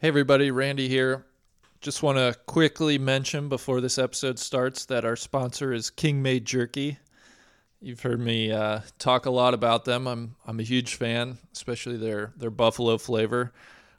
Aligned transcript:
Hey, 0.00 0.06
everybody, 0.06 0.52
Randy 0.52 0.86
here. 0.88 1.26
Just 1.80 2.04
want 2.04 2.18
to 2.18 2.36
quickly 2.46 2.98
mention 2.98 3.48
before 3.48 3.80
this 3.80 3.98
episode 3.98 4.38
starts 4.38 4.84
that 4.84 5.04
our 5.04 5.16
sponsor 5.16 5.72
is 5.72 5.90
King 5.90 6.22
Made 6.22 6.44
Jerky. 6.44 6.98
You've 7.80 8.02
heard 8.02 8.20
me 8.20 8.52
uh, 8.52 8.82
talk 9.00 9.26
a 9.26 9.30
lot 9.30 9.54
about 9.54 9.86
them. 9.86 10.06
I'm 10.06 10.36
I'm 10.46 10.60
a 10.60 10.62
huge 10.62 10.94
fan, 10.94 11.38
especially 11.52 11.96
their 11.96 12.32
their 12.36 12.52
buffalo 12.52 12.96
flavor, 12.96 13.52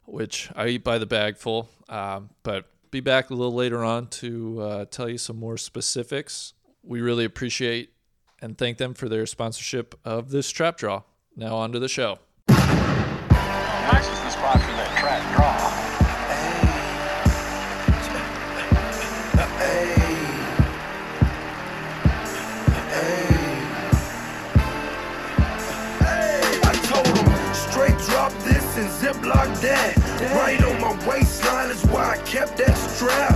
which 0.06 0.50
I 0.56 0.68
eat 0.68 0.84
by 0.84 0.96
the 0.96 1.04
bagful. 1.04 1.68
Uh, 1.86 2.20
but 2.44 2.64
be 2.90 3.00
back 3.00 3.28
a 3.28 3.34
little 3.34 3.52
later 3.52 3.84
on 3.84 4.06
to 4.06 4.58
uh, 4.62 4.84
tell 4.86 5.06
you 5.06 5.18
some 5.18 5.38
more 5.38 5.58
specifics. 5.58 6.54
We 6.82 7.02
really 7.02 7.26
appreciate 7.26 7.92
and 8.40 8.56
thank 8.56 8.78
them 8.78 8.94
for 8.94 9.10
their 9.10 9.26
sponsorship 9.26 9.94
of 10.02 10.30
this 10.30 10.50
trap 10.50 10.78
draw. 10.78 11.02
Now 11.36 11.56
on 11.56 11.72
to 11.72 11.78
the 11.78 11.88
show. 11.88 12.20
Nice 12.48 14.08
is 14.08 14.20
the 14.20 14.30
spot 14.30 14.62
for 14.62 14.72
that 14.72 14.96
trap 14.98 15.36
draw. 15.36 15.79
And 29.02 29.56
that. 29.56 29.96
Right 30.34 30.62
on 30.62 30.80
my 30.80 31.08
waistline 31.08 31.70
is 31.70 31.82
why 31.86 32.12
I 32.12 32.16
kept 32.18 32.58
that 32.58 32.76
strap. 32.76 33.34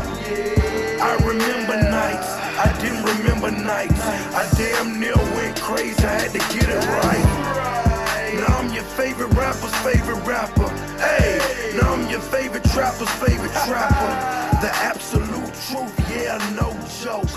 I 1.00 1.14
remember 1.24 1.76
nights, 1.76 2.28
I 2.58 2.76
didn't 2.80 3.04
remember 3.04 3.50
nights. 3.50 4.00
I 4.00 4.48
damn 4.56 5.00
near 5.00 5.16
went 5.16 5.60
crazy, 5.60 6.04
I 6.04 6.20
had 6.20 6.32
to 6.32 6.38
get 6.38 6.68
it 6.68 6.84
right. 6.86 8.40
Now 8.40 8.58
I'm 8.58 8.72
your 8.74 8.84
favorite 8.84 9.32
rapper's 9.34 9.74
favorite 9.76 10.22
rapper. 10.26 10.68
Hey, 10.98 11.38
now 11.78 11.94
I'm 11.94 12.10
your 12.10 12.20
favorite 12.20 12.64
trapper's 12.64 13.10
favorite 13.10 13.52
trapper. 13.66 14.60
The 14.60 14.70
absolute 14.72 15.54
truth, 15.68 16.10
yeah, 16.10 16.38
no 16.56 16.72
joke. 17.02 17.28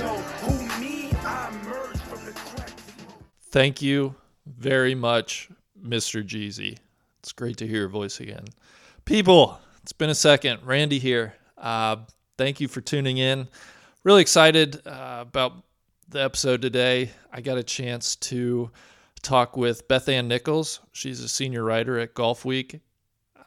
Who 0.41 0.81
me? 0.81 1.11
I 1.23 1.49
emerged 1.49 2.01
from 2.01 2.25
the 2.25 2.31
crack. 2.31 2.71
Thank 3.51 3.81
you 3.81 4.15
very 4.45 4.95
much, 4.95 5.49
Mr. 5.81 6.25
Jeezy. 6.25 6.77
It's 7.27 7.33
great 7.33 7.57
to 7.57 7.67
hear 7.67 7.79
your 7.79 7.89
voice 7.89 8.21
again. 8.21 8.45
People, 9.03 9.59
it's 9.83 9.91
been 9.91 10.09
a 10.09 10.15
second. 10.15 10.61
Randy 10.63 10.97
here. 10.97 11.33
Uh, 11.57 11.97
thank 12.37 12.61
you 12.61 12.69
for 12.69 12.79
tuning 12.79 13.17
in. 13.17 13.49
Really 14.05 14.21
excited 14.21 14.81
uh, 14.87 15.25
about 15.27 15.65
the 16.07 16.23
episode 16.23 16.61
today. 16.61 17.11
I 17.29 17.41
got 17.41 17.57
a 17.57 17.63
chance 17.63 18.15
to 18.15 18.71
talk 19.23 19.57
with 19.57 19.89
Beth 19.89 20.07
Ann 20.07 20.29
Nichols. 20.29 20.79
She's 20.93 21.19
a 21.19 21.27
senior 21.27 21.65
writer 21.65 21.99
at 21.99 22.13
GolfWeek. 22.13 22.79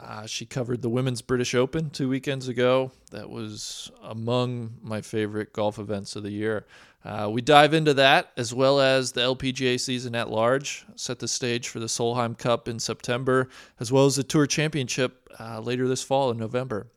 Uh, 0.02 0.26
she 0.26 0.46
covered 0.46 0.80
the 0.80 0.88
Women's 0.88 1.20
British 1.20 1.54
Open 1.54 1.90
two 1.90 2.08
weekends 2.08 2.48
ago. 2.48 2.90
That 3.10 3.28
was 3.28 3.90
among 4.02 4.74
my 4.82 5.02
favorite 5.02 5.52
golf 5.52 5.78
events 5.78 6.16
of 6.16 6.22
the 6.22 6.30
year. 6.30 6.66
Uh, 7.04 7.28
we 7.30 7.40
dive 7.40 7.74
into 7.74 7.94
that 7.94 8.30
as 8.36 8.54
well 8.54 8.80
as 8.80 9.12
the 9.12 9.20
LPGA 9.20 9.78
season 9.78 10.14
at 10.14 10.30
large, 10.30 10.84
set 10.96 11.18
the 11.18 11.28
stage 11.28 11.68
for 11.68 11.80
the 11.80 11.86
Solheim 11.86 12.36
Cup 12.36 12.68
in 12.68 12.78
September, 12.78 13.48
as 13.78 13.90
well 13.92 14.06
as 14.06 14.16
the 14.16 14.22
Tour 14.22 14.46
Championship 14.46 15.28
uh, 15.38 15.60
later 15.60 15.88
this 15.88 16.02
fall 16.02 16.30
in 16.30 16.38
November. 16.38 16.88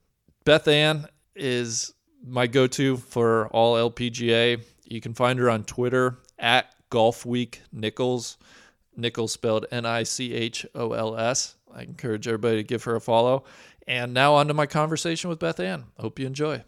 Beth 0.45 0.67
Ann 0.67 1.07
is 1.35 1.93
my 2.25 2.47
go 2.47 2.67
to 2.67 2.97
for 2.97 3.47
all 3.47 3.75
LPGA. 3.91 4.63
You 4.85 5.01
can 5.01 5.13
find 5.13 5.39
her 5.39 5.49
on 5.49 5.63
Twitter 5.63 6.19
at 6.37 6.73
Golf 6.89 7.25
Week 7.25 7.61
Nichols. 7.71 8.37
Nichols 8.95 9.31
spelled 9.31 9.65
N 9.71 9.85
I 9.85 10.03
C 10.03 10.33
H 10.33 10.65
O 10.75 10.93
L 10.93 11.17
S. 11.17 11.55
I 11.73 11.81
encourage 11.81 12.27
everybody 12.27 12.57
to 12.57 12.63
give 12.63 12.83
her 12.83 12.95
a 12.95 13.01
follow. 13.01 13.43
And 13.87 14.13
now 14.13 14.35
on 14.35 14.47
to 14.47 14.53
my 14.53 14.65
conversation 14.65 15.29
with 15.29 15.39
Beth 15.39 15.59
Ann. 15.59 15.85
Hope 15.97 16.19
you 16.19 16.25
enjoy. 16.25 16.63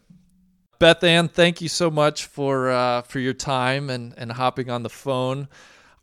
Beth 0.80 1.04
Ann, 1.04 1.30
thank 1.30 1.62
you 1.62 1.70
so 1.70 1.90
much 1.90 2.26
for 2.26 2.70
uh, 2.70 3.02
for 3.04 3.20
your 3.20 3.34
time 3.34 3.90
and, 3.90 4.14
and 4.18 4.32
hopping 4.32 4.70
on 4.70 4.84
the 4.84 4.90
phone. 4.90 5.48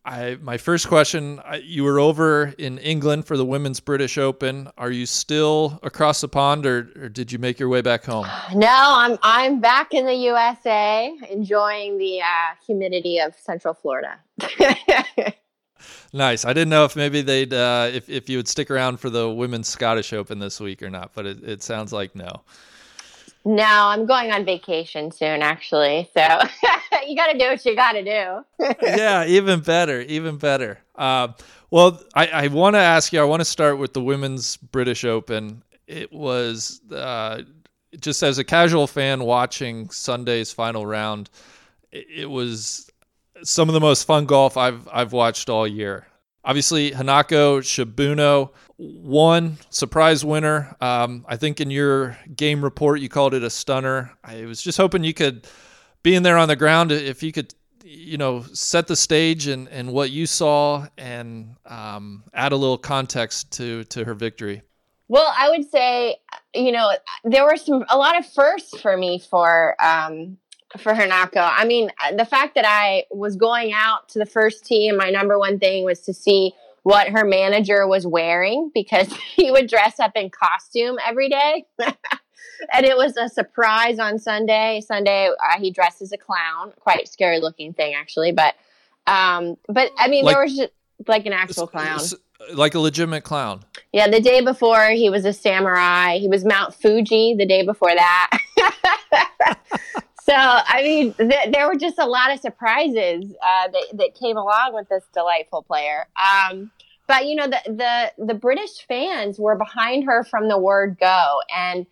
I 0.04 0.38
my 0.40 0.56
first 0.56 0.88
question: 0.88 1.40
I, 1.44 1.56
You 1.56 1.84
were 1.84 2.00
over 2.00 2.54
in 2.58 2.78
England 2.78 3.26
for 3.26 3.36
the 3.36 3.44
Women's 3.44 3.80
British 3.80 4.18
Open. 4.18 4.68
Are 4.76 4.90
you 4.90 5.06
still 5.06 5.78
across 5.82 6.22
the 6.22 6.28
pond, 6.28 6.66
or, 6.66 6.90
or 6.96 7.08
did 7.08 7.30
you 7.30 7.38
make 7.38 7.60
your 7.60 7.68
way 7.68 7.82
back 7.82 8.04
home? 8.04 8.26
No, 8.54 8.68
I'm 8.70 9.18
I'm 9.22 9.60
back 9.60 9.94
in 9.94 10.06
the 10.06 10.14
USA, 10.14 11.14
enjoying 11.30 11.98
the 11.98 12.20
uh, 12.20 12.54
humidity 12.66 13.18
of 13.18 13.34
Central 13.36 13.74
Florida. 13.74 14.18
Nice. 16.12 16.44
I 16.44 16.52
didn't 16.52 16.70
know 16.70 16.84
if 16.84 16.96
maybe 16.96 17.22
they'd 17.22 17.52
uh, 17.52 17.90
if 17.92 18.08
if 18.08 18.28
you 18.28 18.38
would 18.38 18.48
stick 18.48 18.70
around 18.70 18.98
for 18.98 19.10
the 19.10 19.30
Women's 19.30 19.68
Scottish 19.68 20.12
Open 20.12 20.38
this 20.38 20.60
week 20.60 20.82
or 20.82 20.90
not, 20.90 21.12
but 21.14 21.26
it, 21.26 21.42
it 21.42 21.62
sounds 21.62 21.92
like 21.92 22.14
no. 22.14 22.42
no, 23.44 23.64
I'm 23.64 24.06
going 24.06 24.30
on 24.30 24.44
vacation 24.44 25.10
soon, 25.10 25.42
actually. 25.42 26.08
So 26.14 26.20
you 27.06 27.16
got 27.16 27.32
to 27.32 27.38
do 27.38 27.46
what 27.46 27.64
you 27.64 27.74
got 27.74 27.92
to 27.92 28.04
do. 28.04 28.74
yeah, 28.82 29.24
even 29.26 29.60
better, 29.60 30.00
even 30.02 30.36
better. 30.36 30.78
Uh, 30.94 31.28
well, 31.70 32.00
I, 32.14 32.26
I 32.26 32.46
want 32.48 32.74
to 32.74 32.80
ask 32.80 33.12
you. 33.12 33.20
I 33.20 33.24
want 33.24 33.40
to 33.40 33.46
start 33.46 33.78
with 33.78 33.94
the 33.94 34.02
women's 34.02 34.58
British 34.58 35.04
Open. 35.04 35.62
It 35.86 36.12
was 36.12 36.82
uh, 36.92 37.42
just 37.98 38.22
as 38.22 38.38
a 38.38 38.44
casual 38.44 38.86
fan 38.86 39.24
watching 39.24 39.88
Sunday's 39.90 40.52
final 40.52 40.84
round. 40.84 41.30
It, 41.90 42.06
it 42.14 42.30
was 42.30 42.91
some 43.42 43.68
of 43.68 43.74
the 43.74 43.80
most 43.80 44.04
fun 44.06 44.26
golf 44.26 44.56
I've 44.56 44.88
I've 44.92 45.12
watched 45.12 45.48
all 45.48 45.66
year. 45.66 46.06
Obviously, 46.44 46.90
Hinako 46.90 47.60
Shibuno 47.60 48.50
won, 48.76 49.58
surprise 49.70 50.24
winner. 50.24 50.74
Um, 50.80 51.24
I 51.28 51.36
think 51.36 51.60
in 51.60 51.70
your 51.70 52.18
game 52.34 52.64
report 52.64 53.00
you 53.00 53.08
called 53.08 53.32
it 53.32 53.44
a 53.44 53.50
stunner. 53.50 54.12
I 54.24 54.44
was 54.46 54.60
just 54.60 54.76
hoping 54.76 55.04
you 55.04 55.14
could 55.14 55.46
be 56.02 56.16
in 56.16 56.24
there 56.24 56.36
on 56.36 56.48
the 56.48 56.56
ground 56.56 56.90
if 56.90 57.22
you 57.22 57.30
could 57.30 57.54
you 57.84 58.16
know 58.16 58.42
set 58.52 58.86
the 58.86 58.96
stage 58.96 59.46
and, 59.46 59.68
and 59.68 59.92
what 59.92 60.10
you 60.10 60.26
saw 60.26 60.86
and 60.98 61.56
um, 61.66 62.24
add 62.32 62.52
a 62.52 62.56
little 62.56 62.78
context 62.78 63.52
to 63.52 63.84
to 63.84 64.04
her 64.04 64.14
victory 64.14 64.62
Well, 65.08 65.30
I 65.36 65.50
would 65.50 65.70
say, 65.70 66.16
you 66.54 66.72
know, 66.72 66.90
there 67.22 67.44
were 67.44 67.58
some 67.58 67.84
a 67.90 67.98
lot 67.98 68.18
of 68.18 68.24
firsts 68.24 68.80
for 68.80 68.96
me 68.96 69.18
for 69.18 69.76
um, 69.78 70.38
for 70.78 70.92
Hinako. 70.92 71.50
I 71.56 71.64
mean, 71.64 71.90
the 72.16 72.24
fact 72.24 72.54
that 72.54 72.64
I 72.66 73.04
was 73.10 73.36
going 73.36 73.72
out 73.72 74.08
to 74.10 74.18
the 74.18 74.26
first 74.26 74.64
tee, 74.64 74.88
and 74.88 74.96
my 74.96 75.10
number 75.10 75.38
one 75.38 75.58
thing 75.58 75.84
was 75.84 76.00
to 76.02 76.14
see 76.14 76.52
what 76.82 77.08
her 77.08 77.24
manager 77.24 77.86
was 77.86 78.06
wearing 78.06 78.70
because 78.74 79.12
he 79.36 79.50
would 79.50 79.68
dress 79.68 80.00
up 80.00 80.12
in 80.16 80.30
costume 80.30 80.98
every 81.06 81.28
day. 81.28 81.66
and 81.78 82.86
it 82.86 82.96
was 82.96 83.16
a 83.16 83.28
surprise 83.28 83.98
on 83.98 84.18
Sunday. 84.18 84.82
Sunday, 84.86 85.28
uh, 85.28 85.58
he 85.58 85.70
dressed 85.70 86.02
as 86.02 86.12
a 86.12 86.18
clown, 86.18 86.72
quite 86.80 87.08
scary 87.08 87.40
looking 87.40 87.72
thing 87.72 87.94
actually, 87.94 88.32
but 88.32 88.54
um, 89.06 89.56
but 89.68 89.90
I 89.98 90.08
mean, 90.08 90.24
Like- 90.24 90.34
there 90.34 90.44
was 90.44 90.56
just 90.56 90.72
like 91.08 91.26
an 91.26 91.32
actual 91.32 91.66
clown. 91.66 92.00
Like 92.54 92.74
a 92.74 92.80
legitimate 92.80 93.22
clown 93.22 93.62
Yeah, 93.92 94.08
the 94.08 94.18
day 94.20 94.40
before 94.40 94.90
he 94.90 95.08
was 95.08 95.24
a 95.24 95.32
samurai. 95.32 96.18
He 96.18 96.26
was 96.26 96.44
Mount 96.44 96.74
Fuji 96.74 97.36
the 97.38 97.46
day 97.46 97.64
before 97.64 97.94
that. 97.94 98.30
so, 100.24 100.34
I 100.36 100.82
mean, 100.82 101.14
th- 101.14 101.52
there 101.52 101.66
were 101.66 101.76
just 101.76 101.98
a 101.98 102.06
lot 102.06 102.32
of 102.32 102.40
surprises 102.40 103.34
uh, 103.44 103.68
that, 103.68 103.86
that 103.94 104.14
came 104.14 104.36
along 104.36 104.70
with 104.72 104.88
this 104.88 105.04
delightful 105.12 105.62
player. 105.62 106.06
Um, 106.16 106.70
but 107.08 107.26
you 107.26 107.34
know, 107.34 107.48
the, 107.48 107.60
the 107.66 108.26
the 108.26 108.34
British 108.34 108.86
fans 108.86 109.38
were 109.38 109.56
behind 109.56 110.04
her 110.04 110.22
from 110.22 110.48
the 110.48 110.58
word 110.58 110.96
go, 111.00 111.40
and 111.54 111.86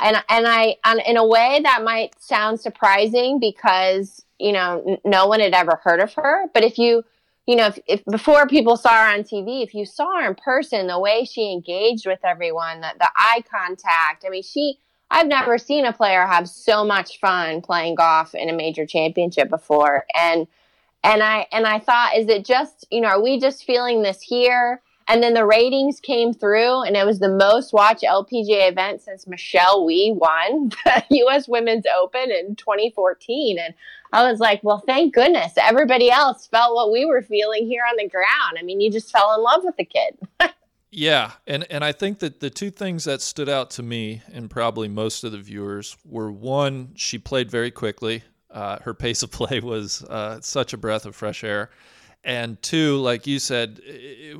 and 0.00 0.16
and 0.28 0.46
I, 0.48 0.76
and 0.84 1.00
in 1.06 1.16
a 1.16 1.24
way, 1.24 1.60
that 1.62 1.82
might 1.84 2.20
sound 2.20 2.60
surprising 2.60 3.38
because 3.38 4.24
you 4.38 4.52
know 4.52 4.82
n- 4.86 4.98
no 5.04 5.28
one 5.28 5.40
had 5.40 5.54
ever 5.54 5.80
heard 5.82 6.00
of 6.00 6.12
her. 6.14 6.46
But 6.52 6.64
if 6.64 6.76
you 6.78 7.04
you 7.48 7.56
know, 7.56 7.68
if, 7.68 7.78
if 7.86 8.04
before 8.04 8.46
people 8.46 8.76
saw 8.76 8.90
her 8.90 9.14
on 9.14 9.20
TV, 9.20 9.62
if 9.62 9.72
you 9.72 9.86
saw 9.86 10.20
her 10.20 10.28
in 10.28 10.34
person, 10.34 10.86
the 10.86 11.00
way 11.00 11.24
she 11.24 11.50
engaged 11.50 12.06
with 12.06 12.18
everyone, 12.22 12.82
the, 12.82 12.90
the 12.98 13.08
eye 13.16 13.42
contact, 13.50 14.26
I 14.26 14.28
mean, 14.28 14.42
she, 14.42 14.78
I've 15.10 15.26
never 15.26 15.58
seen 15.58 15.86
a 15.86 15.92
player 15.92 16.26
have 16.26 16.48
so 16.48 16.84
much 16.84 17.18
fun 17.18 17.62
playing 17.62 17.94
golf 17.94 18.34
in 18.34 18.48
a 18.48 18.52
major 18.52 18.86
championship 18.86 19.48
before. 19.48 20.04
And, 20.14 20.46
and 21.02 21.22
I, 21.22 21.46
and 21.52 21.66
I 21.66 21.78
thought, 21.78 22.16
is 22.16 22.28
it 22.28 22.44
just, 22.44 22.86
you 22.90 23.00
know, 23.00 23.08
are 23.08 23.22
we 23.22 23.40
just 23.40 23.64
feeling 23.64 24.02
this 24.02 24.20
here? 24.20 24.82
And 25.10 25.22
then 25.22 25.32
the 25.32 25.46
ratings 25.46 26.00
came 26.00 26.34
through, 26.34 26.82
and 26.82 26.94
it 26.94 27.06
was 27.06 27.18
the 27.18 27.30
most 27.30 27.72
watched 27.72 28.02
LPGA 28.02 28.70
event 28.70 29.00
since 29.00 29.26
Michelle 29.26 29.86
Wie 29.86 30.12
won 30.12 30.68
the 30.84 31.02
U.S. 31.10 31.48
Women's 31.48 31.86
Open 31.98 32.30
in 32.30 32.54
2014. 32.56 33.58
And 33.58 33.72
I 34.12 34.30
was 34.30 34.38
like, 34.38 34.62
well, 34.62 34.82
thank 34.86 35.14
goodness. 35.14 35.54
Everybody 35.56 36.10
else 36.10 36.46
felt 36.46 36.74
what 36.74 36.92
we 36.92 37.06
were 37.06 37.22
feeling 37.22 37.66
here 37.66 37.84
on 37.88 37.96
the 37.96 38.06
ground. 38.08 38.58
I 38.58 38.62
mean, 38.62 38.82
you 38.82 38.90
just 38.90 39.10
fell 39.10 39.34
in 39.34 39.42
love 39.42 39.64
with 39.64 39.78
the 39.78 39.84
kid. 39.86 40.18
Yeah, 40.90 41.32
and 41.46 41.66
and 41.70 41.84
I 41.84 41.92
think 41.92 42.20
that 42.20 42.40
the 42.40 42.48
two 42.50 42.70
things 42.70 43.04
that 43.04 43.20
stood 43.20 43.48
out 43.48 43.70
to 43.72 43.82
me 43.82 44.22
and 44.32 44.48
probably 44.48 44.88
most 44.88 45.22
of 45.22 45.32
the 45.32 45.38
viewers 45.38 45.96
were 46.04 46.32
one, 46.32 46.92
she 46.94 47.18
played 47.18 47.50
very 47.50 47.70
quickly. 47.70 48.22
Uh, 48.50 48.78
her 48.80 48.94
pace 49.04 49.22
of 49.22 49.30
play 49.30 49.60
was 49.60 50.02
uh, 50.04 50.40
such 50.40 50.72
a 50.72 50.78
breath 50.78 51.04
of 51.04 51.14
fresh 51.14 51.44
air, 51.44 51.70
and 52.24 52.60
two, 52.62 52.96
like 52.98 53.26
you 53.26 53.38
said, 53.38 53.80
it, 53.84 54.38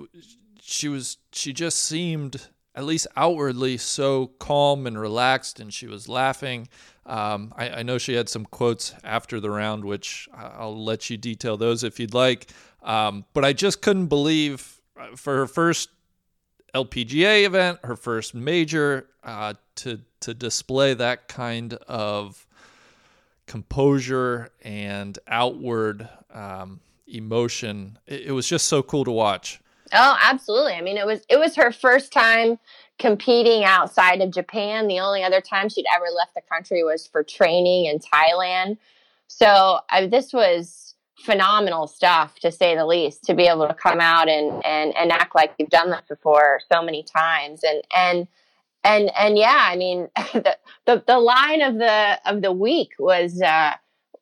she 0.60 0.88
was 0.88 1.18
she 1.32 1.52
just 1.52 1.80
seemed 1.80 2.48
at 2.74 2.84
least 2.84 3.08
outwardly, 3.16 3.76
so 3.76 4.28
calm 4.38 4.86
and 4.86 4.98
relaxed, 4.98 5.58
and 5.58 5.74
she 5.74 5.86
was 5.86 6.08
laughing. 6.08 6.68
Um, 7.04 7.52
I, 7.56 7.70
I, 7.70 7.82
know 7.82 7.98
she 7.98 8.14
had 8.14 8.28
some 8.28 8.44
quotes 8.44 8.94
after 9.02 9.40
the 9.40 9.50
round, 9.50 9.84
which 9.84 10.28
I'll 10.32 10.84
let 10.84 11.10
you 11.10 11.16
detail 11.16 11.56
those 11.56 11.82
if 11.82 11.98
you'd 11.98 12.14
like. 12.14 12.52
Um, 12.82 13.24
but 13.32 13.44
I 13.44 13.52
just 13.52 13.82
couldn't 13.82 14.06
believe 14.06 14.80
uh, 14.96 15.16
for 15.16 15.34
her 15.38 15.46
first 15.46 15.88
LPGA 16.74 17.44
event, 17.44 17.80
her 17.84 17.96
first 17.96 18.34
major, 18.34 19.06
uh, 19.22 19.54
to 19.76 20.00
to 20.20 20.34
display 20.34 20.94
that 20.94 21.28
kind 21.28 21.74
of 21.86 22.46
composure 23.46 24.50
and 24.62 25.18
outward 25.28 26.08
um, 26.32 26.80
emotion. 27.06 27.98
It, 28.06 28.26
it 28.26 28.32
was 28.32 28.46
just 28.46 28.66
so 28.66 28.82
cool 28.82 29.04
to 29.04 29.10
watch. 29.10 29.60
Oh, 29.92 30.18
absolutely. 30.22 30.74
I 30.74 30.82
mean, 30.82 30.98
it 30.98 31.06
was 31.06 31.24
it 31.28 31.38
was 31.38 31.56
her 31.56 31.72
first 31.72 32.12
time 32.12 32.58
competing 32.98 33.64
outside 33.64 34.20
of 34.20 34.30
Japan. 34.30 34.86
The 34.86 35.00
only 35.00 35.22
other 35.22 35.40
time 35.40 35.68
she'd 35.68 35.86
ever 35.94 36.06
left 36.14 36.34
the 36.34 36.42
country 36.42 36.82
was 36.82 37.06
for 37.06 37.22
training 37.22 37.86
in 37.86 37.98
Thailand. 37.98 38.78
So 39.28 39.80
I, 39.88 40.06
this 40.06 40.32
was 40.32 40.87
phenomenal 41.24 41.86
stuff, 41.86 42.38
to 42.40 42.50
say 42.52 42.76
the 42.76 42.86
least. 42.86 43.24
To 43.24 43.34
be 43.34 43.44
able 43.46 43.68
to 43.68 43.74
come 43.74 44.00
out 44.00 44.28
and 44.28 44.64
and 44.64 44.96
and 44.96 45.12
act 45.12 45.34
like 45.34 45.54
you've 45.58 45.70
done 45.70 45.90
this 45.90 46.02
before 46.08 46.60
so 46.72 46.82
many 46.82 47.02
times, 47.02 47.62
and 47.64 47.82
and 47.96 48.28
and 48.84 49.10
and 49.18 49.38
yeah, 49.38 49.58
I 49.60 49.76
mean, 49.76 50.08
the 50.32 50.56
the, 50.86 51.04
the 51.06 51.18
line 51.18 51.62
of 51.62 51.74
the 51.78 52.18
of 52.26 52.42
the 52.42 52.52
week 52.52 52.92
was. 52.98 53.40
uh 53.42 53.72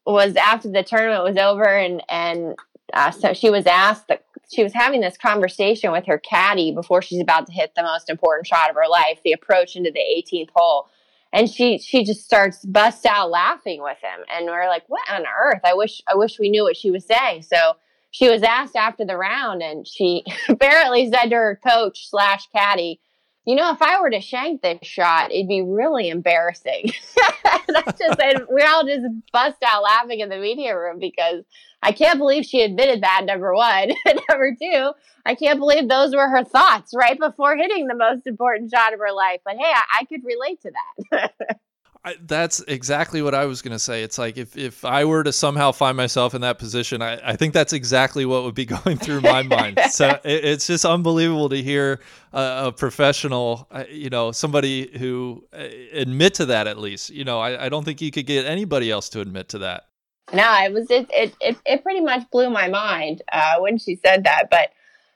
was 0.06 0.36
after 0.36 0.70
the 0.70 0.82
tournament 0.84 1.24
was 1.24 1.36
over 1.36 1.64
and 1.64 2.02
and 2.08 2.54
uh, 2.92 3.10
so 3.10 3.32
she 3.32 3.50
was 3.50 3.66
asked 3.66 4.08
that 4.08 4.24
she 4.50 4.62
was 4.62 4.72
having 4.72 5.00
this 5.00 5.16
conversation 5.16 5.90
with 5.90 6.06
her 6.06 6.18
caddy 6.18 6.72
before 6.72 7.02
she's 7.02 7.20
about 7.20 7.46
to 7.46 7.52
hit 7.52 7.72
the 7.74 7.82
most 7.82 8.08
important 8.08 8.46
shot 8.46 8.70
of 8.70 8.76
her 8.76 8.88
life, 8.88 9.18
the 9.24 9.32
approach 9.32 9.74
into 9.74 9.90
the 9.90 9.98
18th 9.98 10.50
hole. 10.54 10.88
And 11.36 11.50
she 11.50 11.76
she 11.76 12.02
just 12.02 12.24
starts 12.24 12.64
bust 12.64 13.04
out 13.04 13.30
laughing 13.30 13.82
with 13.82 13.98
him, 13.98 14.24
and 14.34 14.46
we're 14.46 14.68
like, 14.68 14.84
"What 14.88 15.02
on 15.10 15.26
earth? 15.26 15.60
I 15.64 15.74
wish 15.74 16.00
I 16.08 16.14
wish 16.14 16.38
we 16.38 16.48
knew 16.48 16.62
what 16.62 16.78
she 16.78 16.90
was 16.90 17.04
saying." 17.04 17.42
So 17.42 17.74
she 18.10 18.30
was 18.30 18.42
asked 18.42 18.74
after 18.74 19.04
the 19.04 19.18
round, 19.18 19.62
and 19.62 19.86
she 19.86 20.24
apparently 20.48 21.10
said 21.12 21.28
to 21.28 21.36
her 21.36 21.60
coach 21.62 22.08
slash 22.08 22.48
caddy, 22.56 23.00
you 23.46 23.54
know, 23.54 23.70
if 23.70 23.80
I 23.80 24.00
were 24.00 24.10
to 24.10 24.20
shank 24.20 24.60
this 24.60 24.80
shot, 24.82 25.30
it'd 25.30 25.46
be 25.46 25.62
really 25.62 26.08
embarrassing. 26.08 26.92
I 27.46 27.94
just 27.96 28.20
we 28.52 28.62
all 28.62 28.84
just 28.84 29.06
bust 29.32 29.62
out 29.64 29.84
laughing 29.84 30.18
in 30.18 30.28
the 30.28 30.38
media 30.38 30.76
room 30.76 30.98
because 30.98 31.44
I 31.80 31.92
can't 31.92 32.18
believe 32.18 32.44
she 32.44 32.62
admitted 32.62 33.02
that, 33.02 33.22
number 33.24 33.54
one. 33.54 33.90
number 34.28 34.56
two, 34.60 34.90
I 35.24 35.36
can't 35.36 35.60
believe 35.60 35.88
those 35.88 36.14
were 36.14 36.28
her 36.28 36.42
thoughts 36.42 36.92
right 36.92 37.18
before 37.18 37.56
hitting 37.56 37.86
the 37.86 37.94
most 37.94 38.26
important 38.26 38.72
shot 38.74 38.92
of 38.92 38.98
her 38.98 39.12
life. 39.12 39.40
But 39.44 39.56
hey, 39.56 39.72
I, 39.72 40.00
I 40.00 40.04
could 40.06 40.24
relate 40.24 40.60
to 40.62 40.72
that. 41.12 41.32
I, 42.06 42.14
that's 42.24 42.60
exactly 42.68 43.20
what 43.20 43.34
I 43.34 43.46
was 43.46 43.62
going 43.62 43.72
to 43.72 43.80
say. 43.80 44.04
It's 44.04 44.16
like 44.16 44.36
if, 44.36 44.56
if 44.56 44.84
I 44.84 45.04
were 45.04 45.24
to 45.24 45.32
somehow 45.32 45.72
find 45.72 45.96
myself 45.96 46.36
in 46.36 46.40
that 46.42 46.56
position, 46.56 47.02
I, 47.02 47.32
I 47.32 47.34
think 47.34 47.52
that's 47.52 47.72
exactly 47.72 48.24
what 48.24 48.44
would 48.44 48.54
be 48.54 48.64
going 48.84 48.96
through 48.96 49.22
my 49.22 49.42
mind. 49.42 49.80
So 49.90 50.06
it, 50.24 50.44
it's 50.44 50.68
just 50.68 50.84
unbelievable 50.84 51.48
to 51.48 51.60
hear 51.60 51.98
a, 52.32 52.66
a, 52.66 52.72
professional, 52.72 53.66
uh, 53.72 53.84
you 53.90 54.08
know, 54.08 54.30
somebody 54.30 54.96
who 54.96 55.44
uh, 55.52 55.66
admit 55.92 56.34
to 56.34 56.46
that 56.46 56.68
at 56.68 56.78
least. 56.78 57.10
You 57.10 57.24
know, 57.24 57.40
I, 57.40 57.66
I 57.66 57.68
don't 57.68 57.82
think 57.82 58.00
you 58.00 58.12
could 58.12 58.26
get 58.26 58.46
anybody 58.46 58.88
else 58.88 59.08
to 59.08 59.20
admit 59.20 59.48
to 59.48 59.58
that. 59.58 59.88
No, 60.32 60.48
it 60.62 60.72
was 60.72 60.88
it 60.90 61.08
it 61.10 61.34
it, 61.40 61.56
it 61.66 61.82
pretty 61.82 62.00
much 62.00 62.30
blew 62.30 62.50
my 62.50 62.68
mind 62.68 63.22
uh, 63.32 63.56
when 63.58 63.78
she 63.78 63.96
said 63.96 64.24
that. 64.24 64.48
But 64.48 64.70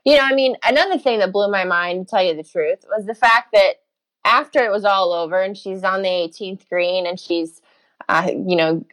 you 0.05 0.17
know, 0.17 0.23
I 0.23 0.35
mean, 0.35 0.57
another 0.65 0.99
thing 0.99 1.21
that 1.21 1.33
blew 1.33 1.51
my 1.51 1.65
mind, 1.65 2.07
to 2.07 2.11
tell 2.11 2.23
you 2.23 2.35
the 2.35 2.43
truth, 2.43 2.85
was 2.89 3.07
the 3.07 3.15
fact 3.15 3.49
that 3.53 3.80
after 4.25 4.61
it 4.61 4.70
was 4.70 4.84
all 4.84 5.12
over 5.12 5.40
and 5.40 5.56
she's 5.56 5.82
on 5.82 6.02
the 6.02 6.08
18th 6.08 6.69
green 6.69 7.06
and 7.06 7.19
she's 7.19 7.61
uh, 8.08 8.28
you 8.28 8.56
know 8.56 8.84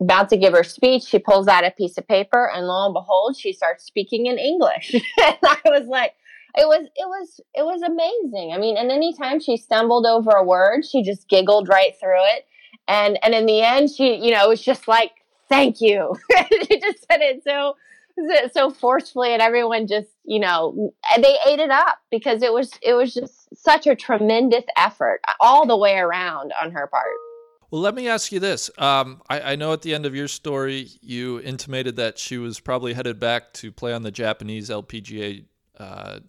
about 0.00 0.28
to 0.28 0.36
give 0.36 0.52
her 0.52 0.64
speech 0.64 1.04
she 1.04 1.18
pulls 1.18 1.46
out 1.48 1.64
a 1.64 1.70
piece 1.70 1.96
of 1.96 2.06
paper 2.08 2.50
and 2.52 2.66
lo 2.66 2.86
and 2.86 2.94
behold 2.94 3.36
she 3.36 3.52
starts 3.52 3.84
speaking 3.84 4.26
in 4.26 4.38
english. 4.38 4.94
And 5.24 5.36
i 5.42 5.60
was 5.66 5.86
like 5.86 6.14
it 6.56 6.66
was 6.66 6.86
it 6.96 7.06
was 7.06 7.40
it 7.54 7.62
was 7.62 7.82
amazing. 7.82 8.52
I 8.52 8.58
mean 8.58 8.76
and 8.76 8.90
anytime 8.90 9.40
she 9.40 9.56
stumbled 9.56 10.06
over 10.06 10.30
a 10.30 10.44
word 10.44 10.84
she 10.84 11.02
just 11.02 11.28
giggled 11.28 11.68
right 11.68 11.94
through 12.00 12.22
it. 12.36 12.46
And 12.86 13.18
and 13.22 13.34
in 13.34 13.46
the 13.46 13.62
end 13.62 13.90
she 13.90 14.14
you 14.14 14.32
know 14.32 14.44
it 14.44 14.48
was 14.48 14.62
just 14.62 14.86
like 14.88 15.12
thank 15.48 15.80
you. 15.80 16.14
She 16.66 16.80
just 16.80 17.06
said 17.10 17.20
it 17.20 17.42
so 17.44 17.74
so 18.52 18.70
forcefully 18.70 19.32
and 19.32 19.42
everyone 19.42 19.86
just 19.86 20.08
you 20.24 20.38
know 20.38 20.92
they 21.16 21.36
ate 21.46 21.58
it 21.58 21.70
up 21.70 21.98
because 22.10 22.42
it 22.42 22.52
was 22.52 22.70
it 22.82 22.94
was 22.94 23.12
just 23.12 23.43
such 23.54 23.86
a 23.86 23.94
tremendous 23.94 24.64
effort 24.76 25.20
all 25.40 25.66
the 25.66 25.76
way 25.76 25.96
around 25.96 26.52
on 26.60 26.70
her 26.72 26.86
part. 26.86 27.06
Well 27.70 27.80
let 27.80 27.94
me 27.94 28.08
ask 28.08 28.30
you 28.30 28.40
this. 28.40 28.70
Um, 28.78 29.22
I, 29.28 29.40
I, 29.40 29.56
know 29.56 29.72
at 29.72 29.82
the 29.82 29.94
end 29.94 30.06
of 30.06 30.14
your 30.14 30.28
story 30.28 30.88
you 31.00 31.40
intimated 31.40 31.96
that 31.96 32.18
she 32.18 32.38
was 32.38 32.60
probably 32.60 32.94
headed 32.94 33.18
back 33.18 33.52
to 33.54 33.72
play 33.72 33.92
on 33.92 34.02
the 34.02 34.12
japanese 34.12 34.70
lpga 34.70 35.44
uh, 35.78 36.20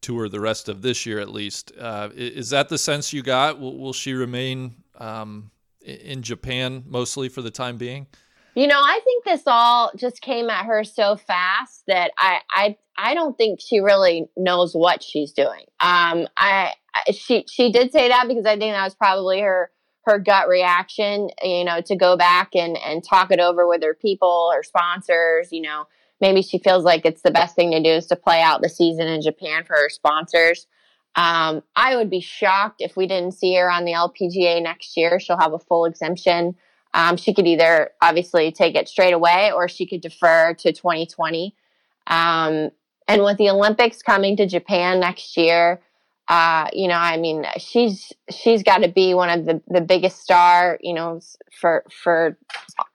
tour 0.00 0.28
the 0.28 0.38
rest 0.38 0.68
of 0.68 0.82
this 0.82 1.04
year 1.04 1.18
at 1.18 1.30
least. 1.30 1.72
Uh, 1.78 2.10
is 2.14 2.50
that 2.50 2.68
the 2.68 2.78
sense 2.78 3.12
you 3.12 3.22
got? 3.22 3.58
Will, 3.58 3.76
will 3.76 3.92
she 3.92 4.12
remain 4.12 4.76
um, 4.98 5.50
in 5.80 6.22
japan 6.22 6.84
mostly 6.86 7.28
for 7.28 7.42
the 7.42 7.50
time 7.50 7.76
being? 7.76 8.06
You 8.54 8.66
know, 8.66 8.80
I 8.80 9.00
think 9.04 9.24
this 9.24 9.42
all 9.46 9.90
just 9.96 10.22
came 10.22 10.48
at 10.48 10.64
her 10.64 10.82
so 10.82 11.16
fast 11.16 11.84
that 11.88 12.12
I 12.16 12.40
I 12.50 12.76
I 12.98 13.14
don't 13.14 13.36
think 13.36 13.60
she 13.60 13.80
really 13.80 14.26
knows 14.36 14.74
what 14.74 15.02
she's 15.02 15.32
doing. 15.32 15.64
Um, 15.80 16.28
I, 16.36 16.72
I 16.94 17.12
she 17.12 17.44
she 17.48 17.70
did 17.70 17.92
say 17.92 18.08
that 18.08 18.26
because 18.28 18.46
I 18.46 18.58
think 18.58 18.72
that 18.72 18.84
was 18.84 18.94
probably 18.94 19.40
her 19.40 19.70
her 20.04 20.18
gut 20.18 20.48
reaction. 20.48 21.30
You 21.42 21.64
know, 21.64 21.80
to 21.82 21.96
go 21.96 22.16
back 22.16 22.50
and 22.54 22.76
and 22.78 23.04
talk 23.04 23.30
it 23.30 23.40
over 23.40 23.66
with 23.66 23.82
her 23.82 23.94
people, 23.94 24.50
her 24.54 24.62
sponsors. 24.62 25.48
You 25.52 25.62
know, 25.62 25.86
maybe 26.20 26.42
she 26.42 26.58
feels 26.58 26.84
like 26.84 27.04
it's 27.04 27.22
the 27.22 27.30
best 27.30 27.54
thing 27.54 27.72
to 27.72 27.82
do 27.82 27.90
is 27.90 28.06
to 28.06 28.16
play 28.16 28.40
out 28.40 28.62
the 28.62 28.68
season 28.68 29.08
in 29.08 29.22
Japan 29.22 29.64
for 29.64 29.74
her 29.74 29.88
sponsors. 29.88 30.66
Um, 31.16 31.62
I 31.74 31.96
would 31.96 32.10
be 32.10 32.20
shocked 32.20 32.82
if 32.82 32.96
we 32.96 33.06
didn't 33.06 33.32
see 33.32 33.54
her 33.56 33.70
on 33.70 33.86
the 33.86 33.92
LPGA 33.92 34.62
next 34.62 34.96
year. 34.96 35.18
She'll 35.18 35.38
have 35.38 35.54
a 35.54 35.58
full 35.58 35.86
exemption. 35.86 36.56
Um, 36.92 37.16
she 37.16 37.34
could 37.34 37.46
either 37.46 37.90
obviously 38.02 38.52
take 38.52 38.74
it 38.74 38.88
straight 38.88 39.12
away 39.12 39.50
or 39.52 39.68
she 39.68 39.86
could 39.86 40.02
defer 40.02 40.54
to 40.54 40.72
2020. 40.72 41.54
Um, 42.06 42.70
and 43.08 43.22
with 43.22 43.38
the 43.38 43.50
Olympics 43.50 44.02
coming 44.02 44.36
to 44.36 44.46
Japan 44.46 45.00
next 45.00 45.36
year, 45.36 45.80
uh, 46.28 46.68
you 46.72 46.88
know, 46.88 46.96
I 46.96 47.16
mean, 47.18 47.46
she's 47.56 48.12
she's 48.30 48.62
got 48.62 48.78
to 48.78 48.88
be 48.88 49.14
one 49.14 49.30
of 49.30 49.46
the, 49.46 49.62
the 49.68 49.80
biggest 49.80 50.20
star, 50.20 50.78
you 50.80 50.92
know, 50.92 51.20
for 51.52 51.84
for 51.90 52.36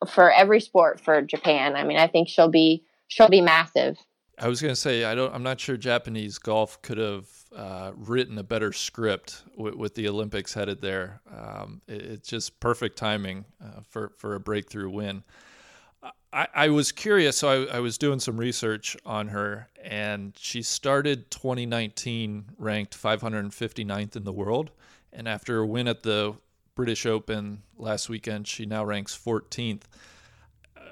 for 0.08 0.32
every 0.32 0.60
sport 0.60 1.00
for 1.00 1.22
Japan. 1.22 1.76
I 1.76 1.84
mean, 1.84 1.98
I 1.98 2.08
think 2.08 2.28
she'll 2.28 2.50
be 2.50 2.84
she'll 3.08 3.30
be 3.30 3.42
massive. 3.42 3.98
I 4.38 4.48
was 4.48 4.62
going 4.62 4.74
to 4.74 4.80
say 4.80 5.06
I 5.06 5.16
don't. 5.16 5.34
I'm 5.34 5.44
not 5.44 5.60
sure 5.60 5.78
Japanese 5.78 6.40
golf 6.40 6.82
could 6.82 6.98
have 6.98 7.28
uh, 7.56 7.92
written 7.96 8.38
a 8.38 8.44
better 8.44 8.74
script 8.74 9.44
with, 9.56 9.76
with 9.76 9.96
the 9.96 10.10
Olympics 10.10 10.54
headed 10.54 10.82
there. 10.82 11.22
Um, 11.32 11.82
it, 11.88 12.02
it's 12.02 12.28
just 12.28 12.60
perfect 12.60 12.98
timing 12.98 13.46
uh, 13.64 13.82
for 13.88 14.12
for 14.18 14.36
a 14.36 14.40
breakthrough 14.42 14.90
win. 14.90 15.24
I, 16.34 16.48
I 16.54 16.70
was 16.70 16.92
curious, 16.92 17.38
so 17.38 17.68
I, 17.68 17.78
I, 17.78 17.80
was 17.80 17.98
doing 17.98 18.20
some 18.20 18.38
research 18.38 18.96
on 19.06 19.30
her, 19.30 19.68
and 19.84 20.34
she 20.38 20.62
started 20.62 21.30
2019 21.30 22.46
ranked 22.58 23.02
559th 23.02 24.16
in 24.16 24.24
the 24.24 24.32
world, 24.32 24.72
and 25.12 25.28
after 25.28 25.60
a 25.60 25.66
win 25.66 25.88
at 25.88 26.04
the 26.04 26.36
British 26.76 27.06
Open 27.06 27.64
last 27.78 28.08
weekend, 28.08 28.48
she 28.48 28.66
now 28.66 28.86
ranks 28.86 29.18
14th 29.18 29.84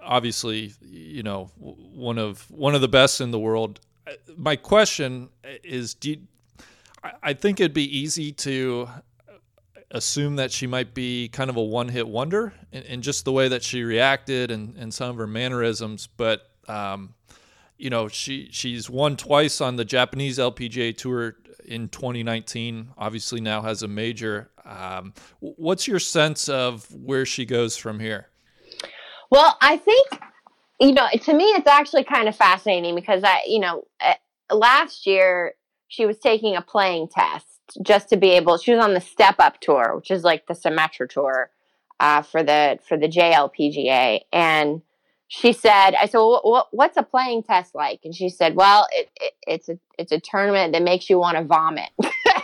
obviously, 0.04 0.74
you 0.82 1.24
know, 1.24 1.52
one 1.58 2.18
of 2.18 2.50
one 2.50 2.76
of 2.76 2.82
the 2.82 2.88
best 2.88 3.22
in 3.22 3.32
the 3.32 3.40
world. 3.40 3.80
Uh, 4.08 4.14
my 4.36 4.56
question 4.56 5.30
is, 5.64 5.94
do 5.94 6.12
you, 6.12 6.18
I 7.24 7.34
think 7.34 7.60
it'd 7.60 7.74
be 7.74 7.98
easy 7.98 8.32
to 8.34 8.90
assume 9.92 10.36
that 10.38 10.52
she 10.52 10.68
might 10.68 10.94
be 10.94 11.30
kind 11.30 11.50
of 11.50 11.56
a 11.58 11.64
one-hit 11.64 12.08
wonder 12.08 12.54
in, 12.72 12.84
in 12.84 13.02
just 13.02 13.26
the 13.26 13.32
way 13.32 13.48
that 13.48 13.64
she 13.64 13.84
reacted 13.84 14.52
and, 14.52 14.76
and 14.78 14.94
some 14.94 15.10
of 15.10 15.18
her 15.18 15.28
mannerisms, 15.28 16.08
but. 16.08 16.44
Um, 16.68 17.16
you 17.80 17.90
know, 17.90 18.10
she 18.10 18.50
she's 18.52 18.90
won 18.90 19.16
twice 19.16 19.62
on 19.62 19.78
the 19.78 19.86
Japanese 19.86 20.38
LPGA 20.38 20.96
Tour 20.96 21.38
in 21.64 21.88
2019. 21.88 22.90
Obviously, 22.98 23.40
now 23.40 23.62
has 23.62 23.82
a 23.82 23.88
major. 23.88 24.52
Um, 24.66 25.14
what's 25.40 25.88
your 25.88 26.00
sense 26.00 26.50
of 26.50 26.86
where 26.94 27.26
she 27.26 27.46
goes 27.46 27.78
from 27.78 28.02
here? 28.02 28.28
Well, 29.32 29.58
I 29.62 29.78
think 29.78 30.20
you 30.80 30.94
know, 30.94 31.08
to 31.24 31.34
me, 31.34 31.44
it's 31.46 31.68
actually 31.68 32.04
kind 32.04 32.28
of 32.28 32.36
fascinating 32.36 32.96
because 32.96 33.24
I, 33.24 33.44
you 33.48 33.60
know, 33.60 33.86
eh, 34.00 34.16
last 34.52 35.06
year 35.06 35.54
she 35.88 36.06
was 36.06 36.20
taking 36.20 36.56
a 36.56 36.62
playing 36.62 37.10
test 37.10 37.46
just 37.82 38.10
to 38.10 38.18
be 38.18 38.32
able. 38.32 38.58
She 38.58 38.74
was 38.74 38.84
on 38.84 38.94
the 38.94 39.02
Step 39.02 39.36
Up 39.40 39.60
Tour, 39.60 39.96
which 39.96 40.12
is 40.12 40.24
like 40.24 40.48
the 40.48 40.54
Symetra 40.54 41.10
Tour 41.10 41.50
uh, 42.00 42.22
for 42.22 42.44
the 42.44 42.80
for 42.88 42.98
the 42.98 43.08
JLPGA, 43.08 44.22
and 44.32 44.82
she 45.28 45.54
said, 45.54 45.92
"I 45.92 46.08
said, 46.08 46.18
well, 46.18 46.68
what's 46.72 46.98
a 46.98 47.04
playing 47.04 47.44
test 47.44 47.76
like?" 47.76 48.00
And 48.04 48.16
she 48.16 48.30
said, 48.30 48.56
"Well, 48.56 48.88
it, 48.92 49.10
it, 49.22 49.34
it's 49.48 49.70
a 49.70 49.78
it's 49.98 50.12
a 50.12 50.20
tournament 50.20 50.74
that 50.74 50.82
makes 50.82 51.10
you 51.10 51.20
want 51.20 51.38
to 51.38 51.44
vomit." 51.44 51.90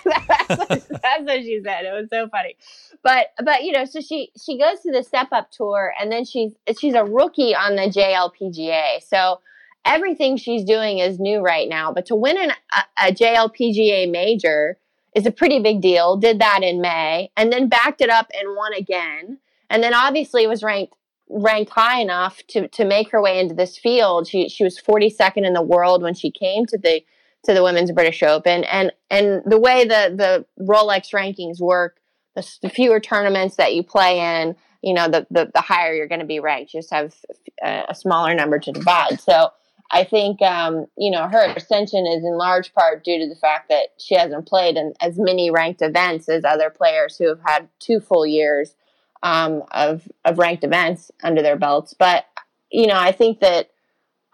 that's, 0.05 0.49
what, 0.49 0.69
that's 1.01 1.23
what 1.23 1.41
she 1.41 1.61
said. 1.63 1.85
It 1.85 1.93
was 1.93 2.07
so 2.11 2.29
funny. 2.29 2.55
But 3.03 3.27
but 3.43 3.63
you 3.63 3.71
know, 3.71 3.85
so 3.85 4.01
she 4.01 4.31
she 4.41 4.57
goes 4.57 4.81
to 4.81 4.91
the 4.91 5.03
step 5.03 5.29
up 5.31 5.51
tour 5.51 5.93
and 5.99 6.11
then 6.11 6.25
she's 6.25 6.53
she's 6.79 6.93
a 6.93 7.03
rookie 7.03 7.55
on 7.55 7.75
the 7.75 7.83
JLPGA. 7.83 9.01
So 9.03 9.39
everything 9.85 10.37
she's 10.37 10.63
doing 10.63 10.99
is 10.99 11.19
new 11.19 11.41
right 11.41 11.69
now. 11.69 11.91
But 11.91 12.05
to 12.07 12.15
win 12.15 12.37
an, 12.37 12.51
a, 12.71 13.07
a 13.07 13.11
JLPGA 13.11 14.11
major 14.11 14.77
is 15.15 15.25
a 15.25 15.31
pretty 15.31 15.59
big 15.59 15.81
deal. 15.81 16.17
Did 16.17 16.39
that 16.39 16.61
in 16.61 16.81
May 16.81 17.31
and 17.35 17.51
then 17.51 17.69
backed 17.69 18.01
it 18.01 18.09
up 18.09 18.29
and 18.37 18.55
won 18.55 18.73
again. 18.73 19.39
And 19.69 19.81
then 19.81 19.93
obviously 19.93 20.45
was 20.45 20.61
ranked 20.61 20.93
ranked 21.27 21.71
high 21.71 21.99
enough 22.01 22.41
to 22.49 22.67
to 22.67 22.85
make 22.85 23.09
her 23.11 23.21
way 23.21 23.39
into 23.39 23.55
this 23.55 23.77
field. 23.77 24.27
She 24.27 24.49
she 24.49 24.63
was 24.63 24.79
42nd 24.79 25.45
in 25.45 25.53
the 25.53 25.61
world 25.61 26.03
when 26.03 26.13
she 26.13 26.29
came 26.29 26.65
to 26.67 26.77
the 26.77 27.01
to 27.45 27.53
the 27.53 27.63
Women's 27.63 27.91
British 27.91 28.21
Open, 28.23 28.63
and 28.65 28.91
and 29.09 29.41
the 29.45 29.59
way 29.59 29.85
the 29.85 30.13
the 30.15 30.45
Rolex 30.63 31.13
rankings 31.13 31.59
work, 31.59 31.97
the, 32.35 32.47
the 32.61 32.69
fewer 32.69 32.99
tournaments 32.99 33.55
that 33.55 33.73
you 33.73 33.83
play 33.83 34.19
in, 34.19 34.55
you 34.81 34.93
know, 34.93 35.07
the 35.07 35.25
the, 35.31 35.51
the 35.53 35.61
higher 35.61 35.93
you're 35.93 36.07
going 36.07 36.19
to 36.19 36.25
be 36.25 36.39
ranked. 36.39 36.73
You 36.73 36.79
just 36.79 36.93
have 36.93 37.15
a, 37.63 37.85
a, 37.89 37.95
smaller 37.95 38.33
number 38.33 38.59
to 38.59 38.71
divide. 38.71 39.19
So 39.21 39.49
I 39.91 40.03
think 40.03 40.41
um, 40.41 40.87
you 40.97 41.11
know 41.11 41.27
her 41.27 41.53
ascension 41.55 42.05
is 42.05 42.23
in 42.23 42.37
large 42.37 42.73
part 42.73 43.03
due 43.03 43.19
to 43.19 43.29
the 43.29 43.39
fact 43.39 43.69
that 43.69 43.89
she 43.99 44.15
hasn't 44.15 44.47
played 44.47 44.77
in 44.77 44.93
as 44.99 45.17
many 45.17 45.51
ranked 45.51 45.81
events 45.81 46.27
as 46.27 46.43
other 46.43 46.69
players 46.69 47.17
who 47.17 47.27
have 47.27 47.41
had 47.45 47.69
two 47.79 47.99
full 47.99 48.25
years 48.25 48.75
um, 49.23 49.63
of 49.71 50.07
of 50.23 50.37
ranked 50.37 50.63
events 50.63 51.11
under 51.23 51.41
their 51.41 51.57
belts. 51.57 51.93
But 51.93 52.25
you 52.71 52.87
know, 52.87 52.97
I 52.97 53.11
think 53.11 53.39
that 53.39 53.69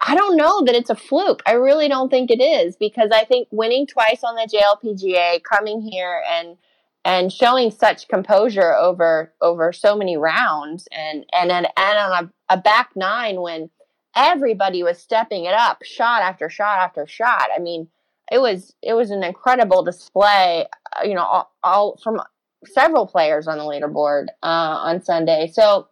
I 0.04 0.14
don't 0.16 0.36
know 0.36 0.64
that 0.64 0.74
it's 0.74 0.90
a 0.90 0.96
fluke. 0.96 1.42
I 1.46 1.52
really 1.52 1.88
don't 1.88 2.10
think 2.10 2.30
it 2.30 2.42
is 2.42 2.76
because 2.76 3.10
I 3.12 3.24
think 3.24 3.48
winning 3.52 3.86
twice 3.86 4.24
on 4.24 4.34
the 4.34 4.48
JLPGA, 4.52 5.42
coming 5.44 5.80
here 5.80 6.22
and 6.28 6.56
and 7.04 7.32
showing 7.32 7.70
such 7.70 8.08
composure 8.08 8.74
over 8.74 9.32
over 9.40 9.72
so 9.72 9.96
many 9.96 10.16
rounds 10.16 10.88
and 10.92 11.24
and 11.32 11.50
and, 11.52 11.66
and 11.76 11.98
on 11.98 12.24
a, 12.24 12.54
a 12.54 12.56
back 12.56 12.90
nine 12.96 13.40
when 13.40 13.70
everybody 14.16 14.82
was 14.82 14.98
stepping 14.98 15.44
it 15.44 15.54
up 15.54 15.82
shot 15.82 16.22
after 16.22 16.48
shot 16.48 16.78
after 16.78 17.06
shot. 17.06 17.48
I 17.54 17.60
mean, 17.60 17.88
it 18.30 18.38
was 18.38 18.74
it 18.82 18.94
was 18.94 19.10
an 19.10 19.22
incredible 19.22 19.82
display, 19.82 20.66
uh, 20.96 21.04
you 21.04 21.14
know, 21.14 21.24
all, 21.24 21.52
all 21.62 22.00
from 22.02 22.20
several 22.64 23.06
players 23.06 23.48
on 23.48 23.58
the 23.58 23.64
leaderboard 23.64 24.26
uh, 24.42 24.46
on 24.82 25.02
Sunday. 25.02 25.50
So 25.52 25.88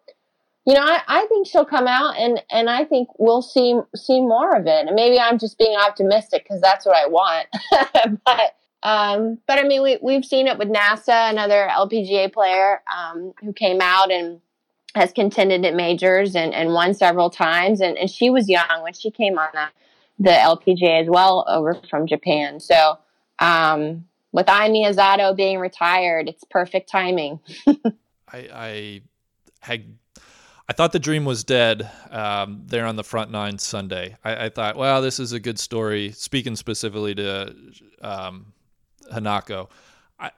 you 0.67 0.75
know, 0.75 0.83
I, 0.83 1.01
I 1.09 1.27
think 1.27 1.47
she'll 1.47 1.65
come 1.65 1.89
out 1.89 2.19
and, 2.19 2.43
and 2.51 2.69
I 2.69 2.85
think 2.85 3.09
we'll 3.19 3.43
see 3.43 3.79
see 3.97 4.21
more 4.21 4.55
of 4.55 4.67
it. 4.67 4.87
And 4.87 4.95
maybe 4.95 5.19
I'm 5.19 5.39
just 5.39 5.59
being 5.59 5.77
optimistic 5.77 6.45
because 6.45 6.61
that's 6.61 6.85
what 6.85 6.97
I 6.97 7.07
want. 7.07 7.49
but 8.25 8.57
um, 8.83 9.39
but 9.47 9.59
I 9.59 9.65
mean, 9.65 9.83
we 9.83 9.99
we've 10.03 10.25
seen 10.25 10.47
it 10.47 10.59
with 10.59 10.69
Nasa, 10.69 11.31
another 11.31 11.69
LPGA 11.71 12.33
player 12.33 12.83
um, 12.95 13.33
who 13.41 13.53
came 13.53 13.81
out 13.81 14.11
and 14.11 14.41
has 14.95 15.13
contended 15.13 15.65
at 15.65 15.75
majors 15.75 16.35
and, 16.35 16.53
and 16.53 16.73
won 16.73 16.95
several 16.95 17.31
times. 17.31 17.81
And, 17.81 17.97
and 17.97 18.11
she 18.11 18.31
was 18.31 18.49
young 18.49 18.83
when 18.83 18.93
she 18.93 19.11
came 19.11 19.39
on 19.39 19.49
the, 19.53 19.69
the 20.19 20.31
LPGA 20.31 21.03
as 21.03 21.09
well 21.09 21.45
over 21.49 21.81
from 21.89 22.07
Japan. 22.07 22.61
So 22.61 22.99
um, 23.39 24.07
with 24.33 24.49
Ai 24.49 24.69
Miyazato 24.69 25.37
being 25.37 25.59
retired, 25.59 26.29
it's 26.29 26.45
perfect 26.45 26.89
timing. 26.89 27.41
I, 28.33 28.49
I 28.53 29.03
had 29.61 29.85
I 30.69 30.73
thought 30.73 30.93
the 30.93 31.01
dream 31.01 31.25
was 31.25 31.43
dead 31.43 31.91
um, 32.13 32.63
there 32.67 32.87
on 32.87 32.95
the 32.95 33.03
front 33.03 33.33
nine 33.33 33.59
Sunday. 33.59 34.17
I, 34.25 34.45
I, 34.45 34.49
thought, 34.51 34.77
well, 34.77 35.03
this 35.03 35.19
is 35.19 35.33
a 35.33 35.41
good 35.41 35.59
story. 35.59 36.13
Speaking 36.13 36.55
specifically 36.55 37.13
to 37.17 37.57
um, 38.03 38.53
Hinako, 39.13 39.69
I, 40.21 40.31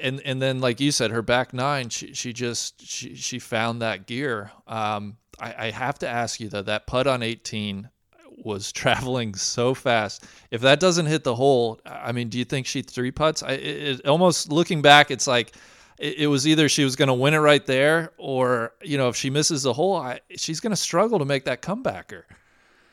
and 0.00 0.20
and 0.24 0.40
then 0.40 0.60
like 0.60 0.80
you 0.80 0.92
said, 0.92 1.10
her 1.10 1.22
back 1.22 1.52
nine, 1.52 1.88
she 1.88 2.14
she 2.14 2.32
just 2.32 2.86
she 2.86 3.14
she 3.14 3.38
found 3.38 3.82
that 3.82 4.06
gear. 4.06 4.50
Um, 4.66 5.16
I, 5.40 5.66
I 5.66 5.70
have 5.70 5.98
to 6.00 6.08
ask 6.08 6.40
you 6.40 6.48
though, 6.48 6.62
that 6.62 6.86
putt 6.86 7.06
on 7.06 7.22
18 7.22 7.88
was 8.44 8.72
traveling 8.72 9.34
so 9.34 9.74
fast. 9.74 10.24
If 10.50 10.60
that 10.62 10.80
doesn't 10.80 11.06
hit 11.06 11.24
the 11.24 11.34
hole, 11.34 11.80
I 11.84 12.12
mean, 12.12 12.28
do 12.28 12.38
you 12.38 12.44
think 12.44 12.66
she 12.66 12.82
three 12.82 13.10
putts? 13.10 13.42
I 13.42 13.52
it, 13.52 14.00
it, 14.00 14.06
almost 14.06 14.50
looking 14.50 14.82
back, 14.82 15.10
it's 15.10 15.26
like 15.26 15.52
it, 15.98 16.28
was 16.28 16.46
either 16.46 16.68
she 16.68 16.82
was 16.82 16.96
going 16.96 17.08
to 17.08 17.14
win 17.14 17.34
it 17.34 17.38
right 17.38 17.64
there, 17.66 18.12
or 18.16 18.72
you 18.82 18.96
know, 18.96 19.08
if 19.08 19.16
she 19.16 19.28
misses 19.28 19.62
the 19.62 19.72
hole, 19.72 19.96
I, 19.96 20.20
she's 20.36 20.60
going 20.60 20.70
to 20.70 20.76
struggle 20.76 21.18
to 21.18 21.24
make 21.26 21.44
that 21.44 21.60
comebacker. 21.60 22.22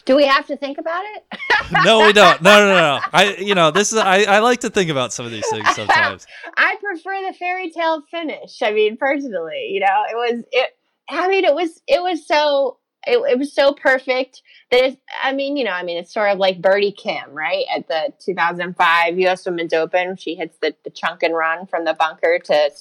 Do 0.07 0.15
we 0.15 0.25
have 0.25 0.47
to 0.47 0.55
think 0.55 0.77
about 0.77 1.03
it? 1.03 1.25
no, 1.83 2.05
we 2.05 2.13
don't. 2.13 2.41
No, 2.41 2.59
no, 2.59 2.67
no, 2.67 2.77
no. 2.77 2.99
I, 3.11 3.35
you 3.35 3.53
know, 3.53 3.71
this 3.71 3.91
is. 3.91 3.99
I, 3.99 4.23
I 4.23 4.39
like 4.39 4.61
to 4.61 4.69
think 4.69 4.89
about 4.89 5.11
some 5.11 5.25
of 5.25 5.33
these 5.33 5.45
things 5.49 5.67
sometimes. 5.75 6.25
I 6.57 6.77
prefer 6.81 7.27
the 7.27 7.33
fairy 7.33 7.69
tale 7.71 8.01
finish. 8.09 8.61
I 8.61 8.71
mean, 8.71 8.95
personally, 8.95 9.69
you 9.71 9.81
know, 9.81 10.03
it 10.09 10.15
was 10.15 10.45
it. 10.53 10.77
I 11.09 11.27
mean, 11.27 11.43
it 11.43 11.53
was 11.53 11.81
it 11.87 12.01
was 12.01 12.25
so 12.25 12.77
it, 13.05 13.17
it 13.31 13.37
was 13.37 13.53
so 13.53 13.73
perfect 13.73 14.41
that 14.71 14.85
it's, 14.85 14.97
I 15.21 15.33
mean, 15.33 15.57
you 15.57 15.65
know, 15.65 15.71
I 15.71 15.83
mean, 15.83 15.97
it's 15.97 16.13
sort 16.13 16.29
of 16.29 16.39
like 16.39 16.61
Birdie 16.61 16.93
Kim, 16.93 17.31
right? 17.31 17.65
At 17.75 17.89
the 17.89 18.13
2005 18.23 19.19
U.S. 19.19 19.45
Women's 19.45 19.73
Open, 19.73 20.15
she 20.15 20.35
hits 20.35 20.57
the, 20.61 20.73
the 20.85 20.89
chunk 20.89 21.21
and 21.21 21.35
run 21.35 21.67
from 21.67 21.83
the 21.83 21.93
bunker 21.93 22.39
to 22.45 22.71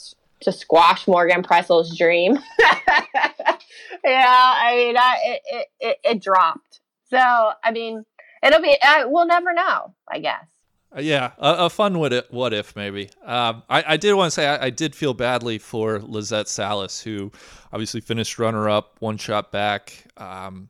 to 0.42 0.52
squash 0.52 1.08
Morgan 1.08 1.42
Pressel's 1.42 1.98
dream. 1.98 2.38
yeah, 2.60 3.56
I 4.04 4.74
mean, 4.76 4.96
I, 4.96 5.16
it, 5.24 5.66
it, 5.80 5.98
it 6.04 6.22
dropped. 6.22 6.80
So, 7.08 7.18
I 7.18 7.70
mean, 7.72 8.04
it'll 8.42 8.62
be, 8.62 8.76
uh, 8.82 9.04
we'll 9.06 9.26
never 9.26 9.52
know, 9.52 9.94
I 10.08 10.18
guess. 10.18 10.44
Uh, 10.96 11.00
yeah, 11.00 11.32
a, 11.38 11.66
a, 11.66 11.70
fun 11.70 11.98
what 11.98 12.12
if, 12.12 12.30
what 12.30 12.52
if 12.52 12.74
maybe. 12.76 13.10
Um, 13.24 13.62
I, 13.68 13.84
I, 13.86 13.96
did 13.96 14.14
want 14.14 14.28
to 14.28 14.34
say 14.34 14.46
I, 14.46 14.66
I, 14.66 14.70
did 14.70 14.94
feel 14.94 15.14
badly 15.14 15.58
for 15.58 15.98
Lizette 15.98 16.48
Salas, 16.48 17.00
who 17.00 17.32
obviously 17.72 18.00
finished 18.00 18.38
runner 18.38 18.68
up, 18.68 18.96
one 19.00 19.18
shot 19.18 19.50
back. 19.50 20.04
Um, 20.16 20.68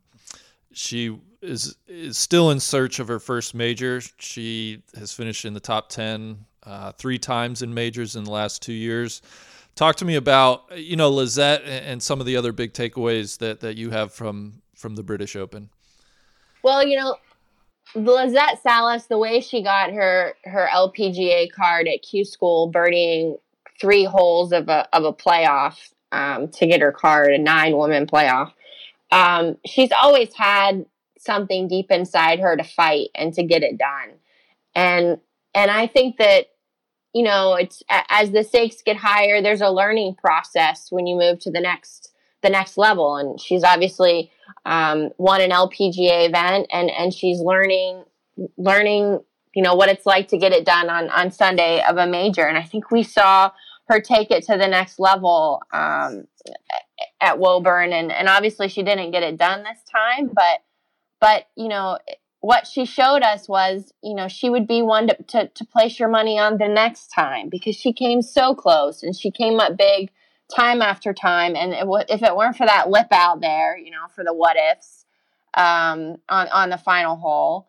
she 0.73 1.19
is 1.43 1.77
is 1.87 2.19
still 2.19 2.51
in 2.51 2.61
search 2.61 2.99
of 2.99 3.09
her 3.09 3.19
first 3.19 3.55
major. 3.55 4.01
She 4.19 4.83
has 4.97 5.13
finished 5.13 5.45
in 5.45 5.55
the 5.55 5.61
top 5.61 5.89
ten 5.89 6.45
uh, 6.65 6.93
three 6.93 7.19
times 7.19 7.63
in 7.63 7.73
majors 7.73 8.17
in 8.17 8.25
the 8.25 8.31
last 8.31 8.63
two 8.63 8.73
years. 8.73 9.23
Talk 9.75 9.97
to 9.97 10.05
me 10.05 10.17
about 10.17 10.77
you 10.77 10.97
know 10.97 11.11
Lizette 11.11 11.63
and 11.65 12.03
some 12.03 12.21
of 12.21 12.27
the 12.27 12.37
other 12.37 12.53
big 12.53 12.73
takeaways 12.73 13.39
that 13.39 13.61
that 13.61 13.77
you 13.77 13.91
have 13.91 14.13
from 14.13 14.63
from 14.75 14.97
the 14.97 15.03
British 15.03 15.37
Open. 15.37 15.71
Well, 16.67 16.85
you 16.85 16.97
know, 16.97 17.15
Lizette 17.95 18.61
Salas, 18.61 19.07
the 19.07 19.19
way 19.19 19.41
she 19.41 19.63
got 19.63 19.93
her 19.93 20.35
her 20.43 20.69
LPGA 20.75 21.49
card 21.53 21.87
at 21.87 22.03
Q 22.03 22.25
School, 22.25 22.73
birdieing 22.73 23.37
three 23.81 24.03
holes 24.03 24.51
of 24.51 24.69
a 24.69 24.89
of 24.93 25.05
a 25.05 25.13
playoff 25.13 25.79
um, 26.11 26.49
to 26.49 26.67
get 26.67 26.81
her 26.81 26.91
card, 26.91 27.31
a 27.31 27.39
nine 27.39 27.77
woman 27.77 28.09
playoff. 28.09 28.51
Um, 29.13 29.59
she's 29.65 29.93
always 29.93 30.35
had 30.35 30.87
something 31.17 31.69
deep 31.69 31.93
inside 31.93 32.41
her 32.41 32.57
to 32.57 32.65
fight 32.65 33.11
and 33.15 33.33
to 33.35 33.45
get 33.45 33.63
it 33.63 33.79
done, 33.79 34.17
and 34.75 35.21
and 35.55 35.71
I 35.71 35.87
think 35.87 36.17
that 36.17 36.47
you 37.15 37.23
know 37.23 37.55
it's 37.55 37.85
as 38.09 38.33
the 38.33 38.43
stakes 38.43 38.83
get 38.85 38.97
higher, 38.97 39.41
there's 39.41 39.61
a 39.61 39.71
learning 39.71 40.17
process 40.17 40.89
when 40.91 41.07
you 41.07 41.17
move 41.17 41.39
to 41.43 41.51
the 41.53 41.61
next 41.61 42.13
the 42.43 42.51
next 42.51 42.77
level, 42.77 43.15
and 43.15 43.41
she's 43.41 43.63
obviously 43.63 44.33
um, 44.65 45.11
won 45.19 45.41
an 45.41 45.51
LPGA 45.51 46.29
event, 46.29 46.67
and 46.73 46.91
and 46.91 47.13
she's 47.13 47.41
learning 47.41 48.05
learning 48.57 49.21
you 49.55 49.63
know 49.63 49.75
what 49.75 49.89
it's 49.89 50.05
like 50.05 50.29
to 50.29 50.39
get 50.39 50.53
it 50.53 50.65
done 50.65 50.91
on 50.91 51.09
on 51.11 51.31
Sunday 51.31 51.83
of 51.89 51.97
a 51.97 52.07
major, 52.07 52.47
and 52.47 52.59
I 52.59 52.63
think 52.63 52.91
we 52.91 53.03
saw 53.03 53.51
her 53.89 54.01
take 54.01 54.31
it 54.31 54.45
to 54.45 54.57
the 54.57 54.67
next 54.67 54.99
level 54.99 55.63
um, 55.73 56.27
at 57.21 57.39
Woburn, 57.39 57.93
and 57.93 58.13
and 58.13 58.29
obviously 58.29 58.69
she 58.69 58.83
didn't 58.83 59.13
get 59.13 59.23
it 59.23 59.37
done 59.37 59.63
this 59.63 59.81
time, 59.91 60.31
but 60.35 60.63
but 61.21 61.47
you 61.57 61.69
know 61.69 61.99
what 62.41 62.67
she 62.67 62.85
showed 62.85 63.23
us 63.23 63.49
was 63.49 63.93
you 64.03 64.15
know 64.15 64.29
she 64.29 64.51
would 64.51 64.67
be 64.67 64.83
one 64.83 65.09
to, 65.09 65.17
to, 65.25 65.49
to 65.49 65.65
place 65.65 65.99
your 65.99 66.09
money 66.09 66.39
on 66.39 66.59
the 66.59 66.69
next 66.69 67.09
time 67.09 67.49
because 67.49 67.75
she 67.75 67.93
came 67.93 68.23
so 68.23 68.55
close 68.55 69.03
and 69.03 69.17
she 69.17 69.31
came 69.31 69.59
up 69.59 69.77
big 69.77 70.11
time 70.55 70.83
after 70.83 71.13
time. 71.13 71.57
And 71.57 71.73
it 71.73 71.81
w- 71.81 72.05
if 72.09 72.23
it 72.23 72.37
weren't 72.37 72.57
for 72.57 72.67
that 72.67 72.91
lip 72.91 73.09
out 73.13 73.41
there, 73.41 73.77
you 73.77 73.91
know, 73.91 74.07
for 74.15 74.25
the 74.25 74.35
what 74.35 74.57
ifs 74.73 75.05
um, 75.55 76.17
on 76.29 76.49
on 76.49 76.71
the 76.71 76.79
final 76.79 77.17
hole, 77.17 77.69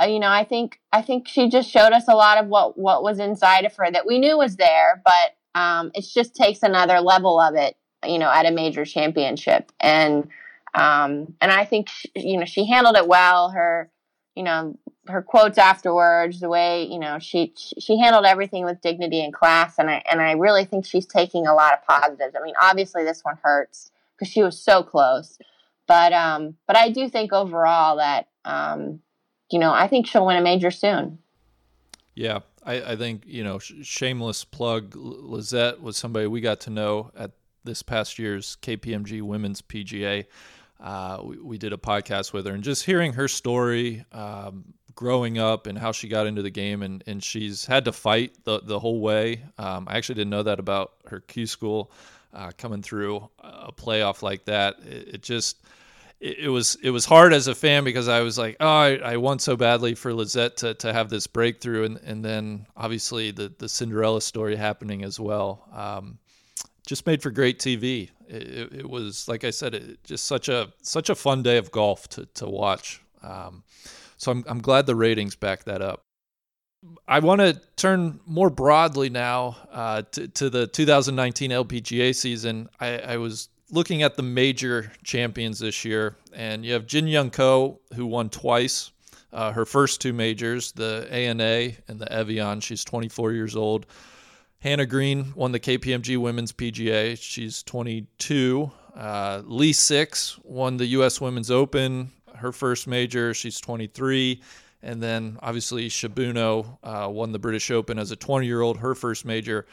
uh, 0.00 0.06
you 0.06 0.18
know, 0.18 0.30
I 0.30 0.44
think 0.44 0.80
I 0.92 1.02
think 1.02 1.28
she 1.28 1.48
just 1.48 1.70
showed 1.70 1.92
us 1.92 2.08
a 2.08 2.14
lot 2.14 2.38
of 2.38 2.48
what 2.48 2.78
what 2.78 3.02
was 3.02 3.18
inside 3.18 3.64
of 3.64 3.76
her 3.76 3.90
that 3.90 4.06
we 4.06 4.18
knew 4.18 4.38
was 4.38 4.56
there, 4.56 5.02
but 5.04 5.60
um, 5.60 5.90
it 5.94 6.04
just 6.12 6.34
takes 6.34 6.62
another 6.62 7.00
level 7.00 7.40
of 7.40 7.54
it, 7.54 7.76
you 8.04 8.18
know, 8.18 8.30
at 8.30 8.46
a 8.46 8.50
major 8.50 8.84
championship. 8.84 9.70
And 9.80 10.28
um, 10.74 11.34
and 11.40 11.52
I 11.52 11.64
think 11.64 11.88
she, 11.88 12.10
you 12.16 12.38
know 12.38 12.44
she 12.44 12.66
handled 12.66 12.96
it 12.96 13.06
well. 13.06 13.50
Her 13.50 13.90
you 14.34 14.42
know 14.42 14.76
her 15.08 15.22
quotes 15.22 15.58
afterwards, 15.58 16.40
the 16.40 16.48
way 16.48 16.84
you 16.84 16.98
know 16.98 17.18
she 17.18 17.52
she 17.56 17.98
handled 17.98 18.24
everything 18.24 18.64
with 18.64 18.80
dignity 18.80 19.22
and 19.22 19.32
class, 19.32 19.78
and 19.78 19.90
I 19.90 20.02
and 20.10 20.20
I 20.20 20.32
really 20.32 20.64
think 20.64 20.86
she's 20.86 21.06
taking 21.06 21.46
a 21.46 21.54
lot 21.54 21.72
of 21.72 21.84
positives. 21.84 22.34
I 22.38 22.42
mean, 22.42 22.54
obviously 22.60 23.04
this 23.04 23.22
one 23.22 23.38
hurts 23.42 23.90
because 24.16 24.32
she 24.32 24.42
was 24.42 24.60
so 24.60 24.82
close, 24.82 25.38
but 25.86 26.12
um, 26.12 26.56
but 26.66 26.76
I 26.76 26.90
do 26.90 27.08
think 27.08 27.32
overall 27.32 27.96
that 27.96 28.28
um, 28.44 29.00
you 29.50 29.58
know 29.58 29.72
I 29.72 29.88
think 29.88 30.06
she'll 30.06 30.26
win 30.26 30.36
a 30.36 30.42
major 30.42 30.70
soon. 30.70 31.18
Yeah, 32.14 32.40
I, 32.64 32.92
I 32.92 32.96
think 32.96 33.24
you 33.26 33.44
know, 33.44 33.58
sh- 33.58 33.74
shameless 33.82 34.44
plug. 34.44 34.94
Lizette 34.96 35.80
was 35.80 35.96
somebody 35.96 36.26
we 36.26 36.40
got 36.40 36.60
to 36.60 36.70
know 36.70 37.10
at 37.16 37.32
this 37.64 37.82
past 37.82 38.18
year's 38.18 38.56
KPMG 38.62 39.22
Women's 39.22 39.62
PGA. 39.62 40.26
Uh, 40.80 41.20
we, 41.24 41.38
we, 41.38 41.58
did 41.58 41.72
a 41.72 41.76
podcast 41.76 42.32
with 42.32 42.46
her, 42.46 42.52
and 42.52 42.62
just 42.62 42.84
hearing 42.84 43.14
her 43.14 43.28
story, 43.28 44.04
um, 44.12 44.74
growing 44.94 45.38
up, 45.38 45.66
and 45.66 45.78
how 45.78 45.92
she 45.92 46.08
got 46.08 46.26
into 46.26 46.42
the 46.42 46.50
game, 46.50 46.82
and, 46.82 47.02
and 47.06 47.22
she's 47.22 47.64
had 47.66 47.84
to 47.86 47.92
fight 47.92 48.36
the 48.44 48.60
the 48.60 48.78
whole 48.78 49.00
way. 49.00 49.42
Um, 49.58 49.86
I 49.88 49.96
actually 49.96 50.16
didn't 50.16 50.30
know 50.30 50.42
that 50.42 50.58
about 50.58 50.92
her 51.06 51.20
Q 51.20 51.46
school 51.46 51.90
uh, 52.32 52.50
coming 52.58 52.82
through 52.82 53.28
a 53.42 53.72
playoff 53.72 54.22
like 54.22 54.44
that. 54.46 54.76
It, 54.84 55.14
it 55.14 55.22
just 55.22 55.64
it, 56.20 56.38
it, 56.40 56.48
was 56.48 56.76
it 56.82 56.90
was 56.90 57.04
hard 57.04 57.32
as 57.32 57.48
a 57.48 57.54
fan 57.54 57.84
because 57.84 58.08
I 58.08 58.20
was 58.20 58.38
like, 58.38 58.56
oh, 58.60 58.66
I, 58.66 58.94
I 58.96 59.16
want 59.16 59.42
so 59.42 59.56
badly 59.56 59.94
for 59.94 60.12
Lizette 60.12 60.56
to, 60.58 60.74
to 60.74 60.92
have 60.92 61.10
this 61.10 61.26
breakthrough, 61.26 61.84
and 61.84 61.98
and 61.98 62.24
then 62.24 62.66
obviously 62.76 63.30
the 63.30 63.52
the 63.58 63.68
Cinderella 63.68 64.20
story 64.20 64.56
happening 64.56 65.04
as 65.04 65.20
well. 65.20 65.68
Um, 65.72 66.18
just 66.86 67.06
made 67.06 67.22
for 67.22 67.30
great 67.30 67.58
TV. 67.58 68.10
It, 68.28 68.72
it, 68.72 68.88
was 68.88 69.28
like 69.28 69.44
I 69.44 69.50
said, 69.50 69.74
it, 69.74 70.04
just 70.04 70.26
such 70.26 70.48
a 70.48 70.72
such 70.82 71.10
a 71.10 71.14
fun 71.14 71.42
day 71.42 71.56
of 71.56 71.70
golf 71.70 72.08
to 72.10 72.26
to 72.34 72.48
watch. 72.48 73.02
Um, 73.22 73.62
so 74.24 74.32
I'm 74.32 74.44
I'm 74.48 74.60
glad 74.60 74.86
the 74.86 74.96
ratings 74.96 75.36
back 75.36 75.64
that 75.64 75.82
up. 75.82 76.00
I 77.06 77.20
want 77.20 77.40
to 77.40 77.60
turn 77.76 78.20
more 78.26 78.50
broadly 78.50 79.08
now 79.08 79.56
uh, 79.70 80.02
to, 80.12 80.28
to 80.28 80.50
the 80.50 80.66
2019 80.66 81.50
LPGA 81.50 82.14
season. 82.14 82.68
I, 82.78 82.98
I, 82.98 83.16
was 83.16 83.48
looking 83.70 84.02
at 84.02 84.16
the 84.16 84.22
major 84.22 84.92
champions 85.02 85.58
this 85.58 85.82
year, 85.86 86.16
and 86.34 86.62
you 86.62 86.74
have 86.74 86.86
Jin 86.86 87.06
Young 87.06 87.30
Ko, 87.30 87.80
who 87.94 88.04
won 88.04 88.28
twice. 88.28 88.90
Uh, 89.32 89.50
her 89.52 89.64
first 89.64 90.02
two 90.02 90.12
majors, 90.12 90.72
the 90.72 91.08
ANA 91.10 91.72
and 91.88 91.98
the 91.98 92.12
Evian. 92.12 92.60
She's 92.60 92.84
24 92.84 93.32
years 93.32 93.56
old. 93.56 93.86
Hannah 94.60 94.86
Green 94.86 95.32
won 95.34 95.52
the 95.52 95.60
KPMG 95.60 96.18
Women's 96.18 96.52
PGA. 96.52 97.18
She's 97.20 97.62
22. 97.62 98.70
Uh, 98.94 99.42
Lee 99.44 99.72
Six 99.72 100.38
won 100.42 100.76
the 100.76 100.86
U.S. 100.86 101.20
Women's 101.20 101.50
Open, 101.50 102.12
her 102.44 102.52
first 102.52 102.86
major. 102.86 103.34
She's 103.34 103.58
23. 103.60 104.40
And 104.82 105.02
then 105.02 105.38
obviously 105.42 105.88
Shibuno 105.88 106.78
uh, 106.82 107.08
won 107.10 107.32
the 107.32 107.38
British 107.38 107.70
Open 107.70 107.98
as 107.98 108.10
a 108.10 108.16
20 108.16 108.46
year 108.46 108.60
old, 108.60 108.78
her 108.78 108.94
first 108.94 109.24
major. 109.24 109.66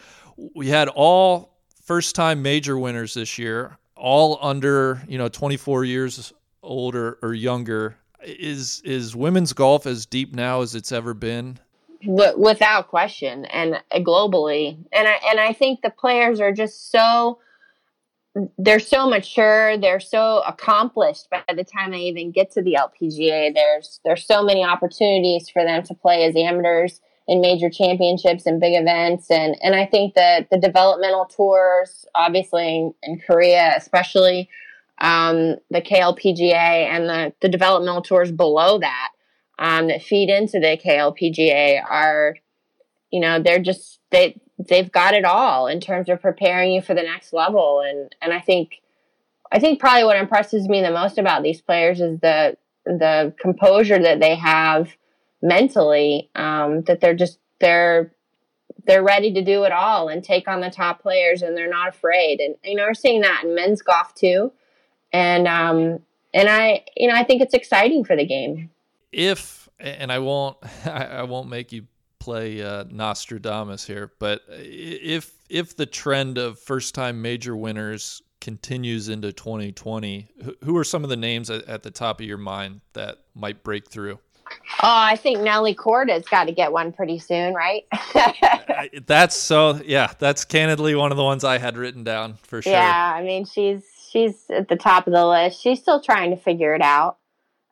We 0.55 0.69
had 0.69 0.87
all 0.87 1.57
first 1.83 2.15
time 2.15 2.41
major 2.41 2.77
winners 2.77 3.13
this 3.13 3.37
year, 3.37 3.77
all 3.95 4.39
under, 4.41 5.01
you 5.07 5.17
know, 5.17 5.27
24 5.27 5.83
years 5.83 6.31
older 6.63 7.19
or 7.21 7.33
younger. 7.33 7.97
Is 8.23 8.81
is 8.85 9.15
women's 9.15 9.51
golf 9.51 9.85
as 9.85 10.05
deep 10.05 10.33
now 10.33 10.61
as 10.61 10.75
it's 10.75 10.91
ever 10.91 11.13
been? 11.13 11.57
Without 12.05 12.87
question, 12.87 13.45
and 13.45 13.81
globally, 13.95 14.77
and 14.93 15.07
I 15.07 15.19
and 15.29 15.39
I 15.39 15.53
think 15.53 15.81
the 15.81 15.89
players 15.89 16.39
are 16.39 16.51
just 16.51 16.91
so 16.91 17.39
they're 18.57 18.79
so 18.79 19.09
mature, 19.09 19.77
they're 19.77 19.99
so 19.99 20.41
accomplished 20.47 21.29
by 21.29 21.43
the 21.53 21.63
time 21.63 21.91
they 21.91 21.99
even 21.99 22.31
get 22.31 22.51
to 22.51 22.61
the 22.61 22.77
LPGA. 22.79 23.53
There's 23.53 23.99
there's 24.05 24.25
so 24.25 24.43
many 24.43 24.63
opportunities 24.63 25.49
for 25.49 25.63
them 25.63 25.83
to 25.83 25.93
play 25.93 26.25
as 26.25 26.35
amateurs 26.35 27.01
in 27.27 27.41
major 27.41 27.69
championships 27.69 28.45
and 28.45 28.59
big 28.59 28.73
events 28.75 29.29
and 29.29 29.55
and 29.61 29.75
I 29.75 29.85
think 29.85 30.15
that 30.15 30.49
the 30.49 30.57
developmental 30.57 31.25
tours 31.25 32.05
obviously 32.15 32.91
in, 33.03 33.19
Korea 33.19 33.73
especially 33.77 34.49
um, 34.99 35.55
the 35.69 35.81
KLPGA 35.81 36.53
and 36.53 37.09
the, 37.09 37.33
the 37.41 37.49
developmental 37.49 38.01
tours 38.01 38.31
below 38.31 38.79
that 38.79 39.09
um, 39.59 39.87
that 39.87 40.01
feed 40.01 40.29
into 40.29 40.59
the 40.59 40.79
KLPGA 40.83 41.83
are 41.83 42.35
you 43.11 43.19
know 43.19 43.39
they're 43.39 43.59
just 43.59 43.99
they 44.09 44.39
they've 44.67 44.91
got 44.91 45.13
it 45.13 45.25
all 45.25 45.67
in 45.67 45.79
terms 45.79 46.09
of 46.09 46.21
preparing 46.21 46.71
you 46.71 46.81
for 46.81 46.93
the 46.93 47.03
next 47.03 47.33
level. 47.33 47.81
And 47.81 48.13
and 48.21 48.33
I 48.33 48.39
think 48.39 48.81
I 49.51 49.59
think 49.59 49.79
probably 49.79 50.05
what 50.05 50.17
impresses 50.17 50.67
me 50.67 50.81
the 50.81 50.91
most 50.91 51.17
about 51.17 51.43
these 51.43 51.61
players 51.61 51.99
is 51.99 52.19
the 52.19 52.57
the 52.85 53.33
composure 53.39 53.99
that 53.99 54.19
they 54.19 54.35
have 54.35 54.95
mentally 55.41 56.29
um, 56.35 56.81
that 56.83 56.99
they're 57.01 57.15
just 57.15 57.39
they're 57.59 58.11
they're 58.85 59.03
ready 59.03 59.33
to 59.33 59.43
do 59.43 59.63
it 59.63 59.71
all 59.71 60.07
and 60.07 60.23
take 60.23 60.47
on 60.47 60.61
the 60.61 60.69
top 60.69 61.01
players 61.01 61.41
and 61.41 61.55
they're 61.55 61.69
not 61.69 61.89
afraid. 61.89 62.39
And 62.39 62.55
you 62.63 62.75
know 62.75 62.85
we're 62.85 62.93
seeing 62.93 63.21
that 63.21 63.43
in 63.43 63.55
men's 63.55 63.81
golf 63.81 64.15
too. 64.15 64.51
And 65.13 65.47
um 65.47 65.99
and 66.33 66.49
I 66.49 66.85
you 66.95 67.07
know 67.07 67.15
I 67.15 67.23
think 67.23 67.41
it's 67.41 67.53
exciting 67.53 68.03
for 68.03 68.15
the 68.15 68.25
game. 68.25 68.69
If 69.11 69.69
and 69.79 70.11
I 70.11 70.19
won't 70.19 70.57
I 70.85 71.23
won't 71.23 71.49
make 71.49 71.71
you 71.71 71.85
play 72.21 72.61
uh, 72.61 72.85
Nostradamus 72.89 73.85
here, 73.85 74.13
but 74.19 74.41
if 74.49 75.33
if 75.49 75.75
the 75.75 75.87
trend 75.87 76.37
of 76.37 76.59
first 76.59 76.93
time 76.93 77.21
major 77.21 77.57
winners 77.57 78.21
continues 78.39 79.09
into 79.09 79.33
2020, 79.33 80.27
who 80.63 80.77
are 80.77 80.83
some 80.83 81.03
of 81.03 81.09
the 81.09 81.17
names 81.17 81.49
at, 81.49 81.83
the 81.83 81.91
top 81.91 82.21
of 82.21 82.25
your 82.25 82.37
mind 82.37 82.81
that 82.93 83.17
might 83.33 83.63
break 83.63 83.89
through? 83.89 84.19
Oh, 84.51 84.77
I 84.83 85.15
think 85.15 85.39
Nelly 85.39 85.73
Korda's 85.73 86.27
got 86.27 86.45
to 86.45 86.51
get 86.51 86.71
one 86.71 86.91
pretty 86.91 87.17
soon, 87.17 87.55
right? 87.55 87.85
that's 89.07 89.35
so. 89.35 89.81
Yeah, 89.83 90.11
that's 90.19 90.45
candidly 90.45 90.93
one 90.93 91.11
of 91.11 91.17
the 91.17 91.23
ones 91.23 91.43
I 91.43 91.57
had 91.57 91.75
written 91.75 92.03
down 92.03 92.35
for 92.43 92.61
sure. 92.61 92.71
Yeah, 92.71 93.13
I 93.15 93.23
mean 93.23 93.45
she's 93.45 93.83
she's 94.11 94.45
at 94.51 94.67
the 94.67 94.75
top 94.75 95.07
of 95.07 95.13
the 95.13 95.25
list. 95.25 95.59
She's 95.59 95.79
still 95.79 96.01
trying 96.01 96.29
to 96.31 96.37
figure 96.37 96.75
it 96.75 96.81
out. 96.81 97.17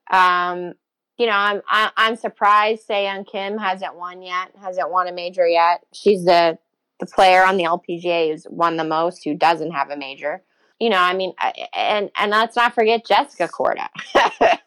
Um, 0.09 0.73
you 1.19 1.25
know, 1.25 1.33
I'm 1.33 1.61
I, 1.69 1.83
am 1.83 1.91
i 1.97 2.07
am 2.07 2.15
surprised 2.15 2.87
Sei 2.87 3.03
Young 3.03 3.25
Kim 3.25 3.57
hasn't 3.57 3.95
won 3.95 4.23
yet, 4.23 4.51
hasn't 4.59 4.89
won 4.89 5.07
a 5.07 5.11
major 5.11 5.45
yet. 5.45 5.83
She's 5.93 6.23
the 6.23 6.57
the 6.99 7.05
player 7.05 7.45
on 7.45 7.57
the 7.57 7.65
LPGA 7.65 8.31
who's 8.31 8.47
won 8.49 8.77
the 8.77 8.83
most 8.85 9.23
who 9.23 9.35
doesn't 9.35 9.71
have 9.71 9.89
a 9.89 9.97
major. 9.97 10.41
You 10.79 10.89
know, 10.89 10.97
I 10.97 11.13
mean, 11.13 11.33
and 11.75 12.09
and 12.17 12.31
let's 12.31 12.55
not 12.55 12.73
forget 12.73 13.05
Jessica 13.05 13.49
Korda. 13.49 13.89
uh, 14.15 14.57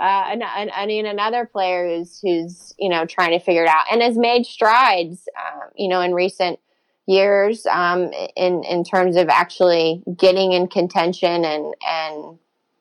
and, 0.00 0.42
and, 0.42 0.70
I 0.74 0.86
mean, 0.86 1.04
another 1.04 1.44
player 1.44 1.86
who's 1.86 2.18
who's 2.22 2.74
you 2.78 2.88
know 2.88 3.04
trying 3.04 3.38
to 3.38 3.44
figure 3.44 3.64
it 3.64 3.68
out 3.68 3.84
and 3.92 4.00
has 4.00 4.16
made 4.16 4.46
strides. 4.46 5.28
Uh, 5.38 5.66
you 5.76 5.88
know, 5.88 6.00
in 6.00 6.14
recent 6.14 6.60
years, 7.06 7.66
um, 7.66 8.10
in 8.36 8.64
in 8.64 8.84
terms 8.84 9.16
of 9.16 9.28
actually 9.28 10.02
getting 10.16 10.52
in 10.52 10.66
contention 10.66 11.44
and 11.44 11.74
and 11.86 12.38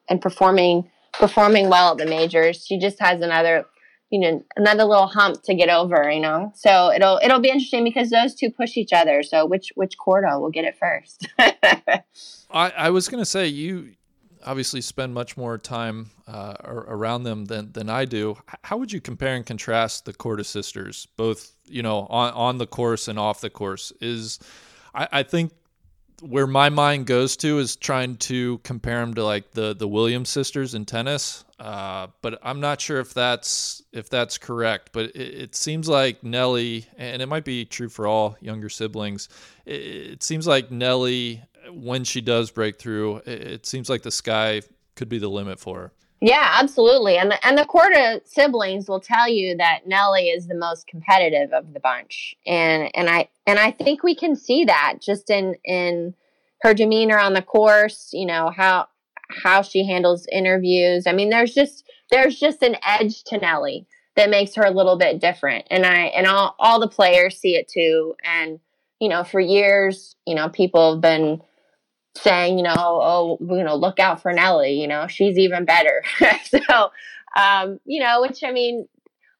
and 0.07 0.21
performing 0.21 0.89
performing 1.13 1.69
well 1.69 1.91
at 1.91 1.97
the 1.97 2.05
majors. 2.05 2.65
She 2.65 2.79
just 2.79 2.99
has 2.99 3.21
another, 3.21 3.65
you 4.09 4.19
know, 4.19 4.43
another 4.55 4.83
little 4.83 5.07
hump 5.07 5.43
to 5.43 5.53
get 5.53 5.69
over, 5.69 6.09
you 6.11 6.19
know. 6.19 6.51
So 6.55 6.91
it'll 6.91 7.19
it'll 7.23 7.39
be 7.39 7.49
interesting 7.49 7.83
because 7.83 8.09
those 8.09 8.35
two 8.35 8.51
push 8.51 8.77
each 8.77 8.93
other. 8.93 9.23
So 9.23 9.45
which 9.45 9.71
which 9.75 9.95
Korda 9.97 10.39
will 10.39 10.51
get 10.51 10.65
it 10.65 10.77
first? 10.77 11.27
I, 12.51 12.71
I 12.71 12.89
was 12.89 13.07
gonna 13.07 13.25
say 13.25 13.47
you 13.47 13.93
obviously 14.45 14.81
spend 14.81 15.13
much 15.13 15.37
more 15.37 15.57
time 15.57 16.11
uh, 16.27 16.55
around 16.63 17.23
them 17.23 17.45
than 17.45 17.71
than 17.71 17.89
I 17.89 18.05
do. 18.05 18.37
How 18.63 18.77
would 18.77 18.91
you 18.91 19.01
compare 19.01 19.35
and 19.35 19.45
contrast 19.45 20.05
the 20.05 20.13
Korda 20.13 20.45
sisters, 20.45 21.07
both 21.17 21.55
you 21.65 21.83
know 21.83 22.07
on 22.09 22.33
on 22.33 22.57
the 22.57 22.67
course 22.67 23.07
and 23.07 23.19
off 23.19 23.41
the 23.41 23.49
course? 23.49 23.91
Is 24.01 24.39
I, 24.93 25.07
I 25.11 25.23
think 25.23 25.51
where 26.21 26.47
my 26.47 26.69
mind 26.69 27.05
goes 27.05 27.35
to 27.37 27.59
is 27.59 27.75
trying 27.75 28.17
to 28.17 28.59
compare 28.59 28.99
them 28.99 29.13
to 29.15 29.23
like 29.23 29.51
the 29.51 29.75
the 29.75 29.87
Williams 29.87 30.29
sisters 30.29 30.75
in 30.75 30.85
tennis. 30.85 31.45
Uh, 31.59 32.07
but 32.21 32.39
I'm 32.41 32.61
not 32.61 32.79
sure 32.79 32.99
if 32.99 33.13
that's 33.13 33.83
if 33.91 34.09
that's 34.09 34.37
correct. 34.37 34.91
But 34.93 35.07
it, 35.15 35.41
it, 35.41 35.55
seems 35.55 35.89
like 35.89 36.23
Nelly, 36.23 36.85
and 36.97 37.21
it 37.21 37.27
might 37.27 37.45
be 37.45 37.65
true 37.65 37.89
for 37.89 38.07
all 38.07 38.37
younger 38.39 38.69
siblings. 38.69 39.27
It, 39.65 39.81
it 39.81 40.23
seems 40.23 40.47
like 40.47 40.71
Nelly, 40.71 41.43
when 41.71 42.03
she 42.03 42.21
does 42.21 42.49
break 42.51 42.79
through, 42.79 43.17
it, 43.17 43.41
it 43.41 43.65
seems 43.65 43.89
like 43.89 44.03
the 44.03 44.11
sky 44.11 44.61
could 44.95 45.09
be 45.09 45.19
the 45.19 45.29
limit 45.29 45.59
for 45.59 45.79
her. 45.79 45.91
Yeah, 46.21 46.55
absolutely. 46.59 47.17
And 47.17 47.31
the, 47.31 47.47
and 47.47 47.57
the 47.57 47.63
Korda 47.63 48.21
siblings 48.27 48.89
will 48.89 48.99
tell 48.99 49.29
you 49.29 49.55
that 49.57 49.87
Nelly 49.87 50.29
is 50.29 50.47
the 50.47 50.55
most 50.55 50.85
competitive 50.87 51.53
of 51.53 51.73
the 51.73 51.79
bunch. 51.79 52.35
And 52.45 52.89
and 52.93 53.09
I 53.09 53.29
and 53.47 53.57
I 53.57 53.71
think 53.71 54.03
we 54.03 54.15
can 54.15 54.35
see 54.35 54.65
that 54.65 54.97
just 55.01 55.29
in 55.29 55.55
in 55.63 56.13
her 56.61 56.73
demeanor 56.73 57.17
on 57.17 57.33
the 57.33 57.41
course, 57.41 58.09
you 58.11 58.25
know, 58.25 58.49
how 58.49 58.87
how 59.29 59.61
she 59.61 59.87
handles 59.87 60.27
interviews. 60.31 61.07
I 61.07 61.13
mean, 61.13 61.29
there's 61.29 61.53
just 61.53 61.85
there's 62.11 62.37
just 62.37 62.63
an 62.63 62.75
edge 62.85 63.23
to 63.25 63.37
Nelly 63.37 63.87
that 64.15 64.29
makes 64.29 64.55
her 64.55 64.63
a 64.63 64.71
little 64.71 64.97
bit 64.97 65.21
different. 65.21 65.67
And 65.71 65.85
I 65.85 66.07
and 66.07 66.27
all 66.27 66.53
all 66.59 66.81
the 66.81 66.89
players 66.89 67.37
see 67.37 67.55
it 67.55 67.69
too. 67.69 68.15
And 68.25 68.59
you 68.99 69.07
know, 69.07 69.23
for 69.23 69.39
years, 69.39 70.17
you 70.25 70.35
know, 70.35 70.49
people 70.49 70.95
have 70.95 71.01
been 71.01 71.41
saying, 72.15 72.57
you 72.57 72.63
know, 72.63 72.73
oh, 72.77 73.37
you 73.41 73.63
know, 73.63 73.75
look 73.75 73.99
out 73.99 74.21
for 74.21 74.33
Nelly, 74.33 74.79
you 74.79 74.87
know, 74.87 75.07
she's 75.07 75.37
even 75.37 75.65
better. 75.65 76.03
so, 76.43 76.91
um, 77.37 77.79
you 77.85 78.01
know, 78.01 78.21
which 78.21 78.43
I 78.43 78.51
mean, 78.51 78.87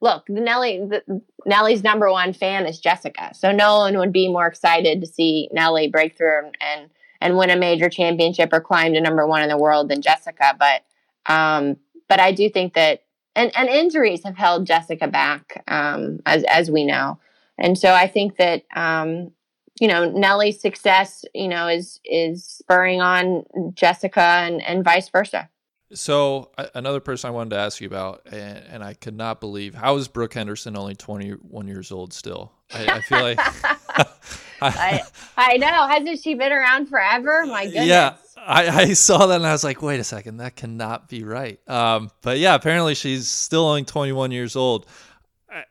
look, 0.01 0.25
the 0.27 0.39
Nelly, 0.39 0.79
the, 0.79 1.21
Nelly's 1.45 1.84
number 1.84 2.12
one 2.12 2.34
fan 2.34 2.65
is 2.65 2.79
Jessica. 2.79 3.32
So 3.34 3.51
no 3.51 3.79
one 3.79 3.97
would 3.97 4.13
be 4.13 4.27
more 4.27 4.47
excited 4.47 5.01
to 5.01 5.08
see 5.08 5.49
Nelly 5.51 5.89
break 5.89 6.17
through 6.17 6.45
and, 6.45 6.58
and, 6.62 6.89
and 7.21 7.38
win 7.38 7.49
a 7.49 7.58
major 7.58 7.89
championship 7.89 8.49
or 8.53 8.62
climb 8.62 8.93
to 8.93 9.01
number 9.01 9.27
one 9.27 9.41
in 9.41 9.49
the 9.49 9.58
world 9.58 9.89
than 9.89 10.01
Jessica. 10.01 10.55
But, 10.58 10.84
um, 11.32 11.77
but 12.08 12.19
I 12.19 12.32
do 12.32 12.49
think 12.49 12.75
that, 12.75 13.03
and, 13.36 13.51
and 13.55 13.69
injuries 13.69 14.23
have 14.23 14.38
held 14.38 14.65
Jessica 14.65 15.08
back, 15.08 15.63
um, 15.67 16.19
as, 16.25 16.43
as 16.43 16.71
we 16.71 16.86
know. 16.86 17.19
And 17.58 17.77
so 17.77 17.93
I 17.93 18.08
think 18.08 18.38
that 18.38 18.63
um, 18.73 19.32
you 19.80 19.88
know 19.88 20.10
Nelly's 20.10 20.60
success, 20.60 21.26
you 21.34 21.48
know, 21.48 21.68
is 21.68 22.00
is 22.06 22.46
spurring 22.46 23.02
on 23.02 23.44
Jessica 23.74 24.22
and, 24.22 24.62
and 24.62 24.84
vice 24.84 25.10
versa. 25.10 25.50
So 25.92 26.52
another 26.76 27.00
person 27.00 27.30
I 27.30 27.32
wanted 27.32 27.52
to 27.52 27.58
ask 27.58 27.82
you 27.82 27.88
about, 27.88 28.22
and, 28.32 28.63
and, 28.70 28.84
I 28.84 28.94
could 28.94 29.15
not 29.15 29.39
believe 29.39 29.74
how 29.74 29.96
is 29.96 30.08
Brooke 30.08 30.36
Henderson 30.36 30.78
only 30.78 30.94
21 30.94 31.68
years 31.68 31.92
old 31.92 32.13
still? 32.13 32.52
I, 32.72 32.86
I 32.86 33.02
feel 33.02 33.22
like 33.22 33.39
I, 34.62 35.02
I 35.36 35.58
know 35.58 35.88
hasn't 35.88 36.20
she 36.20 36.36
been 36.36 36.52
around 36.52 36.89
forever? 36.89 37.44
My 37.48 37.65
goodness. 37.65 37.88
Yeah, 37.88 38.18
I, 38.38 38.68
I 38.68 38.94
saw 38.94 39.26
that 39.28 39.38
and 39.38 39.48
I 39.48 39.52
was 39.52 39.63
like, 39.63 39.82
wait 39.82 40.00
a 40.00 40.04
second, 40.04 40.38
that 40.38 40.56
cannot 40.56 41.10
be 41.10 41.24
right. 41.24 41.60
Um, 41.68 42.12
but 42.22 42.38
yeah, 42.38 42.54
apparently 42.54 42.94
she's 42.94 43.28
still 43.28 43.65
only 43.65 43.84
21 43.84 44.32
years 44.32 44.56
old. 44.56 44.86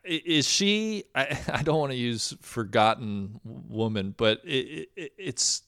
Is 0.05 0.49
she? 0.49 1.05
I, 1.15 1.39
I 1.53 1.63
don't 1.63 1.79
want 1.79 1.93
to 1.93 1.99
use 1.99 2.37
forgotten 2.41 3.41
woman, 3.45 4.15
but 4.17 4.41
it, 4.45 4.89
it, 4.97 5.13
it's. 5.19 5.63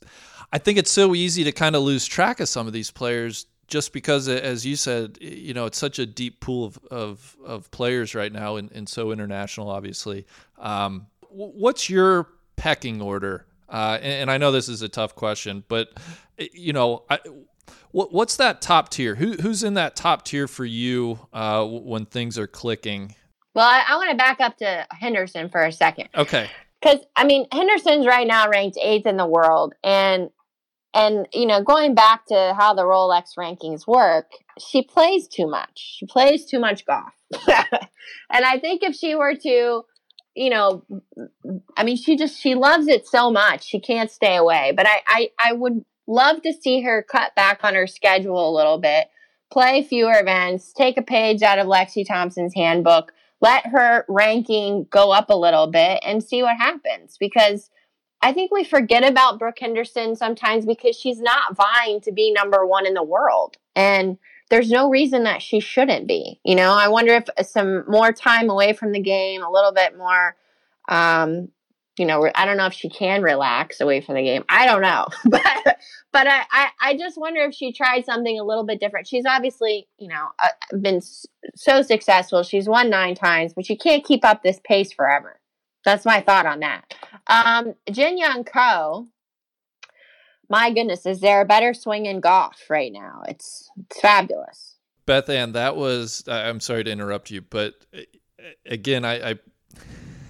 I 0.53 0.59
think 0.59 0.79
it's 0.79 0.91
so 0.91 1.15
easy 1.15 1.45
to 1.45 1.53
kind 1.53 1.77
of 1.77 1.83
lose 1.83 2.07
track 2.07 2.41
of 2.41 2.49
some 2.49 2.67
of 2.67 2.73
these 2.73 2.91
players 2.91 3.47
just 3.71 3.93
because, 3.93 4.29
as 4.29 4.67
you 4.67 4.75
said, 4.75 5.17
you 5.21 5.55
know, 5.55 5.65
it's 5.65 5.79
such 5.79 6.01
a 6.01 6.05
deep 6.05 6.41
pool 6.41 6.65
of, 6.65 6.79
of, 6.91 7.37
of 7.47 7.71
players 7.71 8.17
right 8.17 8.33
now 8.33 8.57
and, 8.57 8.71
and 8.73 8.89
so 8.89 9.13
international, 9.13 9.71
obviously. 9.71 10.27
Um, 10.59 11.07
what's 11.31 11.89
your 11.89 12.27
pecking 12.57 13.01
order? 13.01 13.47
Uh, 13.69 13.97
and, 14.03 14.13
and, 14.13 14.31
I 14.31 14.39
know 14.39 14.51
this 14.51 14.69
is 14.69 14.83
a 14.83 14.89
tough 14.89 15.15
question, 15.15 15.63
but, 15.69 15.97
you 16.37 16.73
know, 16.73 17.05
I, 17.09 17.21
what, 17.93 18.13
what's 18.13 18.37
that 18.39 18.61
top 18.61 18.89
tier? 18.89 19.15
Who, 19.15 19.35
who's 19.35 19.63
in 19.63 19.75
that 19.75 19.95
top 19.95 20.25
tier 20.25 20.49
for 20.49 20.65
you 20.65 21.21
uh, 21.33 21.65
when 21.65 22.07
things 22.07 22.37
are 22.37 22.49
clicking? 22.49 23.15
Well, 23.55 23.67
I, 23.67 23.85
I 23.89 23.97
want 23.97 24.11
to 24.11 24.17
back 24.17 24.41
up 24.41 24.57
to 24.59 24.87
Henderson 24.91 25.49
for 25.49 25.63
a 25.65 25.73
second. 25.73 26.09
Okay. 26.17 26.49
Because, 26.81 27.01
I 27.17 27.25
mean, 27.25 27.47
Henderson's 27.53 28.07
right 28.07 28.27
now 28.27 28.49
ranked 28.49 28.79
eighth 28.81 29.07
in 29.07 29.17
the 29.17 29.27
world. 29.27 29.75
And 29.85 30.31
and 30.95 31.29
you 31.33 31.47
know 31.47 31.63
going 31.63 31.95
back 31.95 32.27
to 32.27 32.55
how 32.57 32.75
the 32.75 32.83
rolex 32.83 33.37
rankings 33.39 33.87
work 33.87 34.31
she 34.59 34.83
plays 34.83 35.29
too 35.29 35.47
much 35.47 35.97
she 35.99 36.07
plays 36.07 36.45
too 36.45 36.59
much 36.59 36.85
golf 36.85 37.13
and 37.49 38.45
i 38.45 38.59
think 38.59 38.83
if 38.83 38.95
she 38.95 39.15
were 39.15 39.35
to 39.35 39.83
you 40.35 40.51
know 40.51 40.85
i 41.77 41.85
mean 41.85 41.97
she 41.97 42.17
just 42.17 42.41
she 42.41 42.55
loves 42.55 42.89
it 42.89 43.07
so 43.07 43.31
much 43.31 43.65
she 43.65 43.81
can't 43.81 44.11
stay 44.11 44.37
away 44.37 44.73
but 44.77 44.87
i 44.87 45.01
i, 45.07 45.29
I 45.39 45.53
would 45.53 45.85
love 46.07 46.43
to 46.43 46.53
see 46.53 46.83
her 46.83 47.05
cut 47.09 47.35
back 47.37 47.61
on 47.63 47.75
her 47.75 47.87
schedule 47.87 48.51
a 48.51 48.57
little 48.57 48.79
bit 48.79 49.09
play 49.53 49.83
fewer 49.83 50.15
events 50.19 50.73
take 50.73 50.97
a 50.97 51.03
page 51.03 51.43
out 51.43 51.59
of 51.59 51.67
lexi 51.67 52.07
thompson's 52.07 52.55
handbook 52.55 53.13
let 53.41 53.67
her 53.67 54.05
ranking 54.09 54.87
go 54.91 55.11
up 55.11 55.31
a 55.31 55.37
little 55.37 55.67
bit 55.67 56.01
and 56.05 56.23
see 56.23 56.43
what 56.43 56.57
happens 56.57 57.17
because 57.19 57.71
I 58.23 58.33
think 58.33 58.53
we 58.53 58.65
forget 58.65 59.09
about 59.09 59.39
Brooke 59.39 59.59
Henderson 59.59 60.15
sometimes 60.15 60.67
because 60.67 60.97
she's 60.97 61.21
not 61.21 61.57
vying 61.57 62.01
to 62.03 62.13
be 62.13 62.33
number 62.33 62.67
one 62.67 62.87
in 62.87 62.95
the 62.95 63.03
world. 63.03 63.57
And 63.75 64.19
there's 64.51 64.71
no 64.71 64.91
reason 64.91 65.25
that 65.25 65.41
she 65.41 65.61
shouldn't 65.61 66.07
be. 66.07 66.41
You 66.45 66.55
know, 66.55 66.73
I 66.73 66.89
wonder 66.89 67.15
if 67.15 67.47
some 67.47 67.85
more 67.89 68.13
time 68.13 68.51
away 68.51 68.73
from 68.75 68.93
the 68.93 69.01
game, 69.01 69.43
a 69.43 69.51
little 69.51 69.73
bit 69.73 69.97
more, 69.97 70.37
um, 70.89 71.49
you 72.01 72.07
know, 72.07 72.31
I 72.35 72.47
don't 72.47 72.57
know 72.57 72.65
if 72.65 72.73
she 72.73 72.89
can 72.89 73.23
relax 73.23 73.79
away 73.79 74.01
from 74.01 74.15
the 74.15 74.23
game. 74.23 74.43
I 74.49 74.65
don't 74.65 74.81
know, 74.81 75.07
but 75.27 75.77
but 76.13 76.27
I, 76.27 76.45
I, 76.51 76.69
I 76.81 76.97
just 76.97 77.19
wonder 77.19 77.43
if 77.43 77.55
she 77.55 77.73
tried 77.73 78.07
something 78.07 78.41
a 78.41 78.43
little 78.43 78.65
bit 78.65 78.81
different. 78.81 79.07
She's 79.07 79.27
obviously 79.27 79.87
you 79.99 80.09
know 80.09 80.29
uh, 80.43 80.79
been 80.79 81.03
so 81.55 81.83
successful. 81.83 82.43
She's 82.43 82.67
won 82.67 82.89
nine 82.89 83.15
times, 83.15 83.53
but 83.53 83.67
she 83.67 83.77
can't 83.77 84.03
keep 84.03 84.25
up 84.25 84.43
this 84.43 84.59
pace 84.65 84.95
forever. 84.95 85.39
That's 85.85 86.07
my 86.07 86.23
thought 86.23 86.47
on 86.47 86.61
that. 86.61 86.95
Um, 87.27 87.75
Jin 87.91 88.17
Young 88.17 88.45
Ko, 88.45 89.07
my 90.49 90.73
goodness, 90.73 91.05
is 91.05 91.21
there 91.21 91.43
a 91.43 91.47
better 91.47 91.75
swing 91.75 92.07
in 92.07 92.21
golf 92.21 92.71
right 92.71 92.91
now? 92.91 93.25
It's 93.29 93.71
it's 93.79 94.01
fabulous. 94.01 94.79
Beth 95.05 95.29
Ann, 95.29 95.53
that 95.53 95.77
was. 95.77 96.25
I'm 96.27 96.61
sorry 96.61 96.83
to 96.85 96.91
interrupt 96.91 97.31
you, 97.31 97.43
but 97.43 97.75
uh, 97.95 98.01
again, 98.65 99.05
I. 99.05 99.33
I, 99.33 99.39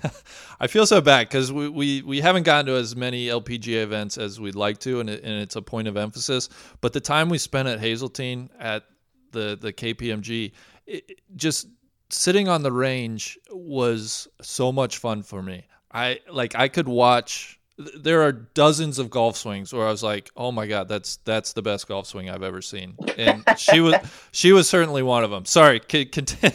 I 0.61 0.67
feel 0.67 0.87
so 0.87 1.01
bad 1.01 1.29
because 1.29 1.53
we, 1.53 1.69
we, 1.69 2.03
we 2.03 2.21
haven't 2.21 2.45
gotten 2.45 2.67
to 2.67 2.77
as 2.77 2.97
many 2.97 3.27
LPGA 3.27 3.83
events 3.83 4.19
as 4.19 4.41
we'd 4.41 4.55
like 4.55 4.79
to, 4.81 5.01
and, 5.01 5.11
it, 5.11 5.23
and 5.23 5.41
it's 5.41 5.57
a 5.57 5.63
point 5.63 5.89
of 5.89 5.97
emphasis. 5.97 6.49
But 6.81 6.93
the 6.93 7.01
time 7.01 7.29
we 7.29 7.39
spent 7.39 7.69
at 7.69 7.81
Hazeltine 7.81 8.51
at 8.59 8.85
the 9.33 9.57
the 9.61 9.73
KPMG, 9.73 10.53
it, 10.87 11.21
just 11.37 11.69
sitting 12.09 12.49
on 12.49 12.63
the 12.63 12.73
range 12.73 13.39
was 13.51 14.29
so 14.43 14.73
much 14.73 14.99
fun 14.99 15.23
for 15.23 15.43
me. 15.43 15.67
I 15.93 16.21
like 16.31 16.55
I 16.55 16.69
could 16.69 16.89
watch 16.89 17.60
there 17.97 18.23
are 18.23 18.33
dozens 18.33 18.99
of 18.99 19.11
golf 19.11 19.37
swings 19.37 19.73
where 19.73 19.87
I 19.87 19.91
was 19.91 20.03
like, 20.03 20.31
"Oh 20.37 20.53
my 20.53 20.67
god, 20.67 20.89
that's 20.89 21.17
that's 21.25 21.53
the 21.53 21.63
best 21.63 21.89
golf 21.89 22.07
swing 22.07 22.29
I've 22.29 22.43
ever 22.43 22.63
seen." 22.63 22.97
And 23.17 23.45
she 23.57 23.81
was 23.81 23.95
she 24.33 24.53
was 24.53 24.69
certainly 24.69 25.03
one 25.03 25.25
of 25.25 25.31
them. 25.31 25.45
Sorry, 25.45 25.81
continue. 25.81 26.51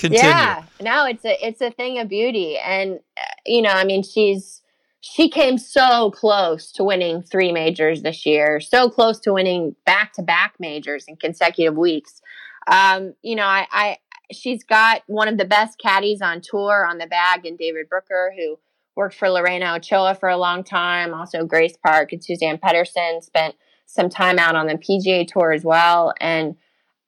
Yeah, 0.00 0.64
no, 0.80 1.06
it's 1.06 1.24
a 1.24 1.46
it's 1.46 1.60
a 1.60 1.70
thing 1.70 1.98
of 1.98 2.08
beauty, 2.08 2.56
and 2.58 3.00
uh, 3.16 3.20
you 3.46 3.62
know, 3.62 3.70
I 3.70 3.84
mean, 3.84 4.02
she's 4.02 4.62
she 5.00 5.28
came 5.28 5.58
so 5.58 6.10
close 6.10 6.72
to 6.72 6.84
winning 6.84 7.22
three 7.22 7.52
majors 7.52 8.02
this 8.02 8.26
year, 8.26 8.60
so 8.60 8.90
close 8.90 9.18
to 9.20 9.32
winning 9.32 9.76
back 9.86 10.12
to 10.14 10.22
back 10.22 10.54
majors 10.58 11.04
in 11.06 11.16
consecutive 11.16 11.76
weeks. 11.76 12.20
Um, 12.66 13.14
you 13.22 13.36
know, 13.36 13.46
I, 13.46 13.66
I 13.70 13.98
she's 14.32 14.64
got 14.64 15.02
one 15.06 15.28
of 15.28 15.38
the 15.38 15.44
best 15.44 15.78
caddies 15.78 16.20
on 16.20 16.40
tour 16.40 16.86
on 16.86 16.98
the 16.98 17.06
bag 17.06 17.46
in 17.46 17.56
David 17.56 17.88
Brooker, 17.88 18.32
who 18.36 18.58
worked 18.98 19.14
for 19.14 19.30
Lorena 19.30 19.76
Ochoa 19.76 20.16
for 20.16 20.28
a 20.28 20.36
long 20.36 20.64
time. 20.64 21.14
Also, 21.14 21.46
Grace 21.46 21.76
Park 21.82 22.12
and 22.12 22.22
Suzanne 22.22 22.58
Pettersen 22.58 23.22
spent 23.22 23.54
some 23.86 24.10
time 24.10 24.40
out 24.40 24.56
on 24.56 24.66
the 24.66 24.74
PGA 24.74 25.26
Tour 25.26 25.52
as 25.52 25.64
well, 25.64 26.12
and 26.20 26.56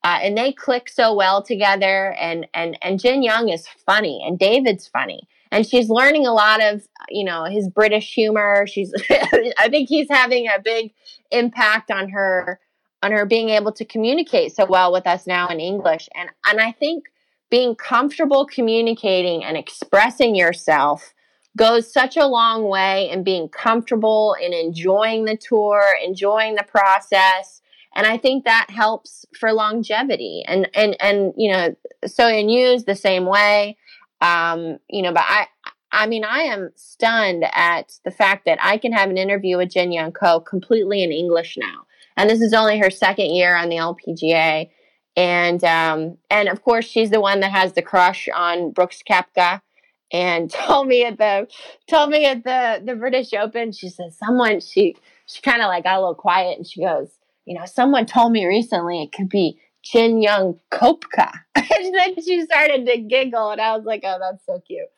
uh, 0.04 0.20
and 0.22 0.38
they 0.38 0.52
click 0.52 0.88
so 0.88 1.12
well 1.12 1.42
together. 1.42 2.12
And 2.18 2.46
and 2.54 2.78
and 2.80 3.00
Jin 3.00 3.22
Young 3.24 3.48
is 3.48 3.66
funny, 3.84 4.22
and 4.24 4.38
David's 4.38 4.86
funny, 4.86 5.28
and 5.50 5.66
she's 5.66 5.90
learning 5.90 6.26
a 6.26 6.32
lot 6.32 6.62
of 6.62 6.86
you 7.10 7.24
know 7.24 7.44
his 7.44 7.68
British 7.68 8.14
humor. 8.14 8.66
She's 8.68 8.94
I 9.58 9.68
think 9.68 9.88
he's 9.88 10.08
having 10.08 10.46
a 10.46 10.62
big 10.62 10.92
impact 11.32 11.90
on 11.90 12.08
her 12.10 12.60
on 13.02 13.10
her 13.10 13.26
being 13.26 13.48
able 13.48 13.72
to 13.72 13.84
communicate 13.84 14.54
so 14.54 14.64
well 14.64 14.92
with 14.92 15.08
us 15.08 15.26
now 15.26 15.48
in 15.48 15.58
English. 15.58 16.08
And 16.14 16.30
and 16.46 16.60
I 16.60 16.70
think 16.70 17.06
being 17.50 17.74
comfortable 17.74 18.46
communicating 18.46 19.42
and 19.42 19.56
expressing 19.56 20.36
yourself 20.36 21.12
goes 21.56 21.92
such 21.92 22.16
a 22.16 22.26
long 22.26 22.64
way 22.68 23.10
in 23.10 23.24
being 23.24 23.48
comfortable 23.48 24.36
and 24.42 24.54
enjoying 24.54 25.24
the 25.24 25.36
tour, 25.36 25.82
enjoying 26.04 26.54
the 26.54 26.64
process. 26.64 27.60
And 27.94 28.06
I 28.06 28.16
think 28.16 28.44
that 28.44 28.68
helps 28.70 29.26
for 29.38 29.52
longevity. 29.52 30.44
And 30.46 30.68
and 30.74 30.96
and 31.00 31.32
you 31.36 31.52
know, 31.52 31.74
so 32.06 32.28
in 32.28 32.48
use 32.48 32.84
the 32.84 32.94
same 32.94 33.26
way. 33.26 33.76
Um, 34.20 34.78
you 34.88 35.02
know, 35.02 35.12
but 35.12 35.24
I 35.26 35.46
I 35.92 36.06
mean, 36.06 36.24
I 36.24 36.40
am 36.42 36.70
stunned 36.76 37.44
at 37.52 37.98
the 38.04 38.12
fact 38.12 38.44
that 38.44 38.58
I 38.62 38.78
can 38.78 38.92
have 38.92 39.10
an 39.10 39.18
interview 39.18 39.56
with 39.56 39.72
Jin 39.72 39.90
Young 39.90 40.12
Ko 40.12 40.40
completely 40.40 41.02
in 41.02 41.10
English 41.10 41.56
now 41.56 41.86
and 42.20 42.28
this 42.28 42.42
is 42.42 42.52
only 42.52 42.78
her 42.78 42.90
second 42.90 43.34
year 43.34 43.56
on 43.56 43.70
the 43.70 43.76
LPGA. 43.76 44.68
And 45.16 45.64
um, 45.64 46.18
and 46.30 46.48
of 46.48 46.62
course, 46.62 46.84
she's 46.84 47.10
the 47.10 47.20
one 47.20 47.40
that 47.40 47.50
has 47.50 47.72
the 47.72 47.82
crush 47.82 48.28
on 48.34 48.72
Brooks 48.72 49.02
Koepka. 49.08 49.62
And 50.12 50.50
told 50.52 50.88
me 50.88 51.04
at 51.04 51.18
the 51.18 51.48
told 51.88 52.10
me 52.10 52.24
at 52.26 52.44
the 52.44 52.82
the 52.84 52.96
British 52.96 53.32
Open, 53.32 53.72
she 53.72 53.88
says 53.88 54.16
someone 54.18 54.60
she 54.60 54.96
she 55.26 55.40
kind 55.42 55.62
of 55.62 55.68
like 55.68 55.84
got 55.84 55.96
a 55.96 56.00
little 56.00 56.14
quiet 56.14 56.58
and 56.58 56.66
she 56.66 56.80
goes, 56.80 57.10
you 57.44 57.58
know, 57.58 57.66
someone 57.66 58.06
told 58.06 58.32
me 58.32 58.46
recently 58.46 59.02
it 59.02 59.12
could 59.12 59.28
be 59.28 59.60
Jin 59.82 60.20
Young 60.20 60.58
Koepka. 60.70 61.32
and 61.54 61.94
then 61.94 62.14
she 62.22 62.42
started 62.42 62.86
to 62.86 62.98
giggle, 62.98 63.50
and 63.50 63.60
I 63.60 63.76
was 63.76 63.84
like, 63.84 64.02
oh, 64.04 64.18
that's 64.20 64.44
so 64.44 64.60
cute. 64.66 64.88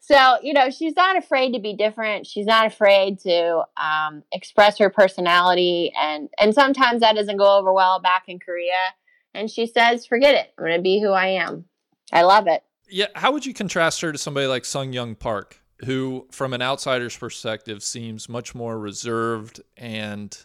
So, 0.00 0.38
you 0.42 0.52
know, 0.52 0.70
she's 0.70 0.96
not 0.96 1.16
afraid 1.16 1.52
to 1.52 1.60
be 1.60 1.74
different. 1.74 2.26
She's 2.26 2.46
not 2.46 2.66
afraid 2.66 3.20
to 3.20 3.62
um, 3.76 4.24
express 4.32 4.78
her 4.78 4.90
personality. 4.90 5.92
And, 5.96 6.28
and 6.40 6.52
sometimes 6.52 7.00
that 7.00 7.14
doesn't 7.14 7.36
go 7.36 7.58
over 7.58 7.72
well 7.72 8.00
back 8.00 8.24
in 8.26 8.40
Korea. 8.40 8.94
And 9.32 9.48
she 9.48 9.66
says, 9.66 10.04
forget 10.04 10.34
it. 10.34 10.52
I'm 10.58 10.66
to 10.66 10.82
be 10.82 11.00
who 11.00 11.10
I 11.10 11.28
am. 11.28 11.66
I 12.12 12.22
love 12.22 12.48
it. 12.48 12.64
Yeah. 12.92 13.06
How 13.14 13.32
would 13.32 13.46
you 13.46 13.54
contrast 13.54 14.02
her 14.02 14.12
to 14.12 14.18
somebody 14.18 14.46
like 14.46 14.64
Sung 14.64 14.92
Hyun 14.92 15.18
Park, 15.18 15.58
who, 15.84 16.26
from 16.30 16.52
an 16.52 16.60
outsider's 16.60 17.16
perspective, 17.16 17.82
seems 17.82 18.28
much 18.28 18.54
more 18.54 18.78
reserved 18.78 19.62
and 19.76 20.36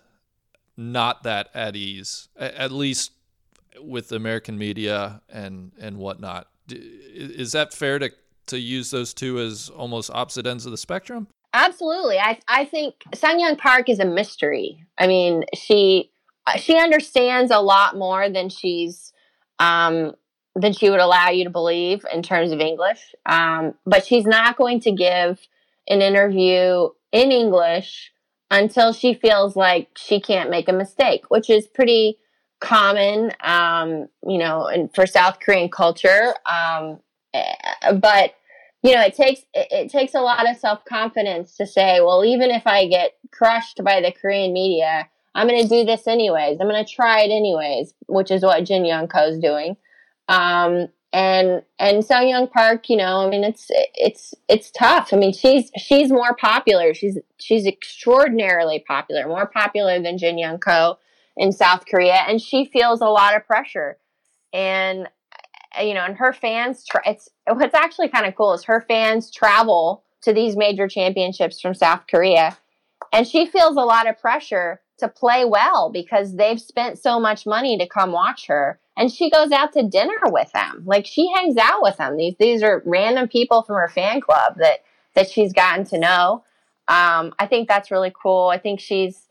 not 0.78 1.24
that 1.24 1.50
at 1.54 1.76
ease, 1.76 2.30
at 2.38 2.72
least 2.72 3.12
with 3.82 4.10
the 4.10 4.16
American 4.16 4.58
media 4.58 5.22
and, 5.30 5.74
and 5.80 5.98
whatnot? 5.98 6.48
Is 6.70 7.52
that 7.52 7.74
fair 7.74 8.00
to 8.00 8.12
to 8.48 8.58
use 8.58 8.92
those 8.92 9.14
two 9.14 9.40
as 9.40 9.70
almost 9.70 10.10
opposite 10.14 10.48
ends 10.48 10.66
of 10.66 10.72
the 10.72 10.78
spectrum? 10.78 11.28
Absolutely. 11.54 12.18
I 12.18 12.40
I 12.48 12.64
think 12.64 12.96
Sung 13.14 13.40
Hyun 13.40 13.58
Park 13.58 13.90
is 13.90 14.00
a 14.00 14.06
mystery. 14.06 14.86
I 14.98 15.08
mean, 15.08 15.44
she 15.54 16.12
she 16.58 16.78
understands 16.78 17.52
a 17.52 17.60
lot 17.60 17.98
more 17.98 18.30
than 18.30 18.50
she's 18.50 19.12
um, 19.60 20.14
than 20.58 20.74
she 20.74 20.90
would 20.90 21.00
allow 21.00 21.30
you 21.30 21.44
to 21.44 21.50
believe 21.50 22.04
in 22.12 22.24
terms 22.24 22.52
of 22.52 22.60
English. 22.60 23.14
Um, 23.26 23.76
but 23.86 24.06
she's 24.06 24.26
not 24.26 24.58
going 24.58 24.80
to 24.82 24.92
give 24.92 25.40
an 25.88 26.02
interview 26.02 26.90
in 27.12 27.32
English 27.32 28.12
until 28.50 28.92
she 28.92 29.14
feels 29.14 29.56
like 29.56 29.90
she 29.96 30.20
can't 30.20 30.50
make 30.50 30.68
a 30.68 30.74
mistake, 30.74 31.30
which 31.30 31.50
is 31.50 31.68
pretty 31.68 32.18
common, 32.60 33.32
um, 33.42 34.08
you 34.28 34.38
know, 34.40 34.66
and 34.66 34.94
for 34.96 35.06
South 35.06 35.40
Korean 35.40 35.70
culture. 35.70 36.34
Um, 36.46 37.00
eh, 37.34 37.94
but 37.94 38.34
you 38.84 38.96
know, 38.96 39.02
it 39.02 39.16
takes 39.16 39.42
it, 39.54 39.68
it 39.72 39.92
takes 39.92 40.16
a 40.16 40.22
lot 40.22 40.50
of 40.50 40.58
self 40.58 40.86
confidence 40.86 41.56
to 41.58 41.68
say, 41.68 42.00
well, 42.00 42.26
even 42.26 42.50
if 42.50 42.66
I 42.66 42.88
get 42.88 43.12
crushed 43.32 43.84
by 43.84 44.02
the 44.02 44.12
Korean 44.12 44.54
media, 44.54 45.08
I'm 45.36 45.48
going 45.48 45.62
to 45.62 45.70
do 45.70 45.84
this 45.86 46.08
anyways. 46.08 46.58
I'm 46.60 46.68
going 46.68 46.84
to 46.84 46.92
try 46.92 47.22
it 47.22 47.32
anyways, 47.32 47.94
which 48.08 48.32
is 48.32 48.42
what 48.42 48.64
Jin 48.64 48.86
Young 48.86 49.08
is 49.16 49.40
doing. 49.40 49.78
Um, 50.28 50.88
and 51.14 51.62
and 51.80 52.04
Sung 52.04 52.24
Hyun 52.24 52.52
Park, 52.52 52.90
you 52.90 52.98
know, 52.98 53.26
I 53.26 53.30
mean, 53.30 53.44
it's 53.44 53.68
it's 53.96 54.34
it's 54.50 54.72
tough. 54.72 55.14
I 55.14 55.16
mean, 55.16 55.34
she's 55.34 55.72
she's 55.78 56.12
more 56.12 56.36
popular. 56.36 56.94
She's 56.94 57.18
she's 57.40 57.66
extraordinarily 57.66 58.84
popular, 58.86 59.28
more 59.28 59.48
popular 59.48 60.02
than 60.02 60.18
Jin 60.18 60.38
Young 60.38 60.60
Ko 60.60 60.98
in 61.38 61.52
South 61.52 61.86
Korea, 61.86 62.24
and 62.28 62.42
she 62.42 62.66
feels 62.66 63.00
a 63.02 63.08
lot 63.08 63.36
of 63.36 63.46
pressure. 63.48 63.98
And 64.54 65.08
you 65.82 65.94
know, 65.94 66.04
and 66.04 66.18
her 66.18 66.34
fans, 66.34 66.86
tra- 66.86 67.08
it's 67.08 67.30
what's 67.46 67.76
actually 67.76 68.10
kind 68.10 68.26
of 68.26 68.36
cool 68.36 68.54
is 68.54 68.66
her 68.66 68.84
fans 68.88 69.32
travel 69.32 70.04
to 70.24 70.34
these 70.34 70.58
major 70.58 70.88
championships 70.88 71.62
from 71.62 71.74
South 71.74 72.02
Korea, 72.10 72.58
and 73.14 73.26
she 73.26 73.46
feels 73.46 73.78
a 73.78 73.82
lot 73.82 74.10
of 74.10 74.20
pressure 74.20 74.82
to 75.00 75.08
play 75.08 75.46
well 75.46 75.90
because 75.92 76.36
they've 76.36 76.60
spent 76.60 76.98
so 76.98 77.20
much 77.20 77.46
money 77.46 77.78
to 77.78 77.88
come 77.88 78.12
watch 78.12 78.48
her. 78.48 78.80
And 78.98 79.12
she 79.12 79.30
goes 79.30 79.52
out 79.52 79.74
to 79.74 79.84
dinner 79.84 80.18
with 80.26 80.52
them. 80.54 80.84
Like 80.86 81.06
she 81.06 81.32
hangs 81.36 81.56
out 81.58 81.84
with 81.84 81.98
them. 81.98 82.18
These 82.18 82.36
these 82.40 82.64
are 82.64 82.82
random 82.86 83.28
people 83.28 83.62
from 83.62 83.76
her 83.76 83.90
fan 83.90 84.22
club 84.22 84.56
that 84.58 84.80
that 85.14 85.30
she's 85.30 85.54
gotten 85.54 85.86
to 85.86 86.00
know. 86.00 86.44
Um, 86.88 87.34
I 87.38 87.48
think 87.48 87.68
that's 87.68 87.92
really 87.92 88.12
cool. 88.20 88.48
I 88.48 88.58
think 88.58 88.80
she's 88.80 89.28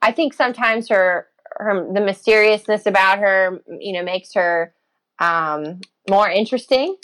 I 0.00 0.12
think 0.12 0.32
sometimes 0.32 0.88
her 0.88 1.26
her 1.56 1.92
the 1.92 2.00
mysteriousness 2.00 2.86
about 2.86 3.18
her, 3.18 3.60
you 3.80 3.92
know, 3.92 4.04
makes 4.04 4.34
her 4.34 4.72
um, 5.18 5.80
more 6.08 6.30
interesting. 6.30 6.96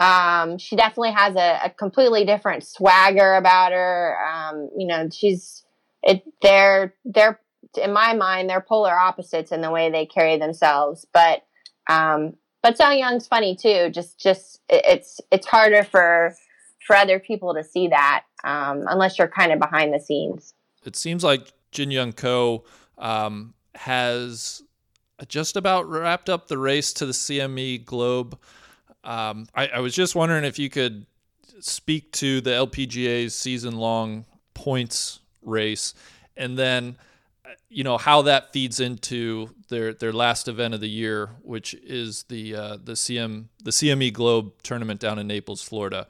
Um, 0.00 0.58
she 0.58 0.74
definitely 0.74 1.12
has 1.12 1.36
a, 1.36 1.60
a, 1.66 1.70
completely 1.70 2.24
different 2.24 2.64
swagger 2.64 3.34
about 3.34 3.70
her. 3.70 4.16
Um, 4.26 4.70
you 4.76 4.88
know, 4.88 5.08
she's 5.12 5.64
it. 6.02 6.24
They're 6.42 6.94
they're 7.04 7.38
in 7.78 7.92
my 7.92 8.14
mind 8.14 8.48
they're 8.48 8.60
polar 8.60 8.94
opposites 8.94 9.52
in 9.52 9.60
the 9.60 9.70
way 9.70 9.90
they 9.90 10.06
carry 10.06 10.38
themselves. 10.38 11.06
But 11.12 11.44
um, 11.88 12.34
but 12.62 12.76
Sung 12.76 12.92
Hyun's 12.92 13.26
funny 13.26 13.56
too. 13.56 13.90
Just 13.90 14.18
just 14.18 14.60
it's 14.68 15.20
it's 15.30 15.46
harder 15.46 15.84
for 15.84 16.34
for 16.86 16.96
other 16.96 17.18
people 17.18 17.54
to 17.54 17.64
see 17.64 17.88
that 17.88 18.24
um, 18.44 18.84
unless 18.88 19.18
you're 19.18 19.28
kind 19.28 19.52
of 19.52 19.58
behind 19.58 19.92
the 19.92 20.00
scenes. 20.00 20.54
It 20.84 20.96
seems 20.96 21.24
like 21.24 21.52
Jin 21.72 21.90
Young 21.90 22.12
Ko 22.12 22.64
um, 22.98 23.54
has 23.74 24.62
just 25.28 25.56
about 25.56 25.88
wrapped 25.88 26.28
up 26.28 26.48
the 26.48 26.58
race 26.58 26.92
to 26.94 27.06
the 27.06 27.12
CME 27.12 27.84
Globe. 27.84 28.38
Um, 29.02 29.46
I, 29.54 29.68
I, 29.68 29.80
was 29.80 29.94
just 29.94 30.14
wondering 30.14 30.44
if 30.44 30.58
you 30.58 30.70
could 30.70 31.04
speak 31.60 32.10
to 32.12 32.40
the 32.40 32.50
LPGA's 32.50 33.34
season 33.34 33.76
long 33.76 34.24
points 34.54 35.20
race 35.42 35.92
and 36.36 36.58
then 36.58 36.96
you 37.68 37.84
know 37.84 37.98
how 37.98 38.22
that 38.22 38.52
feeds 38.52 38.80
into 38.80 39.50
their 39.68 39.92
their 39.92 40.12
last 40.12 40.48
event 40.48 40.74
of 40.74 40.80
the 40.80 40.88
year 40.88 41.30
which 41.42 41.74
is 41.74 42.24
the 42.24 42.54
uh, 42.54 42.76
the 42.82 42.92
CM 42.92 43.46
the 43.62 43.70
CME 43.70 44.12
Globe 44.12 44.52
tournament 44.62 45.00
down 45.00 45.18
in 45.18 45.26
Naples 45.26 45.62
Florida 45.62 46.06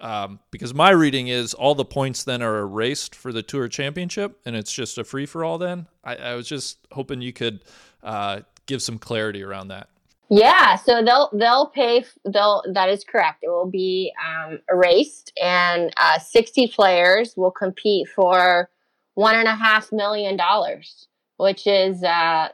um, 0.00 0.40
because 0.50 0.74
my 0.74 0.90
reading 0.90 1.28
is 1.28 1.54
all 1.54 1.74
the 1.74 1.84
points 1.84 2.24
then 2.24 2.42
are 2.42 2.58
erased 2.58 3.14
for 3.14 3.32
the 3.32 3.42
tour 3.42 3.68
championship 3.68 4.40
and 4.44 4.56
it's 4.56 4.72
just 4.72 4.98
a 4.98 5.04
free 5.04 5.26
for 5.26 5.44
all 5.44 5.58
then 5.58 5.86
I, 6.02 6.16
I 6.16 6.34
was 6.34 6.48
just 6.48 6.78
hoping 6.92 7.20
you 7.20 7.32
could 7.32 7.64
uh, 8.02 8.40
give 8.66 8.82
some 8.82 8.98
clarity 8.98 9.42
around 9.42 9.68
that. 9.68 9.88
Yeah, 10.30 10.76
so 10.76 11.02
they'll 11.04 11.30
they'll 11.34 11.66
pay. 11.66 12.04
They'll 12.24 12.62
that 12.72 12.88
is 12.88 13.04
correct. 13.04 13.40
It 13.42 13.50
will 13.50 13.70
be 13.70 14.12
um, 14.26 14.58
erased, 14.70 15.32
and 15.40 15.92
uh, 15.98 16.18
sixty 16.18 16.66
players 16.66 17.34
will 17.36 17.50
compete 17.50 18.08
for 18.08 18.70
one 19.14 19.36
and 19.36 19.48
a 19.48 19.54
half 19.54 19.92
million 19.92 20.36
dollars, 20.36 21.08
which 21.36 21.66
is 21.66 22.02
uh, 22.02 22.48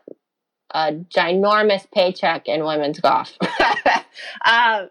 a 0.72 0.92
ginormous 0.92 1.90
paycheck 1.90 2.46
in 2.46 2.64
women's 2.64 3.00
golf. 3.00 3.36
um, 4.44 4.88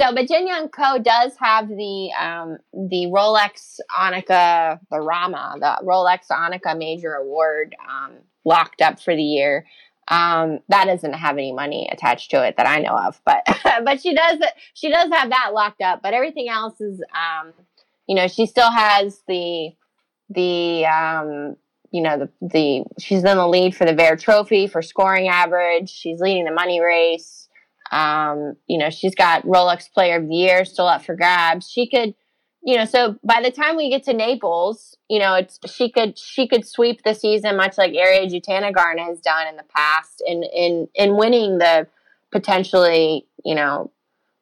so, 0.00 0.14
Jin 0.14 0.46
Young 0.46 0.68
Ko 0.68 0.98
does 0.98 1.32
have 1.40 1.68
the 1.68 2.10
um, 2.18 2.58
the 2.72 3.06
Rolex 3.06 3.80
Annika, 3.90 4.78
the 4.90 5.00
Rama, 5.00 5.56
the 5.58 5.84
Rolex 5.84 6.28
Annika 6.30 6.78
Major 6.78 7.14
Award 7.14 7.74
um, 7.88 8.18
locked 8.44 8.80
up 8.80 9.00
for 9.00 9.14
the 9.14 9.22
year. 9.22 9.66
Um, 10.10 10.60
that 10.68 10.86
doesn't 10.86 11.14
have 11.14 11.36
any 11.36 11.52
money 11.52 11.88
attached 11.92 12.30
to 12.30 12.46
it 12.46 12.56
that 12.56 12.66
I 12.66 12.78
know 12.78 12.96
of, 12.96 13.20
but 13.26 13.44
but 13.84 14.00
she 14.00 14.14
does 14.14 14.38
she 14.74 14.88
does 14.88 15.10
have 15.10 15.30
that 15.30 15.50
locked 15.52 15.82
up. 15.82 16.00
But 16.00 16.14
everything 16.14 16.48
else 16.48 16.80
is, 16.80 17.02
um, 17.12 17.52
you 18.06 18.14
know, 18.14 18.28
she 18.28 18.46
still 18.46 18.70
has 18.70 19.20
the 19.26 19.72
the 20.30 20.86
um, 20.86 21.56
you 21.90 22.02
know 22.02 22.18
the 22.18 22.30
the 22.40 22.84
she's 22.98 23.24
in 23.24 23.36
the 23.36 23.48
lead 23.48 23.74
for 23.74 23.84
the 23.84 23.94
Vare 23.94 24.16
Trophy 24.16 24.66
for 24.66 24.82
scoring 24.82 25.28
average. 25.28 25.90
She's 25.90 26.20
leading 26.20 26.44
the 26.44 26.52
money 26.52 26.80
race. 26.80 27.48
Um, 27.90 28.54
you 28.66 28.78
know, 28.78 28.90
she's 28.90 29.14
got 29.14 29.44
Rolex 29.44 29.90
Player 29.90 30.16
of 30.16 30.28
the 30.28 30.34
Year 30.34 30.64
still 30.64 30.86
up 30.86 31.02
for 31.04 31.16
grabs. 31.16 31.70
She 31.70 31.88
could 31.88 32.14
you 32.62 32.76
know, 32.76 32.84
so 32.84 33.16
by 33.24 33.40
the 33.42 33.50
time 33.50 33.76
we 33.76 33.88
get 33.88 34.02
to 34.04 34.12
Naples, 34.12 34.96
you 35.08 35.18
know, 35.18 35.34
it's 35.34 35.58
she 35.66 35.90
could 35.90 36.18
she 36.18 36.46
could 36.48 36.66
sweep 36.66 37.02
the 37.02 37.14
season 37.14 37.56
much 37.56 37.78
like 37.78 37.92
Ariya 37.92 38.26
Jutanugarn 38.26 38.98
has 38.98 39.20
done 39.20 39.46
in 39.46 39.56
the 39.56 39.64
past 39.74 40.22
in 40.26 40.42
in 40.42 40.88
in 40.94 41.16
winning 41.16 41.58
the 41.58 41.86
potentially, 42.32 43.26
you 43.44 43.54
know, 43.54 43.90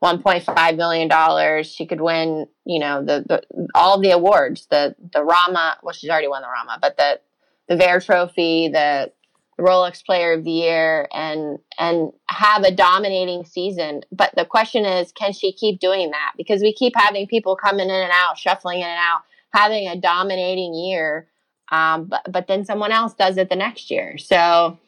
1.5 0.03 0.77
million 0.77 1.09
dollars. 1.09 1.67
She 1.67 1.87
could 1.87 2.01
win, 2.01 2.47
you 2.65 2.79
know, 2.79 3.05
the, 3.05 3.25
the 3.27 3.69
all 3.75 4.01
the 4.01 4.11
awards, 4.11 4.67
the 4.71 4.95
the 5.13 5.25
Rama, 5.25 5.79
well 5.83 5.95
she's 5.95 6.11
already 6.11 6.29
won 6.29 6.43
the 6.43 6.49
Rama, 6.49 6.79
but 6.81 6.97
the 6.97 7.21
the 7.69 7.77
Vare 7.77 8.01
Trophy, 8.01 8.69
the 8.69 9.13
Rolex 9.59 10.05
Player 10.05 10.33
of 10.33 10.45
the 10.45 10.51
Year 10.51 11.09
and 11.13 11.59
and 11.79 12.13
have 12.29 12.63
a 12.63 12.71
dominating 12.71 13.45
season. 13.45 14.03
But 14.13 14.33
the 14.37 14.45
question 14.45 14.85
is, 14.85 15.13
can 15.13 15.33
she 15.33 15.53
keep 15.53 15.81
doing 15.81 16.11
that? 16.11 16.33
Because 16.37 16.61
we 16.61 16.75
keep 16.75 16.93
having 16.97 17.27
people 17.27 17.57
coming 17.57 17.89
in 17.89 17.95
and 17.95 18.13
out, 18.13 18.39
shuffling 18.39 18.81
in 18.81 18.87
and 18.87 18.99
out, 18.99 19.23
having 19.55 19.89
a 19.89 19.97
dominating 19.97 20.75
year, 20.75 21.29
um, 21.73 22.05
but 22.05 22.23
but 22.31 22.49
then 22.49 22.65
someone 22.67 22.93
else 22.93 23.15
does 23.15 23.39
it 23.39 23.49
the 23.49 23.57
next 23.57 23.91
year. 23.91 24.19
So 24.19 24.79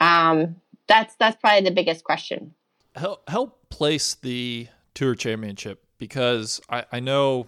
um, 0.00 0.56
that's 0.88 1.14
that's 1.16 1.40
probably 1.40 1.68
the 1.68 1.74
biggest 1.74 2.04
question. 2.04 2.54
Help 2.96 3.28
help 3.28 3.68
place 3.70 4.14
the 4.14 4.68
Tour 4.94 5.14
Championship 5.14 5.84
because 5.98 6.60
I, 6.68 6.84
I 6.92 7.00
know 7.00 7.46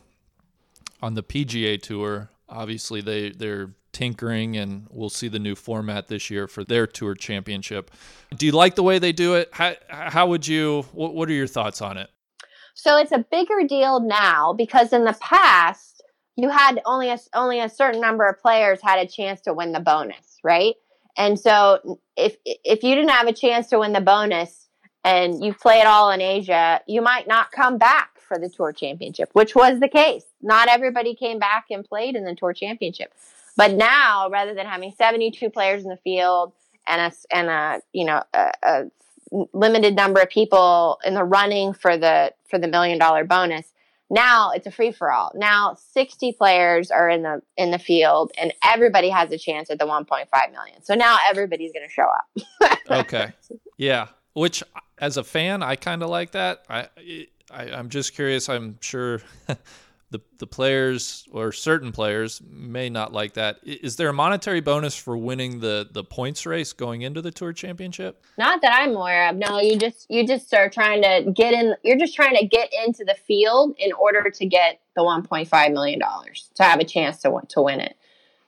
on 1.03 1.15
the 1.15 1.23
PGA 1.23 1.81
Tour, 1.83 2.31
obviously 2.49 3.01
they 3.01 3.31
they're 3.31 3.75
tinkering, 3.93 4.57
and 4.57 4.87
we'll 4.91 5.11
see 5.11 5.29
the 5.29 5.39
new 5.39 5.55
format 5.55 6.09
this 6.09 6.31
year 6.31 6.49
for 6.49 6.65
their 6.65 6.87
tour 6.87 7.15
championship. 7.15 7.91
Do 8.37 8.47
you 8.47 8.53
like 8.53 8.75
the 8.75 8.83
way 8.83 8.99
they 8.99 9.13
do 9.13 9.35
it? 9.35 9.51
How, 9.53 9.75
how 9.89 10.27
would 10.29 10.47
you? 10.47 10.83
What, 10.93 11.15
what 11.15 11.29
are 11.29 11.33
your 11.33 11.47
thoughts 11.47 11.83
on 11.83 11.97
it? 11.99 12.11
So 12.75 12.97
it's 12.97 13.13
a 13.13 13.25
bigger 13.31 13.67
deal 13.69 14.01
now 14.01 14.55
because 14.55 14.93
in 14.93 15.05
the 15.05 15.17
past 15.21 16.03
you 16.37 16.49
had 16.49 16.81
only 16.87 17.11
a 17.11 17.19
only 17.35 17.61
a 17.61 17.69
certain 17.69 18.01
number 18.01 18.27
of 18.27 18.41
players 18.41 18.81
had 18.83 18.99
a 18.99 19.07
chance 19.07 19.41
to 19.43 19.53
win 19.53 19.73
the 19.73 19.81
bonus, 19.81 20.39
right? 20.43 20.75
And 21.17 21.39
so 21.39 21.99
if 22.17 22.37
if 22.45 22.83
you 22.83 22.95
didn't 22.95 23.11
have 23.11 23.27
a 23.27 23.33
chance 23.33 23.69
to 23.69 23.79
win 23.79 23.93
the 23.93 24.01
bonus 24.01 24.62
and 25.05 25.45
you 25.45 25.55
play 25.55 25.81
it 25.81 25.87
all 25.87 26.11
in 26.11 26.21
Asia, 26.21 26.81
you 26.87 27.03
might 27.03 27.27
not 27.27 27.51
come 27.51 27.79
back 27.79 28.21
for 28.21 28.39
the 28.39 28.49
tour 28.49 28.73
championship, 28.73 29.31
which 29.33 29.55
was 29.55 29.81
the 29.81 29.89
case. 29.89 30.25
Not 30.41 30.69
everybody 30.69 31.15
came 31.15 31.39
back 31.39 31.67
and 31.71 31.85
played 31.85 32.17
in 32.17 32.25
the 32.25 32.35
tour 32.35 32.53
championship. 32.53 33.13
But 33.57 33.73
now, 33.73 34.29
rather 34.31 34.55
than 34.55 34.67
having 34.67 34.93
72 34.97 35.51
players 35.51 35.83
in 35.83 35.91
the 35.91 35.99
field 35.99 36.53
and 36.87 37.13
a, 37.13 37.37
and 37.37 37.49
a 37.49 37.83
you 37.93 38.05
know 38.05 38.23
a, 38.33 38.53
a 38.63 38.85
limited 39.53 39.95
number 39.95 40.21
of 40.21 40.31
people 40.31 40.99
in 41.05 41.15
the 41.15 41.25
running 41.25 41.73
for 41.75 41.97
the 41.97 42.33
for 42.49 42.59
the 42.59 42.69
million 42.69 42.99
dollar 42.99 43.25
bonus, 43.25 43.73
now 44.09 44.51
it's 44.51 44.67
a 44.67 44.71
free 44.71 44.93
for 44.93 45.11
all. 45.11 45.33
Now 45.35 45.77
60 45.93 46.33
players 46.33 46.91
are 46.91 47.09
in 47.09 47.23
the 47.23 47.43
in 47.57 47.71
the 47.71 47.79
field 47.79 48.33
and 48.39 48.53
everybody 48.65 49.11
has 49.11 49.31
a 49.33 49.39
chance 49.39 49.71
at 49.71 49.79
the 49.79 49.87
1.5 49.87 50.27
million. 50.53 50.83
So 50.83 50.95
now 50.95 51.19
everybody's 51.29 51.73
going 51.73 51.87
to 51.87 51.93
show 51.93 52.09
up. 52.09 52.79
okay. 52.91 53.33
Yeah. 53.77 54.09
Which 54.35 54.63
as 54.99 55.17
a 55.17 55.25
fan, 55.25 55.63
I 55.63 55.77
kind 55.77 56.03
of 56.03 56.09
like 56.09 56.33
that. 56.33 56.65
I, 56.69 56.89
I 57.51 57.71
I'm 57.71 57.89
just 57.89 58.15
curious. 58.15 58.49
I'm 58.49 58.79
sure 58.81 59.21
the 60.13 60.21
the 60.39 60.47
players 60.47 61.27
or 61.33 61.51
certain 61.51 61.91
players 61.91 62.41
may 62.49 62.89
not 62.89 63.13
like 63.13 63.35
that. 63.35 63.59
Is 63.65 63.97
there 63.97 64.09
a 64.09 64.13
monetary 64.13 64.61
bonus 64.61 64.97
for 64.97 65.17
winning 65.17 65.61
the 65.61 65.89
the 65.91 66.05
points 66.05 66.47
race 66.47 66.73
going 66.73 67.03
into 67.03 67.21
the 67.21 67.31
tour 67.31 67.53
championship? 67.53 68.25
Not 68.39 68.63
that 68.63 68.73
I'm 68.81 68.95
aware 68.95 69.29
of. 69.29 69.37
No, 69.37 69.61
you 69.61 69.77
just 69.77 70.07
you 70.09 70.27
just 70.27 70.53
are 70.55 70.71
trying 70.71 71.03
to 71.03 71.33
get 71.33 71.53
in. 71.53 71.75
You're 71.83 71.99
just 71.99 72.15
trying 72.15 72.37
to 72.37 72.47
get 72.47 72.71
into 72.87 73.05
the 73.05 73.17
field 73.27 73.75
in 73.79 73.93
order 73.93 74.31
to 74.31 74.47
get 74.47 74.81
the 74.95 75.03
1.5 75.03 75.73
million 75.73 75.99
dollars 75.99 76.51
to 76.55 76.63
have 76.63 76.79
a 76.79 76.85
chance 76.85 77.21
to 77.23 77.41
to 77.49 77.63
win 77.63 77.81
it. 77.81 77.97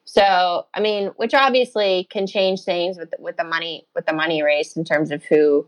So, 0.04 0.66
I 0.74 0.80
mean, 0.80 1.08
which 1.16 1.34
obviously 1.34 2.06
can 2.10 2.26
change 2.26 2.62
things 2.62 2.98
with 2.98 3.12
with 3.18 3.36
the 3.36 3.44
money 3.44 3.86
with 3.94 4.06
the 4.06 4.12
money 4.12 4.42
race 4.42 4.76
in 4.76 4.84
terms 4.84 5.10
of 5.10 5.24
who, 5.24 5.66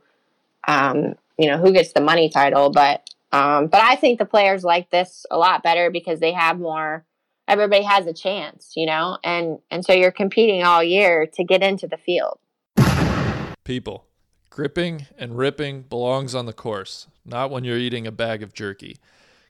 um, 0.68 1.14
you 1.38 1.48
know, 1.48 1.58
who 1.58 1.72
gets 1.72 1.92
the 1.92 2.00
money 2.00 2.28
title. 2.28 2.70
But 2.70 3.08
um, 3.32 3.66
but 3.66 3.82
I 3.82 3.96
think 3.96 4.18
the 4.18 4.24
players 4.24 4.64
like 4.64 4.90
this 4.90 5.26
a 5.30 5.38
lot 5.38 5.62
better 5.62 5.90
because 5.90 6.20
they 6.20 6.32
have 6.32 6.58
more. 6.58 7.04
Everybody 7.48 7.84
has 7.84 8.06
a 8.06 8.12
chance, 8.12 8.72
you 8.76 8.86
know, 8.86 9.18
and 9.24 9.58
and 9.70 9.84
so 9.84 9.92
you're 9.92 10.10
competing 10.10 10.64
all 10.64 10.82
year 10.82 11.26
to 11.34 11.44
get 11.44 11.62
into 11.62 11.86
the 11.86 11.96
field. 11.96 12.38
People, 13.64 14.06
gripping 14.50 15.06
and 15.18 15.36
ripping 15.36 15.82
belongs 15.82 16.34
on 16.34 16.46
the 16.46 16.52
course, 16.52 17.08
not 17.24 17.50
when 17.50 17.64
you're 17.64 17.78
eating 17.78 18.06
a 18.06 18.12
bag 18.12 18.42
of 18.42 18.52
jerky. 18.52 18.98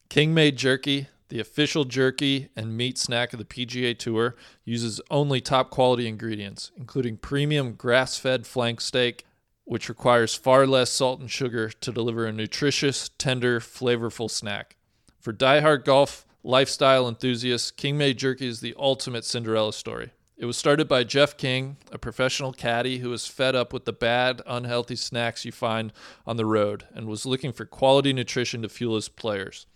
King 0.08 0.32
made 0.32 0.56
jerky, 0.56 1.08
the 1.28 1.40
official 1.40 1.84
jerky 1.84 2.48
and 2.56 2.76
meat 2.76 2.98
snack 2.98 3.32
of 3.32 3.38
the 3.38 3.44
PGA 3.44 3.96
Tour, 3.98 4.36
uses 4.64 5.00
only 5.10 5.40
top 5.40 5.70
quality 5.70 6.06
ingredients, 6.06 6.70
including 6.76 7.16
premium 7.16 7.72
grass 7.72 8.18
fed 8.18 8.46
flank 8.46 8.80
steak, 8.80 9.24
which 9.64 9.88
requires 9.88 10.34
far 10.34 10.66
less 10.66 10.90
salt 10.90 11.20
and 11.20 11.30
sugar 11.30 11.68
to 11.68 11.92
deliver 11.92 12.26
a 12.26 12.32
nutritious, 12.32 13.10
tender, 13.18 13.58
flavorful 13.58 14.30
snack. 14.30 14.76
For 15.18 15.32
die-hard 15.32 15.84
golf 15.84 16.24
lifestyle 16.44 17.08
enthusiasts, 17.08 17.72
King 17.72 17.98
Made 17.98 18.18
Jerky 18.18 18.46
is 18.46 18.60
the 18.60 18.74
ultimate 18.78 19.24
Cinderella 19.24 19.72
story. 19.72 20.12
It 20.38 20.44
was 20.44 20.56
started 20.56 20.86
by 20.86 21.02
Jeff 21.02 21.36
King, 21.36 21.78
a 21.90 21.98
professional 21.98 22.52
caddy 22.52 22.98
who 22.98 23.08
was 23.08 23.26
fed 23.26 23.56
up 23.56 23.72
with 23.72 23.86
the 23.86 23.92
bad, 23.92 24.42
unhealthy 24.46 24.94
snacks 24.94 25.46
you 25.46 25.50
find 25.50 25.92
on 26.26 26.36
the 26.36 26.44
road 26.44 26.84
and 26.94 27.08
was 27.08 27.24
looking 27.24 27.52
for 27.52 27.64
quality 27.64 28.12
nutrition 28.12 28.60
to 28.62 28.68
fuel 28.68 28.96
his 28.96 29.08
players. 29.08 29.66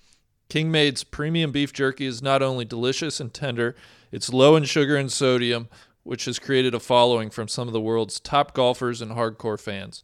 King 0.50 0.72
Made's 0.72 1.04
premium 1.04 1.52
beef 1.52 1.72
jerky 1.72 2.06
is 2.06 2.20
not 2.20 2.42
only 2.42 2.64
delicious 2.64 3.20
and 3.20 3.32
tender, 3.32 3.76
it's 4.10 4.32
low 4.32 4.56
in 4.56 4.64
sugar 4.64 4.96
and 4.96 5.10
sodium, 5.10 5.68
which 6.02 6.24
has 6.24 6.40
created 6.40 6.74
a 6.74 6.80
following 6.80 7.30
from 7.30 7.46
some 7.46 7.68
of 7.68 7.72
the 7.72 7.80
world's 7.80 8.18
top 8.18 8.52
golfers 8.52 9.00
and 9.00 9.12
hardcore 9.12 9.60
fans. 9.60 10.02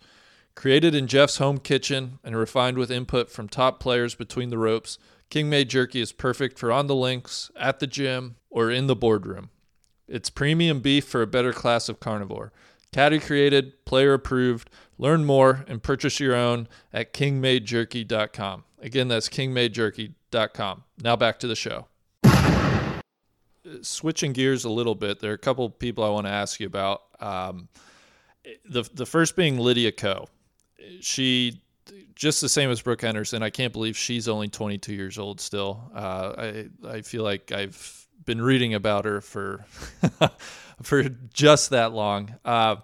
Created 0.54 0.94
in 0.94 1.08
Jeff's 1.08 1.38
home 1.38 1.58
kitchen 1.58 2.20
and 2.22 2.36
refined 2.36 2.78
with 2.78 2.92
input 2.92 3.28
from 3.28 3.48
top 3.48 3.80
players 3.80 4.14
between 4.14 4.50
the 4.50 4.56
ropes, 4.56 4.98
King 5.30 5.50
Made 5.50 5.68
Jerky 5.68 6.00
is 6.00 6.12
perfect 6.12 6.60
for 6.60 6.70
on 6.70 6.86
the 6.86 6.94
links, 6.94 7.50
at 7.56 7.80
the 7.80 7.88
gym, 7.88 8.36
or 8.48 8.70
in 8.70 8.86
the 8.86 8.94
boardroom. 8.94 9.50
It's 10.06 10.30
premium 10.30 10.78
beef 10.78 11.04
for 11.04 11.22
a 11.22 11.26
better 11.26 11.52
class 11.52 11.88
of 11.88 11.98
carnivore. 11.98 12.52
Caddy 12.92 13.18
created, 13.18 13.84
player 13.84 14.14
approved. 14.14 14.70
Learn 14.96 15.24
more 15.24 15.64
and 15.66 15.82
purchase 15.82 16.20
your 16.20 16.36
own 16.36 16.68
at 16.92 17.12
kingmadejerky.com. 17.12 18.62
Again, 18.80 19.08
that's 19.08 19.28
kingmadejerky.com. 19.28 20.14
Now 21.02 21.16
back 21.16 21.38
to 21.40 21.46
the 21.46 21.56
show 21.56 21.86
switching 23.82 24.32
gears 24.32 24.64
a 24.64 24.70
little 24.70 24.94
bit, 24.94 25.20
there 25.20 25.30
are 25.30 25.34
a 25.34 25.38
couple 25.38 25.68
people 25.70 26.04
I 26.04 26.10
want 26.10 26.26
to 26.26 26.32
ask 26.32 26.60
you 26.60 26.66
about. 26.66 27.02
Um, 27.20 27.68
the 28.64 28.88
the 28.94 29.06
first 29.06 29.36
being 29.36 29.58
Lydia 29.58 29.92
Ko. 29.92 30.28
She 31.00 31.60
just 32.14 32.40
the 32.40 32.48
same 32.48 32.70
as 32.70 32.80
Brooke 32.80 33.02
Henderson. 33.02 33.42
I 33.42 33.50
can't 33.50 33.72
believe 33.72 33.96
she's 33.96 34.28
only 34.28 34.48
22 34.48 34.94
years 34.94 35.18
old 35.18 35.40
still. 35.40 35.90
Uh, 35.94 36.32
I 36.38 36.88
I 36.88 37.00
feel 37.02 37.22
like 37.22 37.52
I've 37.52 38.06
been 38.24 38.40
reading 38.40 38.74
about 38.74 39.04
her 39.04 39.20
for 39.20 39.64
for 40.82 41.04
just 41.32 41.70
that 41.70 41.92
long. 41.92 42.34
Uh, 42.44 42.76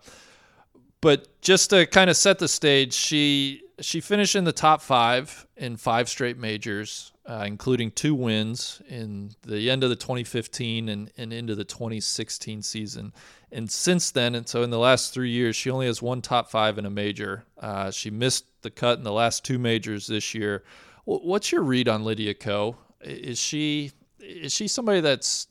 but 1.00 1.40
just 1.40 1.70
to 1.70 1.86
kind 1.86 2.10
of 2.10 2.16
set 2.16 2.38
the 2.38 2.48
stage, 2.48 2.92
she 2.92 3.62
she 3.80 4.00
finished 4.00 4.34
in 4.34 4.44
the 4.44 4.52
top 4.52 4.82
five 4.82 5.46
in 5.56 5.76
five 5.76 6.08
straight 6.08 6.38
majors 6.38 7.11
uh, 7.24 7.44
including 7.46 7.90
two 7.90 8.14
wins 8.14 8.82
in 8.88 9.30
the 9.42 9.70
end 9.70 9.84
of 9.84 9.90
the 9.90 9.96
2015 9.96 10.88
and, 10.88 11.10
and 11.16 11.32
into 11.32 11.54
the 11.54 11.64
2016 11.64 12.62
season. 12.62 13.12
And 13.52 13.70
since 13.70 14.10
then, 14.10 14.34
and 14.34 14.48
so 14.48 14.62
in 14.62 14.70
the 14.70 14.78
last 14.78 15.14
three 15.14 15.30
years, 15.30 15.54
she 15.54 15.70
only 15.70 15.86
has 15.86 16.02
one 16.02 16.20
top 16.22 16.50
five 16.50 16.78
in 16.78 16.86
a 16.86 16.90
major. 16.90 17.44
Uh, 17.60 17.90
she 17.90 18.10
missed 18.10 18.46
the 18.62 18.70
cut 18.70 18.98
in 18.98 19.04
the 19.04 19.12
last 19.12 19.44
two 19.44 19.58
majors 19.58 20.06
this 20.06 20.34
year. 20.34 20.64
What's 21.04 21.52
your 21.52 21.62
read 21.62 21.88
on 21.88 22.04
Lydia 22.04 22.34
Ko? 22.34 22.76
Is 23.00 23.38
she 23.38 23.90
is 24.20 24.52
she 24.52 24.68
somebody 24.68 25.00
that's 25.00 25.48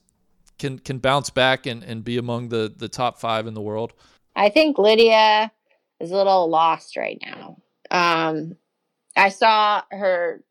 can 0.57 0.79
can 0.79 0.99
bounce 0.99 1.29
back 1.29 1.65
and, 1.65 1.83
and 1.83 2.03
be 2.03 2.17
among 2.17 2.49
the, 2.49 2.73
the 2.75 2.87
top 2.87 3.19
five 3.19 3.47
in 3.47 3.53
the 3.53 3.61
world? 3.61 3.93
I 4.35 4.49
think 4.49 4.77
Lydia 4.77 5.51
is 5.99 6.11
a 6.11 6.15
little 6.15 6.49
lost 6.49 6.95
right 6.95 7.21
now. 7.21 7.57
Um, 7.91 8.55
I 9.17 9.29
saw 9.29 9.83
her 9.91 10.41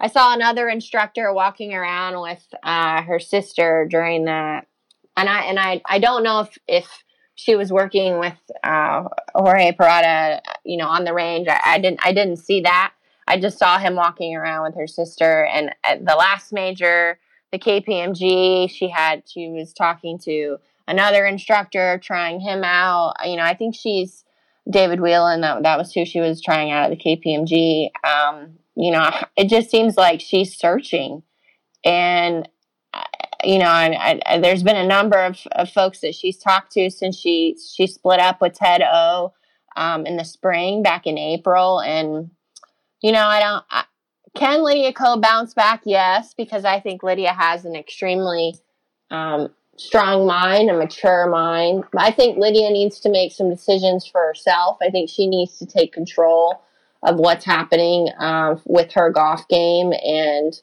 I 0.00 0.08
saw 0.08 0.32
another 0.32 0.68
instructor 0.68 1.32
walking 1.32 1.74
around 1.74 2.20
with 2.20 2.46
uh, 2.62 3.02
her 3.02 3.18
sister 3.18 3.86
during 3.90 4.24
the, 4.24 4.62
and 5.16 5.28
I 5.28 5.42
and 5.42 5.58
I 5.58 5.82
I 5.86 5.98
don't 5.98 6.22
know 6.22 6.40
if 6.40 6.58
if 6.68 7.04
she 7.38 7.54
was 7.54 7.72
working 7.72 8.18
with 8.18 8.36
uh, 8.64 9.04
Jorge 9.34 9.72
Parada, 9.72 10.40
you 10.64 10.76
know, 10.76 10.88
on 10.88 11.04
the 11.04 11.14
range. 11.14 11.46
I, 11.48 11.60
I, 11.64 11.78
didn't 11.78 12.00
I 12.04 12.12
didn't 12.12 12.38
see 12.38 12.62
that. 12.62 12.92
I 13.28 13.38
just 13.38 13.58
saw 13.58 13.78
him 13.78 13.94
walking 13.94 14.34
around 14.34 14.64
with 14.64 14.74
her 14.74 14.88
sister. 14.88 15.44
And 15.44 15.70
the 15.84 16.16
last 16.16 16.52
major, 16.52 17.20
the 17.52 17.58
KPMG, 17.58 18.68
she 18.68 18.88
had 18.88 19.22
she 19.26 19.50
was 19.50 19.72
talking 19.72 20.18
to 20.24 20.56
another 20.88 21.26
instructor, 21.26 22.00
trying 22.02 22.40
him 22.40 22.64
out. 22.64 23.14
You 23.24 23.36
know, 23.36 23.44
I 23.44 23.54
think 23.54 23.76
she's 23.76 24.24
David 24.68 25.00
Whelan. 25.00 25.42
That 25.42 25.62
that 25.62 25.78
was 25.78 25.92
who 25.92 26.04
she 26.04 26.20
was 26.20 26.42
trying 26.42 26.72
out 26.72 26.90
at 26.90 26.98
the 26.98 27.16
KPMG. 27.16 27.90
Um, 28.04 28.58
you 28.78 28.92
know, 28.92 29.10
it 29.36 29.48
just 29.48 29.70
seems 29.70 29.96
like 29.96 30.20
she's 30.20 30.56
searching. 30.56 31.24
And, 31.84 32.48
you 33.42 33.58
know, 33.58 33.66
I, 33.66 34.20
I, 34.24 34.38
there's 34.38 34.62
been 34.62 34.76
a 34.76 34.86
number 34.86 35.18
of, 35.18 35.36
of 35.50 35.68
folks 35.68 36.00
that 36.00 36.14
she's 36.14 36.38
talked 36.38 36.70
to 36.72 36.88
since 36.88 37.18
she, 37.18 37.56
she 37.74 37.88
split 37.88 38.20
up 38.20 38.40
with 38.40 38.54
Ted 38.54 38.82
O 38.82 39.34
um, 39.76 40.06
in 40.06 40.16
the 40.16 40.24
spring 40.24 40.84
back 40.84 41.08
in 41.08 41.18
April. 41.18 41.80
And, 41.80 42.30
you 43.02 43.10
know, 43.10 43.24
I 43.24 43.40
don't, 43.40 43.64
I, 43.68 43.84
can 44.36 44.62
Lydia 44.62 44.92
Ko 44.92 45.16
bounce 45.16 45.54
back? 45.54 45.82
Yes, 45.84 46.32
because 46.34 46.64
I 46.64 46.78
think 46.78 47.02
Lydia 47.02 47.32
has 47.32 47.64
an 47.64 47.74
extremely 47.74 48.54
um, 49.10 49.48
strong 49.76 50.24
mind, 50.24 50.70
a 50.70 50.74
mature 50.74 51.26
mind. 51.28 51.82
I 51.96 52.12
think 52.12 52.38
Lydia 52.38 52.70
needs 52.70 53.00
to 53.00 53.10
make 53.10 53.32
some 53.32 53.50
decisions 53.50 54.06
for 54.06 54.24
herself. 54.24 54.78
I 54.80 54.90
think 54.90 55.10
she 55.10 55.26
needs 55.26 55.58
to 55.58 55.66
take 55.66 55.92
control 55.92 56.62
of 57.02 57.16
what's 57.16 57.44
happening 57.44 58.08
uh, 58.18 58.56
with 58.64 58.92
her 58.92 59.10
golf 59.10 59.46
game 59.48 59.92
and 59.92 60.60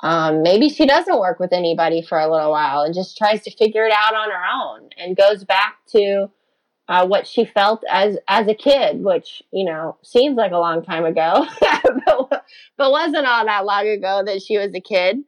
um, 0.00 0.42
maybe 0.42 0.68
she 0.68 0.86
doesn't 0.86 1.18
work 1.18 1.40
with 1.40 1.52
anybody 1.52 2.02
for 2.02 2.18
a 2.18 2.30
little 2.30 2.50
while 2.50 2.82
and 2.82 2.94
just 2.94 3.16
tries 3.16 3.42
to 3.42 3.56
figure 3.56 3.86
it 3.86 3.92
out 3.96 4.14
on 4.14 4.30
her 4.30 4.44
own 4.52 4.90
and 4.98 5.16
goes 5.16 5.44
back 5.44 5.76
to 5.92 6.28
uh, 6.88 7.06
what 7.06 7.26
she 7.26 7.44
felt 7.44 7.82
as 7.88 8.18
as 8.28 8.46
a 8.46 8.54
kid, 8.54 9.02
which 9.02 9.42
you 9.50 9.64
know 9.64 9.96
seems 10.02 10.36
like 10.36 10.52
a 10.52 10.58
long 10.58 10.84
time 10.84 11.04
ago, 11.04 11.46
but, 11.60 12.44
but 12.76 12.90
wasn't 12.90 13.26
all 13.26 13.46
that 13.46 13.64
long 13.64 13.88
ago 13.88 14.22
that 14.24 14.42
she 14.42 14.58
was 14.58 14.74
a 14.74 14.80
kid. 14.80 15.24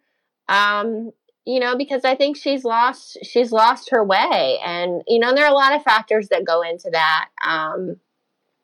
Um, 0.48 1.12
you 1.46 1.60
know, 1.60 1.76
because 1.76 2.04
I 2.04 2.14
think 2.14 2.36
she's 2.36 2.64
lost 2.64 3.18
she's 3.22 3.52
lost 3.52 3.90
her 3.90 4.04
way, 4.04 4.58
and 4.64 5.02
you 5.06 5.18
know 5.18 5.34
there 5.34 5.46
are 5.46 5.50
a 5.50 5.54
lot 5.54 5.74
of 5.74 5.82
factors 5.82 6.28
that 6.28 6.44
go 6.44 6.60
into 6.62 6.90
that. 6.90 7.28
Um, 7.42 7.96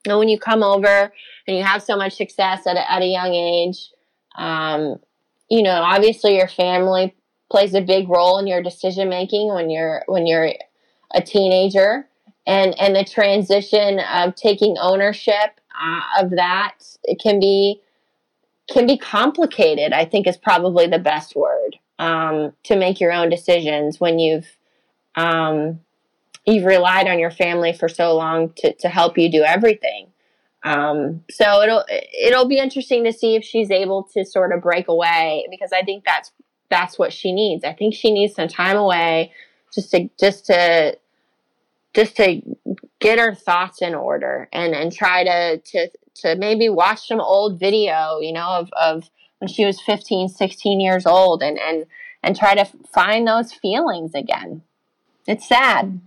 and 0.07 0.19
when 0.19 0.29
you 0.29 0.39
come 0.39 0.63
over 0.63 1.13
and 1.47 1.57
you 1.57 1.63
have 1.63 1.83
so 1.83 1.97
much 1.97 2.15
success 2.15 2.67
at 2.67 2.77
a, 2.77 2.91
at 2.91 3.03
a 3.03 3.07
young 3.07 3.35
age, 3.35 3.91
um, 4.37 4.97
you 5.49 5.63
know, 5.63 5.83
obviously 5.83 6.37
your 6.37 6.49
family 6.49 7.15
plays 7.51 7.75
a 7.75 7.81
big 7.81 8.09
role 8.09 8.39
in 8.39 8.47
your 8.47 8.63
decision 8.63 9.09
making 9.09 9.53
when 9.55 9.71
you're 9.71 10.03
when 10.07 10.27
you're 10.27 10.53
a 11.15 11.21
teenager, 11.21 12.09
and 12.47 12.79
and 12.81 12.97
the 12.97 13.05
transition 13.05 14.01
of 14.01 14.35
taking 14.35 14.77
ownership 14.81 15.61
uh, 15.81 16.01
of 16.23 16.31
that 16.31 16.79
it 17.05 17.21
can 17.21 17.39
be 17.39 17.81
can 18.71 18.87
be 18.87 18.97
complicated. 18.97 19.93
I 19.93 20.05
think 20.05 20.27
is 20.27 20.37
probably 20.37 20.87
the 20.87 20.99
best 20.99 21.37
word 21.37 21.77
um, 21.99 22.53
to 22.65 22.77
make 22.77 23.01
your 23.01 23.13
own 23.13 23.29
decisions 23.29 24.01
when 24.01 24.19
you've 24.19 24.57
um, 25.15 25.81
you've 26.45 26.65
relied 26.65 27.09
on 27.09 27.19
your 27.19 27.31
family 27.31 27.73
for 27.73 27.89
so 27.89 28.15
long 28.15 28.53
to, 28.57 28.73
to 28.75 28.89
help 28.89 29.19
you 29.19 29.31
do 29.31 29.43
everything. 29.43 30.09
Um, 30.65 31.25
so 31.31 31.63
it'll 31.63 31.85
it'll 31.89 32.47
be 32.47 32.59
interesting 32.59 33.05
to 33.05 33.13
see 33.13 33.35
if 33.35 33.43
she's 33.43 33.71
able 33.71 34.05
to 34.15 34.25
sort 34.25 34.53
of 34.53 34.63
break 34.63 34.87
away 34.87 35.47
because 35.51 35.73
I 35.73 35.83
think 35.83 36.05
that's 36.05 36.31
that's 36.71 36.99
what 36.99 37.13
she 37.13 37.33
needs. 37.33 37.65
I 37.65 37.73
think 37.73 37.95
she 37.95 38.13
needs 38.13 38.35
some 38.35 38.49
time 38.49 38.77
away 38.77 39.33
just 39.75 39.91
to 39.91 40.09
just 40.21 40.47
to 40.47 40.97
just 41.95 42.17
to 42.17 42.43
get 43.01 43.19
her 43.19 43.35
thoughts 43.35 43.83
in 43.83 43.95
order 43.95 44.49
and 44.53 44.73
and 44.75 44.93
try 44.93 45.25
to 45.25 45.59
to 45.59 45.91
to 46.15 46.37
maybe 46.37 46.69
watch 46.69 47.09
some 47.09 47.21
old 47.21 47.59
video, 47.59 48.21
you 48.21 48.33
know, 48.33 48.49
of 48.49 48.71
of 48.81 49.11
when 49.43 49.49
she 49.49 49.65
was 49.65 49.81
15, 49.81 50.29
16 50.29 50.81
years 50.81 51.05
old 51.05 51.43
and, 51.43 51.59
and, 51.59 51.87
and 52.23 52.37
try 52.37 52.55
to 52.55 52.65
find 52.95 53.27
those 53.27 53.53
feelings 53.53 54.15
again. 54.15 54.63
It's 55.27 55.49
sad. 55.49 56.01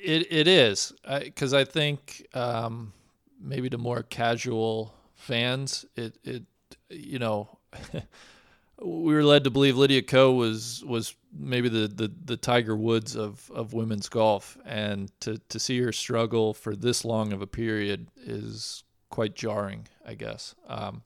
It, 0.00 0.30
it 0.30 0.48
is. 0.48 0.92
Because 1.06 1.52
I, 1.52 1.60
I, 1.60 1.64
think 1.64 2.26
um, 2.34 2.92
maybe 3.40 3.68
to 3.70 3.78
more 3.78 4.02
casual 4.02 4.94
fans, 5.14 5.84
it, 5.96 6.18
it 6.24 6.44
you 6.88 7.18
know, 7.18 7.58
we 8.82 9.14
were 9.14 9.24
led 9.24 9.44
to 9.44 9.50
believe 9.50 9.76
Lydia 9.76 10.02
Ko 10.02 10.32
was 10.32 10.84
was 10.84 11.14
maybe 11.36 11.68
the, 11.68 11.88
the, 11.88 12.12
the 12.24 12.36
Tiger 12.36 12.76
Woods 12.76 13.16
of, 13.16 13.50
of 13.54 13.72
women's 13.72 14.08
golf, 14.08 14.56
and 14.64 15.10
to, 15.20 15.38
to 15.48 15.58
see 15.58 15.80
her 15.80 15.92
struggle 15.92 16.54
for 16.54 16.74
this 16.74 17.04
long 17.04 17.32
of 17.32 17.42
a 17.42 17.46
period 17.46 18.08
is 18.16 18.84
quite 19.10 19.34
jarring, 19.34 19.86
I 20.06 20.14
guess. 20.14 20.54
Um, 20.68 21.02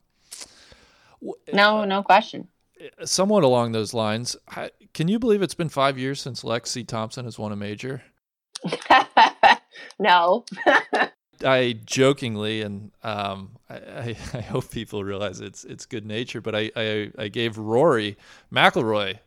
no, 1.51 1.83
no 1.85 2.03
question. 2.03 2.47
Somewhat 3.05 3.43
along 3.43 3.71
those 3.71 3.93
lines, 3.93 4.35
can 4.93 5.07
you 5.07 5.19
believe 5.19 5.41
it's 5.41 5.55
been 5.55 5.69
five 5.69 5.97
years 5.97 6.21
since 6.21 6.43
Lexi 6.43 6.85
Thompson 6.85 7.25
has 7.25 7.39
won 7.39 7.51
a 7.51 7.55
major? 7.55 8.03
no. 9.99 10.45
I 11.45 11.79
jokingly, 11.85 12.61
and 12.61 12.91
um, 13.03 13.57
I, 13.69 14.15
I, 14.33 14.41
hope 14.41 14.71
people 14.71 15.03
realize 15.03 15.41
it's 15.41 15.63
it's 15.65 15.85
good 15.85 16.05
nature, 16.05 16.41
but 16.41 16.55
I, 16.55 16.71
I, 16.75 17.11
I 17.17 17.27
gave 17.27 17.57
Rory 17.57 18.17
McIlroy 18.51 19.15
uh, 19.15 19.17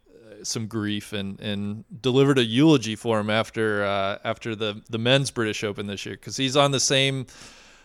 some 0.43 0.67
grief 0.67 1.13
and, 1.13 1.39
and 1.41 1.85
delivered 2.01 2.39
a 2.39 2.45
eulogy 2.45 2.97
for 2.97 3.21
him 3.21 3.29
after 3.29 3.85
uh, 3.85 4.19
after 4.25 4.55
the 4.55 4.83
the 4.89 4.99
men's 4.99 5.31
British 5.31 5.63
Open 5.65 5.87
this 5.87 6.07
year 6.07 6.15
because 6.15 6.37
he's 6.37 6.57
on 6.57 6.71
the 6.71 6.81
same 6.81 7.27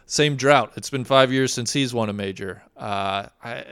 same 0.06 0.36
drought. 0.36 0.74
It's 0.76 0.90
been 0.90 1.06
five 1.06 1.32
years 1.32 1.54
since 1.54 1.74
he's 1.74 1.94
won 1.94 2.10
a 2.10 2.14
major. 2.14 2.64
Uh, 2.78 3.28
I, 3.44 3.66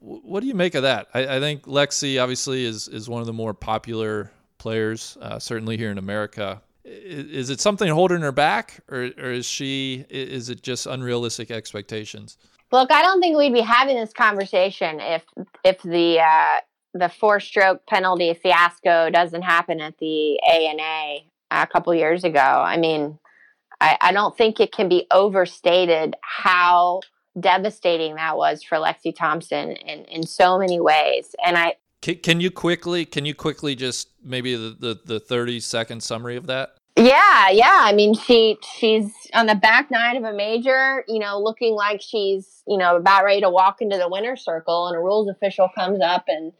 what 0.00 0.40
do 0.40 0.46
you 0.46 0.54
make 0.54 0.74
of 0.74 0.82
that? 0.82 1.08
I, 1.12 1.36
I, 1.36 1.40
think 1.40 1.64
Lexi 1.64 2.20
obviously 2.20 2.64
is 2.64 2.88
is 2.88 3.08
one 3.08 3.20
of 3.20 3.26
the 3.26 3.32
more 3.32 3.54
popular 3.54 4.32
players, 4.60 5.18
uh, 5.20 5.40
certainly 5.40 5.76
here 5.76 5.90
in 5.90 5.98
America. 5.98 6.62
Is, 6.84 7.50
it 7.50 7.60
something 7.60 7.88
holding 7.88 8.20
her 8.20 8.32
back, 8.32 8.80
or, 8.88 9.10
or 9.18 9.32
is 9.32 9.46
she? 9.46 10.04
Is 10.08 10.48
it 10.48 10.62
just 10.62 10.86
unrealistic 10.86 11.50
expectations? 11.50 12.38
Look, 12.72 12.92
I 12.92 13.02
don't 13.02 13.20
think 13.20 13.36
we'd 13.36 13.52
be 13.52 13.60
having 13.60 13.96
this 13.96 14.12
conversation 14.12 15.00
if 15.00 15.24
if 15.64 15.82
the 15.82 16.20
uh, 16.20 16.60
the 16.94 17.08
four 17.08 17.40
stroke 17.40 17.86
penalty 17.86 18.32
fiasco 18.34 19.10
doesn't 19.10 19.42
happen 19.42 19.80
at 19.80 19.98
the 19.98 20.40
ANA 20.42 21.20
a 21.50 21.66
couple 21.66 21.94
years 21.94 22.24
ago. 22.24 22.40
I 22.40 22.76
mean, 22.76 23.18
I, 23.80 23.96
I 24.00 24.12
don't 24.12 24.36
think 24.36 24.60
it 24.60 24.72
can 24.72 24.88
be 24.88 25.06
overstated 25.10 26.16
how 26.22 27.00
devastating 27.38 28.16
that 28.16 28.36
was 28.36 28.62
for 28.62 28.78
Lexi 28.78 29.14
Thompson 29.14 29.72
in, 29.72 30.04
in 30.04 30.26
so 30.26 30.58
many 30.58 30.80
ways. 30.80 31.34
And 31.44 31.56
I 31.56 31.74
can, 32.00 32.16
can 32.16 32.40
you 32.40 32.50
quickly 32.50 33.04
can 33.04 33.24
you 33.24 33.34
quickly 33.34 33.74
just 33.74 34.08
maybe 34.24 34.54
the, 34.54 34.76
the, 34.78 35.00
the 35.04 35.20
30 35.20 35.60
second 35.60 36.02
summary 36.02 36.36
of 36.36 36.46
that? 36.46 36.74
Yeah, 36.96 37.50
yeah. 37.50 37.82
I 37.84 37.92
mean, 37.92 38.14
she 38.14 38.58
she's 38.76 39.12
on 39.32 39.46
the 39.46 39.54
back 39.54 39.90
nine 39.90 40.16
of 40.16 40.24
a 40.24 40.32
major, 40.32 41.04
you 41.08 41.18
know, 41.18 41.40
looking 41.40 41.74
like 41.74 42.02
she's 42.02 42.62
you 42.66 42.76
know 42.76 42.96
about 42.96 43.24
ready 43.24 43.40
to 43.40 43.50
walk 43.50 43.80
into 43.80 43.96
the 43.96 44.08
winner's 44.08 44.44
circle, 44.44 44.88
and 44.88 44.96
a 44.96 45.00
rules 45.00 45.28
official 45.28 45.68
comes 45.74 46.00
up 46.02 46.24
and 46.28 46.52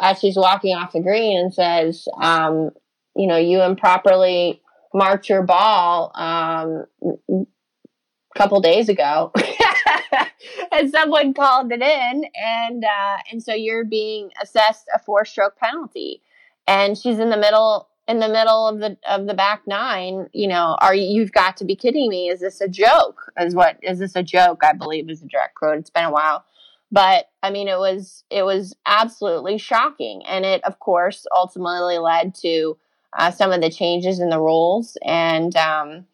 as 0.00 0.18
she's 0.18 0.36
walking 0.36 0.74
off 0.74 0.92
the 0.92 1.00
green 1.00 1.38
and 1.38 1.54
says, 1.54 2.08
um, 2.20 2.70
you 3.16 3.26
know, 3.26 3.36
you 3.36 3.62
improperly 3.62 4.60
marked 4.92 5.28
your 5.28 5.42
ball 5.42 6.10
um, 6.14 6.86
a 7.30 8.38
couple 8.38 8.60
days 8.60 8.88
ago. 8.88 9.32
and 10.72 10.90
someone 10.90 11.34
called 11.34 11.72
it 11.72 11.82
in 11.82 12.24
and 12.34 12.84
uh, 12.84 13.16
and 13.30 13.42
so 13.42 13.54
you're 13.54 13.84
being 13.84 14.30
assessed 14.42 14.86
a 14.94 14.98
four 14.98 15.24
stroke 15.24 15.56
penalty. 15.56 16.22
And 16.66 16.96
she's 16.96 17.18
in 17.18 17.30
the 17.30 17.36
middle 17.36 17.88
in 18.06 18.18
the 18.18 18.28
middle 18.28 18.68
of 18.68 18.80
the 18.80 18.96
of 19.08 19.26
the 19.26 19.34
back 19.34 19.62
nine 19.66 20.28
you 20.32 20.46
know 20.46 20.76
are 20.80 20.94
you, 20.94 21.04
you've 21.04 21.32
got 21.32 21.56
to 21.58 21.64
be 21.64 21.76
kidding 21.76 22.08
me. 22.08 22.28
Is 22.28 22.40
this 22.40 22.60
a 22.60 22.68
joke? 22.68 23.32
Is 23.38 23.54
what 23.54 23.78
is 23.82 23.98
this 23.98 24.16
a 24.16 24.22
joke? 24.22 24.62
I 24.62 24.72
believe 24.72 25.08
is 25.10 25.22
a 25.22 25.26
direct 25.26 25.54
quote. 25.54 25.78
It's 25.78 25.90
been 25.90 26.04
a 26.04 26.12
while. 26.12 26.44
But 26.92 27.30
i 27.42 27.50
mean 27.50 27.68
it 27.68 27.78
was 27.78 28.24
it 28.30 28.44
was 28.44 28.74
absolutely 28.86 29.58
shocking. 29.58 30.22
And 30.26 30.44
it 30.44 30.62
of 30.64 30.78
course 30.80 31.26
ultimately 31.34 31.98
led 31.98 32.34
to 32.36 32.76
uh, 33.16 33.30
some 33.30 33.52
of 33.52 33.60
the 33.60 33.70
changes 33.70 34.20
in 34.20 34.28
the 34.28 34.40
rules. 34.40 34.96
And 35.04 35.54
um 35.56 36.06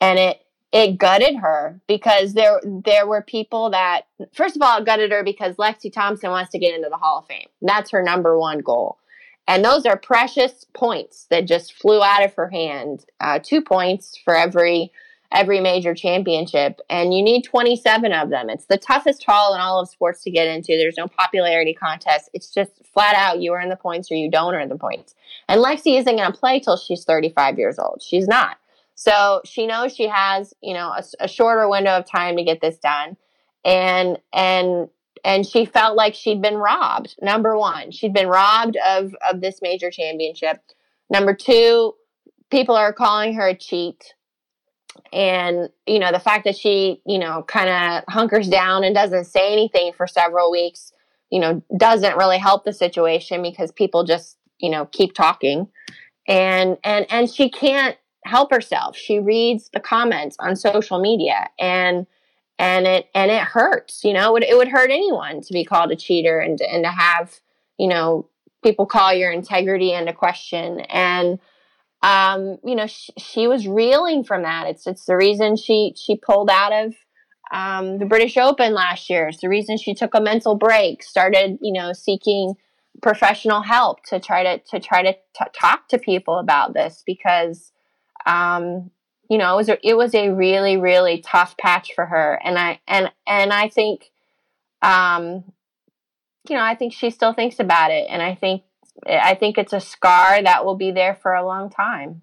and 0.00 0.18
it 0.18 0.42
it 0.72 0.98
gutted 0.98 1.36
her 1.36 1.80
because 1.86 2.34
there 2.34 2.60
there 2.64 3.06
were 3.06 3.22
people 3.22 3.70
that 3.70 4.02
first 4.32 4.56
of 4.56 4.62
all 4.62 4.78
it 4.78 4.84
gutted 4.84 5.10
her 5.12 5.24
because 5.24 5.56
Lexi 5.56 5.92
Thompson 5.92 6.30
wants 6.30 6.50
to 6.50 6.58
get 6.58 6.74
into 6.74 6.88
the 6.90 6.96
Hall 6.96 7.18
of 7.18 7.26
Fame. 7.26 7.48
That's 7.62 7.90
her 7.90 8.02
number 8.02 8.38
one 8.38 8.58
goal. 8.58 8.98
And 9.46 9.64
those 9.64 9.86
are 9.86 9.96
precious 9.96 10.66
points 10.74 11.26
that 11.30 11.46
just 11.46 11.72
flew 11.72 12.02
out 12.02 12.22
of 12.22 12.34
her 12.34 12.50
hand. 12.50 13.06
Uh, 13.18 13.38
two 13.42 13.62
points 13.62 14.18
for 14.22 14.36
every 14.36 14.92
every 15.30 15.60
major 15.60 15.94
championship, 15.94 16.80
and 16.88 17.12
you 17.12 17.22
need 17.22 17.42
27 17.42 18.12
of 18.12 18.30
them. 18.30 18.48
It's 18.48 18.64
the 18.64 18.78
toughest 18.78 19.24
hall 19.24 19.54
in 19.54 19.60
all 19.60 19.80
of 19.80 19.88
sports 19.88 20.22
to 20.22 20.30
get 20.30 20.48
into. 20.48 20.68
There's 20.68 20.96
no 20.96 21.06
popularity 21.06 21.74
contest. 21.74 22.30
It's 22.32 22.52
just 22.52 22.72
flat 22.94 23.14
out 23.14 23.40
you 23.40 23.52
earn 23.54 23.68
the 23.68 23.76
points 23.76 24.10
or 24.10 24.14
you 24.14 24.30
don't 24.30 24.54
earn 24.54 24.70
the 24.70 24.78
points. 24.78 25.14
And 25.48 25.62
Lexi 25.62 25.98
isn't 25.98 26.16
going 26.16 26.32
to 26.32 26.38
play 26.38 26.60
till 26.60 26.78
she's 26.78 27.04
35 27.04 27.58
years 27.58 27.78
old. 27.78 28.02
She's 28.02 28.26
not. 28.26 28.56
So 29.00 29.42
she 29.44 29.68
knows 29.68 29.94
she 29.94 30.08
has, 30.08 30.52
you 30.60 30.74
know, 30.74 30.88
a, 30.88 31.04
a 31.20 31.28
shorter 31.28 31.68
window 31.68 31.92
of 31.92 32.04
time 32.04 32.36
to 32.36 32.42
get 32.42 32.60
this 32.60 32.78
done. 32.78 33.16
And, 33.64 34.18
and, 34.32 34.88
and 35.24 35.46
she 35.46 35.66
felt 35.66 35.96
like 35.96 36.16
she'd 36.16 36.42
been 36.42 36.56
robbed. 36.56 37.14
Number 37.22 37.56
one, 37.56 37.92
she'd 37.92 38.12
been 38.12 38.26
robbed 38.26 38.76
of, 38.84 39.14
of 39.30 39.40
this 39.40 39.62
major 39.62 39.92
championship. 39.92 40.58
Number 41.08 41.32
two, 41.32 41.94
people 42.50 42.74
are 42.74 42.92
calling 42.92 43.34
her 43.34 43.46
a 43.46 43.56
cheat. 43.56 44.14
And, 45.12 45.68
you 45.86 46.00
know, 46.00 46.10
the 46.10 46.18
fact 46.18 46.42
that 46.42 46.56
she, 46.56 47.00
you 47.06 47.20
know, 47.20 47.44
kind 47.44 47.68
of 47.68 48.12
hunkers 48.12 48.48
down 48.48 48.82
and 48.82 48.96
doesn't 48.96 49.26
say 49.26 49.52
anything 49.52 49.92
for 49.92 50.08
several 50.08 50.50
weeks, 50.50 50.92
you 51.30 51.38
know, 51.38 51.62
doesn't 51.76 52.16
really 52.16 52.38
help 52.38 52.64
the 52.64 52.72
situation 52.72 53.42
because 53.42 53.70
people 53.70 54.02
just, 54.02 54.38
you 54.58 54.70
know, 54.70 54.86
keep 54.86 55.14
talking. 55.14 55.68
And, 56.26 56.78
and, 56.82 57.06
and 57.10 57.30
she 57.30 57.48
can't, 57.48 57.96
help 58.28 58.50
herself. 58.52 58.96
She 58.96 59.18
reads 59.18 59.70
the 59.72 59.80
comments 59.80 60.36
on 60.38 60.56
social 60.56 61.00
media 61.00 61.48
and 61.58 62.06
and 62.58 62.86
it 62.86 63.08
and 63.14 63.30
it 63.30 63.42
hurts, 63.42 64.04
you 64.04 64.12
know, 64.12 64.36
it, 64.36 64.42
it 64.42 64.56
would 64.56 64.68
hurt 64.68 64.90
anyone 64.90 65.40
to 65.42 65.52
be 65.52 65.64
called 65.64 65.90
a 65.90 65.96
cheater 65.96 66.38
and 66.38 66.60
and 66.60 66.84
to 66.84 66.90
have, 66.90 67.40
you 67.78 67.88
know, 67.88 68.28
people 68.62 68.86
call 68.86 69.12
your 69.12 69.30
integrity 69.30 69.92
into 69.92 70.12
question 70.12 70.80
and 70.80 71.38
um, 72.02 72.58
you 72.64 72.76
know, 72.76 72.86
she, 72.86 73.12
she 73.18 73.48
was 73.48 73.66
reeling 73.66 74.22
from 74.22 74.42
that. 74.42 74.66
It's 74.68 74.86
it's 74.86 75.04
the 75.04 75.16
reason 75.16 75.56
she 75.56 75.94
she 75.96 76.16
pulled 76.16 76.50
out 76.50 76.72
of 76.72 76.94
um, 77.52 77.98
the 77.98 78.06
British 78.06 78.36
Open 78.36 78.72
last 78.74 79.10
year. 79.10 79.28
It's 79.28 79.40
the 79.40 79.48
reason 79.48 79.78
she 79.78 79.94
took 79.94 80.14
a 80.14 80.20
mental 80.20 80.54
break, 80.54 81.02
started, 81.02 81.58
you 81.60 81.72
know, 81.72 81.92
seeking 81.92 82.54
professional 83.02 83.62
help 83.62 84.04
to 84.04 84.20
try 84.20 84.42
to 84.42 84.58
to 84.70 84.80
try 84.80 85.02
to 85.02 85.12
t- 85.12 85.50
talk 85.58 85.88
to 85.88 85.98
people 85.98 86.38
about 86.38 86.74
this 86.74 87.02
because 87.06 87.72
um, 88.28 88.90
you 89.30 89.38
know, 89.38 89.54
it 89.54 89.56
was 89.56 89.68
a, 89.68 89.88
it 89.88 89.96
was 89.96 90.14
a 90.14 90.30
really 90.30 90.76
really 90.76 91.20
tough 91.20 91.56
patch 91.56 91.92
for 91.94 92.06
her, 92.06 92.40
and 92.44 92.58
I 92.58 92.80
and 92.86 93.10
and 93.26 93.52
I 93.52 93.68
think, 93.68 94.10
um, 94.82 95.44
you 96.48 96.56
know, 96.56 96.62
I 96.62 96.74
think 96.74 96.92
she 96.92 97.10
still 97.10 97.32
thinks 97.32 97.58
about 97.58 97.90
it, 97.90 98.06
and 98.08 98.22
I 98.22 98.34
think 98.34 98.62
I 99.06 99.34
think 99.34 99.58
it's 99.58 99.72
a 99.72 99.80
scar 99.80 100.42
that 100.42 100.64
will 100.64 100.76
be 100.76 100.90
there 100.90 101.14
for 101.14 101.34
a 101.34 101.44
long 101.44 101.70
time. 101.70 102.22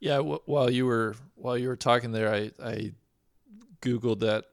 Yeah, 0.00 0.18
w- 0.18 0.40
while 0.46 0.70
you 0.70 0.86
were 0.86 1.16
while 1.34 1.58
you 1.58 1.68
were 1.68 1.76
talking 1.76 2.12
there, 2.12 2.32
I 2.32 2.50
I 2.62 2.92
googled 3.80 4.20
that 4.20 4.44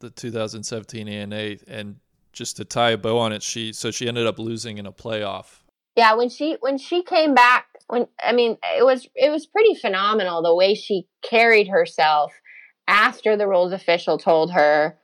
the 0.00 0.10
2017 0.10 1.08
ANA, 1.08 1.56
and 1.66 1.96
just 2.32 2.56
to 2.56 2.64
tie 2.64 2.90
a 2.90 2.98
bow 2.98 3.18
on 3.18 3.32
it, 3.32 3.42
she 3.42 3.72
so 3.72 3.90
she 3.90 4.08
ended 4.08 4.26
up 4.26 4.38
losing 4.38 4.78
in 4.78 4.86
a 4.86 4.92
playoff. 4.92 5.62
Yeah, 5.96 6.14
when 6.14 6.28
she 6.28 6.56
when 6.60 6.78
she 6.78 7.02
came 7.02 7.34
back 7.34 7.67
when 7.88 8.06
I 8.22 8.32
mean 8.32 8.56
it 8.76 8.84
was 8.84 9.08
it 9.14 9.30
was 9.30 9.46
pretty 9.46 9.74
phenomenal 9.74 10.42
the 10.42 10.54
way 10.54 10.74
she 10.74 11.06
carried 11.22 11.68
herself 11.68 12.32
after 12.86 13.36
the 13.36 13.48
rules 13.48 13.72
official 13.72 14.18
told 14.18 14.52
her 14.52 14.96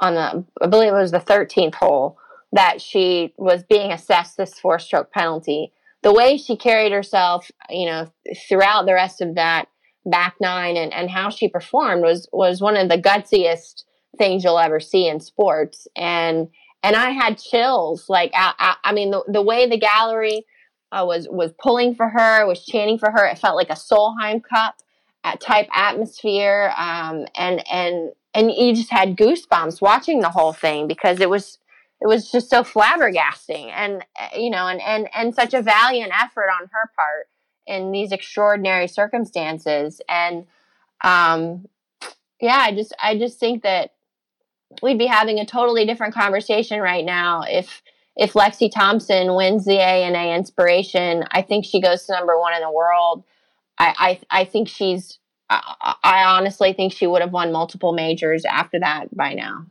on 0.00 0.14
the 0.14 0.44
I 0.60 0.66
believe 0.66 0.92
it 0.92 0.96
was 0.96 1.12
the 1.12 1.18
13th 1.18 1.76
hole 1.76 2.18
that 2.52 2.80
she 2.80 3.32
was 3.36 3.62
being 3.62 3.92
assessed 3.92 4.36
this 4.36 4.58
four 4.58 4.78
stroke 4.78 5.12
penalty. 5.12 5.72
The 6.02 6.12
way 6.12 6.36
she 6.36 6.56
carried 6.56 6.92
herself, 6.92 7.50
you 7.68 7.86
know, 7.86 8.10
throughout 8.48 8.86
the 8.86 8.94
rest 8.94 9.20
of 9.20 9.34
that 9.36 9.68
back 10.06 10.34
nine 10.40 10.76
and, 10.76 10.92
and 10.92 11.10
how 11.10 11.28
she 11.30 11.48
performed 11.48 12.02
was 12.02 12.28
was 12.32 12.60
one 12.60 12.76
of 12.76 12.88
the 12.88 13.00
gutsiest 13.00 13.84
things 14.18 14.42
you'll 14.42 14.58
ever 14.58 14.80
see 14.80 15.06
in 15.06 15.20
sports. 15.20 15.86
And 15.96 16.48
and 16.82 16.96
I 16.96 17.10
had 17.10 17.38
chills. 17.38 18.06
Like 18.08 18.32
I, 18.34 18.54
I, 18.58 18.76
I 18.84 18.92
mean, 18.92 19.10
the, 19.10 19.22
the 19.28 19.42
way 19.42 19.68
the 19.68 19.78
gallery 19.78 20.46
uh, 20.92 21.04
was 21.06 21.28
was 21.30 21.52
pulling 21.58 21.94
for 21.94 22.08
her, 22.08 22.46
was 22.46 22.64
chanting 22.64 22.98
for 22.98 23.10
her. 23.10 23.26
It 23.26 23.38
felt 23.38 23.56
like 23.56 23.70
a 23.70 23.74
Solheim 23.74 24.42
Cup 24.42 24.76
at 25.24 25.40
type 25.40 25.68
atmosphere, 25.72 26.72
um, 26.76 27.26
and 27.36 27.62
and 27.70 28.12
and 28.34 28.52
you 28.52 28.74
just 28.74 28.90
had 28.90 29.16
goosebumps 29.16 29.80
watching 29.80 30.20
the 30.20 30.30
whole 30.30 30.52
thing 30.52 30.86
because 30.86 31.20
it 31.20 31.28
was 31.28 31.58
it 32.00 32.06
was 32.06 32.30
just 32.30 32.48
so 32.48 32.62
flabbergasting 32.62 33.70
and 33.74 34.04
you 34.36 34.50
know 34.50 34.66
and 34.66 34.80
and 34.80 35.08
and 35.14 35.34
such 35.34 35.54
a 35.54 35.62
valiant 35.62 36.12
effort 36.18 36.48
on 36.60 36.68
her 36.72 36.90
part 36.96 37.28
in 37.66 37.92
these 37.92 38.12
extraordinary 38.12 38.88
circumstances 38.88 40.00
and 40.08 40.46
um 41.04 41.66
yeah 42.40 42.56
i 42.58 42.74
just 42.74 42.94
i 43.02 43.16
just 43.16 43.38
think 43.38 43.62
that 43.62 43.92
we'd 44.82 44.98
be 44.98 45.06
having 45.06 45.38
a 45.38 45.46
totally 45.46 45.84
different 45.84 46.14
conversation 46.14 46.80
right 46.80 47.04
now 47.04 47.42
if 47.42 47.82
if 48.16 48.32
lexi 48.32 48.70
thompson 48.72 49.34
wins 49.34 49.64
the 49.64 49.80
ana 49.80 50.34
inspiration 50.34 51.24
i 51.30 51.42
think 51.42 51.64
she 51.64 51.80
goes 51.80 52.04
to 52.04 52.12
number 52.12 52.38
one 52.38 52.54
in 52.54 52.60
the 52.60 52.70
world 52.70 53.24
i 53.78 54.18
i, 54.30 54.40
I 54.40 54.44
think 54.44 54.68
she's 54.68 55.18
I, 55.48 55.96
I 56.04 56.22
honestly 56.24 56.72
think 56.72 56.92
she 56.92 57.06
would 57.06 57.22
have 57.22 57.32
won 57.32 57.50
multiple 57.50 57.92
majors 57.92 58.44
after 58.44 58.78
that 58.80 59.14
by 59.14 59.34
now 59.34 59.66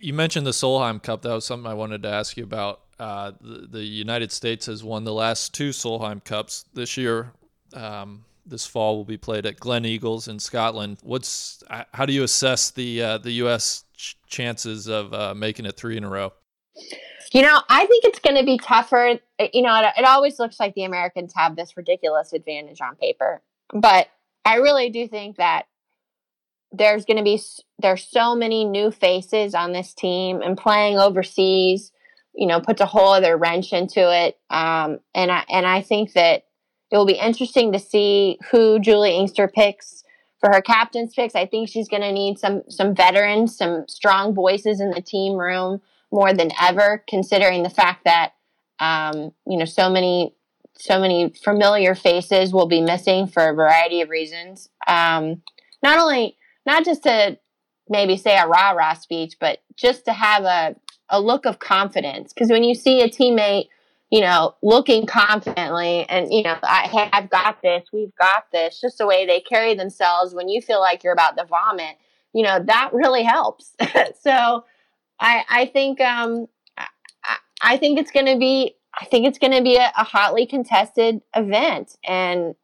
you 0.00 0.14
mentioned 0.14 0.46
the 0.46 0.52
Solheim 0.52 1.02
Cup. 1.02 1.22
That 1.22 1.32
was 1.32 1.44
something 1.44 1.70
I 1.70 1.74
wanted 1.74 2.02
to 2.02 2.08
ask 2.08 2.36
you 2.36 2.44
about. 2.44 2.80
Uh, 2.98 3.32
the, 3.40 3.66
the, 3.70 3.84
United 3.84 4.32
States 4.32 4.66
has 4.66 4.82
won 4.82 5.04
the 5.04 5.12
last 5.12 5.52
two 5.52 5.70
Solheim 5.70 6.24
Cups 6.24 6.64
this 6.72 6.96
year. 6.96 7.32
Um, 7.74 8.24
this 8.46 8.64
fall 8.64 8.96
will 8.96 9.04
be 9.04 9.18
played 9.18 9.44
at 9.44 9.58
Gleneagles 9.58 10.28
in 10.28 10.38
Scotland. 10.38 10.98
What's 11.02 11.62
how 11.92 12.06
do 12.06 12.12
you 12.12 12.22
assess 12.22 12.70
the 12.70 13.02
uh, 13.02 13.18
the 13.18 13.32
U.S. 13.32 13.84
Ch- 13.94 14.16
chances 14.28 14.86
of 14.86 15.12
uh, 15.12 15.34
making 15.34 15.66
it 15.66 15.76
three 15.76 15.96
in 15.96 16.04
a 16.04 16.08
row? 16.08 16.32
You 17.32 17.42
know, 17.42 17.60
I 17.68 17.86
think 17.86 18.04
it's 18.04 18.20
going 18.20 18.36
to 18.36 18.44
be 18.44 18.58
tougher. 18.58 19.18
You 19.52 19.62
know, 19.62 19.80
it, 19.80 19.92
it 19.98 20.04
always 20.04 20.38
looks 20.38 20.60
like 20.60 20.74
the 20.74 20.84
Americans 20.84 21.32
have 21.36 21.56
this 21.56 21.76
ridiculous 21.76 22.32
advantage 22.32 22.80
on 22.80 22.96
paper, 22.96 23.42
but 23.72 24.08
I 24.44 24.56
really 24.56 24.90
do 24.90 25.08
think 25.08 25.36
that 25.36 25.66
there's 26.72 27.04
going 27.04 27.16
to 27.16 27.22
be 27.22 27.40
there's 27.78 28.06
so 28.06 28.34
many 28.34 28.64
new 28.64 28.90
faces 28.90 29.54
on 29.54 29.72
this 29.72 29.94
team 29.94 30.42
and 30.42 30.56
playing 30.56 30.98
overseas 30.98 31.92
you 32.34 32.46
know 32.46 32.60
puts 32.60 32.80
a 32.80 32.86
whole 32.86 33.12
other 33.12 33.36
wrench 33.36 33.72
into 33.72 34.00
it 34.00 34.38
um, 34.50 34.98
and 35.14 35.30
i 35.30 35.44
and 35.48 35.66
i 35.66 35.80
think 35.80 36.12
that 36.12 36.44
it 36.90 36.96
will 36.96 37.06
be 37.06 37.14
interesting 37.14 37.72
to 37.72 37.78
see 37.78 38.38
who 38.50 38.78
julie 38.80 39.16
inkster 39.16 39.48
picks 39.48 40.04
for 40.40 40.50
her 40.52 40.60
captain's 40.60 41.14
picks 41.14 41.34
i 41.34 41.46
think 41.46 41.68
she's 41.68 41.88
going 41.88 42.02
to 42.02 42.12
need 42.12 42.38
some 42.38 42.62
some 42.68 42.94
veterans 42.94 43.56
some 43.56 43.84
strong 43.88 44.34
voices 44.34 44.80
in 44.80 44.90
the 44.90 45.00
team 45.00 45.34
room 45.34 45.80
more 46.16 46.34
than 46.34 46.50
ever 46.60 47.04
considering 47.08 47.62
the 47.62 47.70
fact 47.70 48.04
that 48.04 48.32
um, 48.80 49.32
you 49.46 49.56
know 49.56 49.64
so 49.64 49.88
many 49.88 50.34
so 50.78 51.00
many 51.00 51.32
familiar 51.44 51.94
faces 51.94 52.52
will 52.52 52.66
be 52.66 52.80
missing 52.80 53.26
for 53.26 53.48
a 53.48 53.54
variety 53.54 54.00
of 54.00 54.10
reasons 54.10 54.68
um, 54.88 55.42
not 55.82 55.98
only 55.98 56.36
not 56.66 56.84
just 56.84 57.04
to 57.04 57.38
maybe 57.88 58.16
say 58.16 58.36
a 58.36 58.46
rah 58.46 58.70
rah 58.70 58.94
speech, 58.94 59.36
but 59.40 59.60
just 59.76 60.04
to 60.06 60.12
have 60.12 60.44
a, 60.44 60.76
a 61.08 61.20
look 61.20 61.46
of 61.46 61.58
confidence. 61.58 62.32
Because 62.32 62.50
when 62.50 62.64
you 62.64 62.74
see 62.74 63.00
a 63.02 63.08
teammate, 63.08 63.68
you 64.10 64.20
know, 64.20 64.54
looking 64.62 65.06
confidently 65.06 66.08
and, 66.08 66.32
you 66.32 66.42
know, 66.42 66.56
I, 66.62 66.88
hey, 66.88 67.08
I've 67.12 67.30
got 67.30 67.62
this, 67.62 67.84
we've 67.92 68.14
got 68.16 68.44
this, 68.52 68.80
just 68.80 68.98
the 68.98 69.06
way 69.06 69.26
they 69.26 69.40
carry 69.40 69.74
themselves 69.74 70.34
when 70.34 70.48
you 70.48 70.60
feel 70.60 70.80
like 70.80 71.02
you're 71.02 71.12
about 71.12 71.36
to 71.36 71.44
vomit, 71.44 71.96
you 72.32 72.44
know, 72.44 72.62
that 72.66 72.90
really 72.92 73.24
helps. 73.24 73.74
so 74.20 74.64
I, 75.20 75.44
I 75.48 75.66
think, 75.66 76.00
um, 76.00 76.46
I, 76.76 77.36
I 77.62 77.76
think 77.76 77.98
it's 77.98 78.10
going 78.10 78.26
to 78.26 78.38
be, 78.38 78.74
I 78.98 79.04
think 79.06 79.26
it's 79.26 79.38
going 79.38 79.52
to 79.52 79.62
be 79.62 79.76
a, 79.76 79.92
a 79.96 80.04
hotly 80.04 80.46
contested 80.46 81.20
event. 81.34 81.96
And 82.04 82.54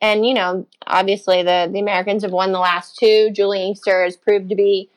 and 0.00 0.26
you 0.26 0.34
know, 0.34 0.66
obviously 0.86 1.42
the 1.42 1.68
the 1.72 1.80
Americans 1.80 2.22
have 2.22 2.32
won 2.32 2.52
the 2.52 2.58
last 2.58 2.96
two. 2.98 3.30
Julie 3.32 3.66
Inkster 3.66 4.04
has 4.04 4.16
proved 4.16 4.50
to 4.50 4.54
be 4.54 4.90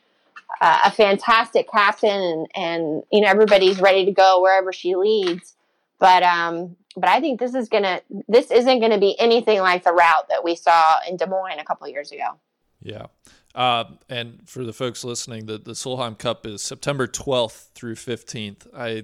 uh, 0.62 0.80
a 0.86 0.92
fantastic 0.92 1.70
captain, 1.72 2.12
and 2.12 2.48
and 2.56 3.04
you 3.12 3.22
know 3.22 3.28
everybody's 3.28 3.80
ready 3.80 4.06
to 4.06 4.12
go 4.12 4.42
wherever 4.42 4.74
she 4.74 4.96
leads. 4.96 5.56
But 6.00 6.24
um, 6.24 6.76
but 6.96 7.10
I 7.10 7.22
think 7.22 7.40
this 7.40 7.56
is 7.56 7.70
gonna 7.70 8.02
this 8.28 8.52
isn't 8.52 8.80
gonna 8.80 9.00
be 9.00 9.18
anything 9.20 9.60
like 9.60 9.84
the 9.84 9.94
route 9.94 10.28
that 10.30 10.44
we 10.44 10.56
saw 10.56 10.84
in 11.08 11.18
Des 11.18 11.28
Moines 11.28 11.60
a 11.60 11.66
couple 11.66 11.88
years 11.88 12.12
ago. 12.12 12.40
Yeah. 12.82 13.08
Uh, 13.56 13.86
and 14.08 14.42
for 14.48 14.64
the 14.64 14.74
folks 14.74 15.04
listening, 15.04 15.46
the, 15.48 15.58
the 15.58 15.72
Solheim 15.72 16.18
Cup 16.18 16.46
is 16.46 16.62
September 16.62 17.08
12th 17.08 17.70
through 17.74 17.96
15th. 17.96 18.68
I 18.76 19.04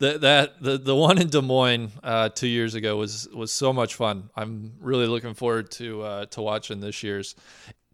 the, 0.00 0.18
that 0.18 0.62
the 0.62 0.78
the 0.78 0.96
one 0.96 1.18
in 1.18 1.28
Des 1.28 1.42
Moines 1.42 1.92
uh, 2.02 2.30
two 2.30 2.48
years 2.48 2.74
ago 2.74 2.96
was 2.96 3.28
was 3.34 3.52
so 3.52 3.70
much 3.72 3.94
fun. 3.94 4.30
I'm 4.34 4.72
really 4.80 5.06
looking 5.06 5.34
forward 5.34 5.70
to 5.72 6.02
uh, 6.02 6.26
to 6.26 6.40
watching 6.40 6.80
this 6.80 7.02
year's. 7.02 7.34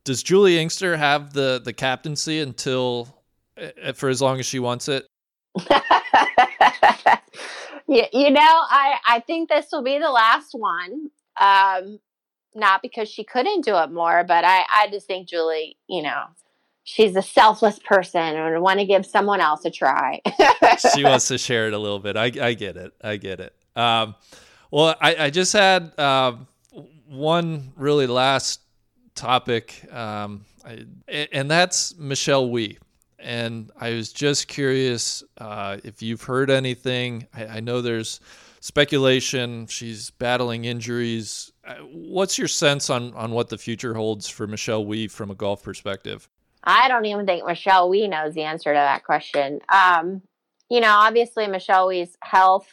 Does 0.05 0.22
Julie 0.22 0.57
Inkster 0.59 0.97
have 0.97 1.32
the 1.32 1.61
the 1.62 1.72
captaincy 1.72 2.39
until 2.39 3.09
uh, 3.61 3.93
for 3.93 4.09
as 4.09 4.22
long 4.22 4.39
as 4.39 4.47
she 4.47 4.61
wants 4.61 4.89
it? 4.89 5.05
you, 7.89 8.05
you 8.12 8.30
know, 8.30 8.41
I 8.41 8.99
I 9.05 9.20
think 9.26 9.49
this 9.49 9.66
will 9.72 9.82
be 9.82 9.99
the 9.99 10.11
last 10.11 10.51
one. 10.53 11.11
Um, 11.41 11.99
not 12.57 12.82
because 12.82 13.09
she 13.09 13.24
couldn't 13.24 13.64
do 13.64 13.76
it 13.76 13.90
more, 13.90 14.24
but 14.24 14.44
I 14.44 14.64
I 14.70 14.88
just 14.90 15.07
think 15.07 15.28
Julie, 15.28 15.76
you 15.88 16.02
know, 16.02 16.24
she's 16.86 17.16
a 17.16 17.22
selfless 17.22 17.78
person 17.80 18.20
and 18.20 18.62
want 18.62 18.78
to 18.78 18.86
give 18.86 19.04
someone 19.04 19.40
else 19.40 19.64
a 19.64 19.70
try. 19.70 20.22
she 20.94 21.04
wants 21.04 21.28
to 21.28 21.36
share 21.36 21.66
it 21.66 21.74
a 21.74 21.78
little 21.78 21.98
bit. 21.98 22.16
I, 22.16 22.26
I 22.40 22.54
get 22.54 22.76
it. 22.76 22.92
I 23.02 23.16
get 23.16 23.40
it. 23.40 23.54
Um, 23.74 24.14
well, 24.70 24.94
I, 25.00 25.16
I 25.16 25.30
just 25.30 25.52
had 25.52 25.92
uh, 25.98 26.36
one 27.09 27.72
really 27.76 28.07
last 28.07 28.61
topic, 29.14 29.82
um, 29.92 30.44
I, 30.64 30.86
and 31.32 31.50
that's 31.50 31.96
Michelle 31.96 32.48
Wie. 32.50 32.78
And 33.18 33.70
I 33.80 33.90
was 33.90 34.12
just 34.12 34.46
curious 34.46 35.24
uh, 35.38 35.78
if 35.82 36.02
you've 36.02 36.22
heard 36.22 36.50
anything. 36.50 37.26
I, 37.34 37.46
I 37.46 37.61
know 37.61 37.80
there's 37.80 38.20
speculation. 38.61 39.66
She's 39.66 40.11
battling 40.11 40.64
injuries. 40.64 41.52
Uh, 41.67 41.75
what's 41.91 42.39
your 42.39 42.49
sense 42.49 42.89
on, 42.91 43.12
on 43.14 43.33
what 43.33 43.49
the 43.49 43.59
future 43.59 43.95
holds 43.95 44.29
for 44.29 44.47
Michelle 44.47 44.85
Wie 44.85 45.09
from 45.09 45.31
a 45.31 45.35
golf 45.35 45.62
perspective? 45.62 46.29
I 46.62 46.89
don't 46.89 47.05
even 47.07 47.27
think 47.27 47.45
Michelle 47.45 47.89
Wie 47.89 48.07
knows 48.07 48.35
the 48.35 48.43
answer 48.43 48.73
to 48.73 48.79
that 48.79 49.05
question. 49.05 49.61
Um, 49.69 50.23
you 50.71 50.81
know, 50.81 50.93
obviously 50.93 51.47
Michelle 51.47 51.89
Wie's 51.89 52.17
health 52.23 52.69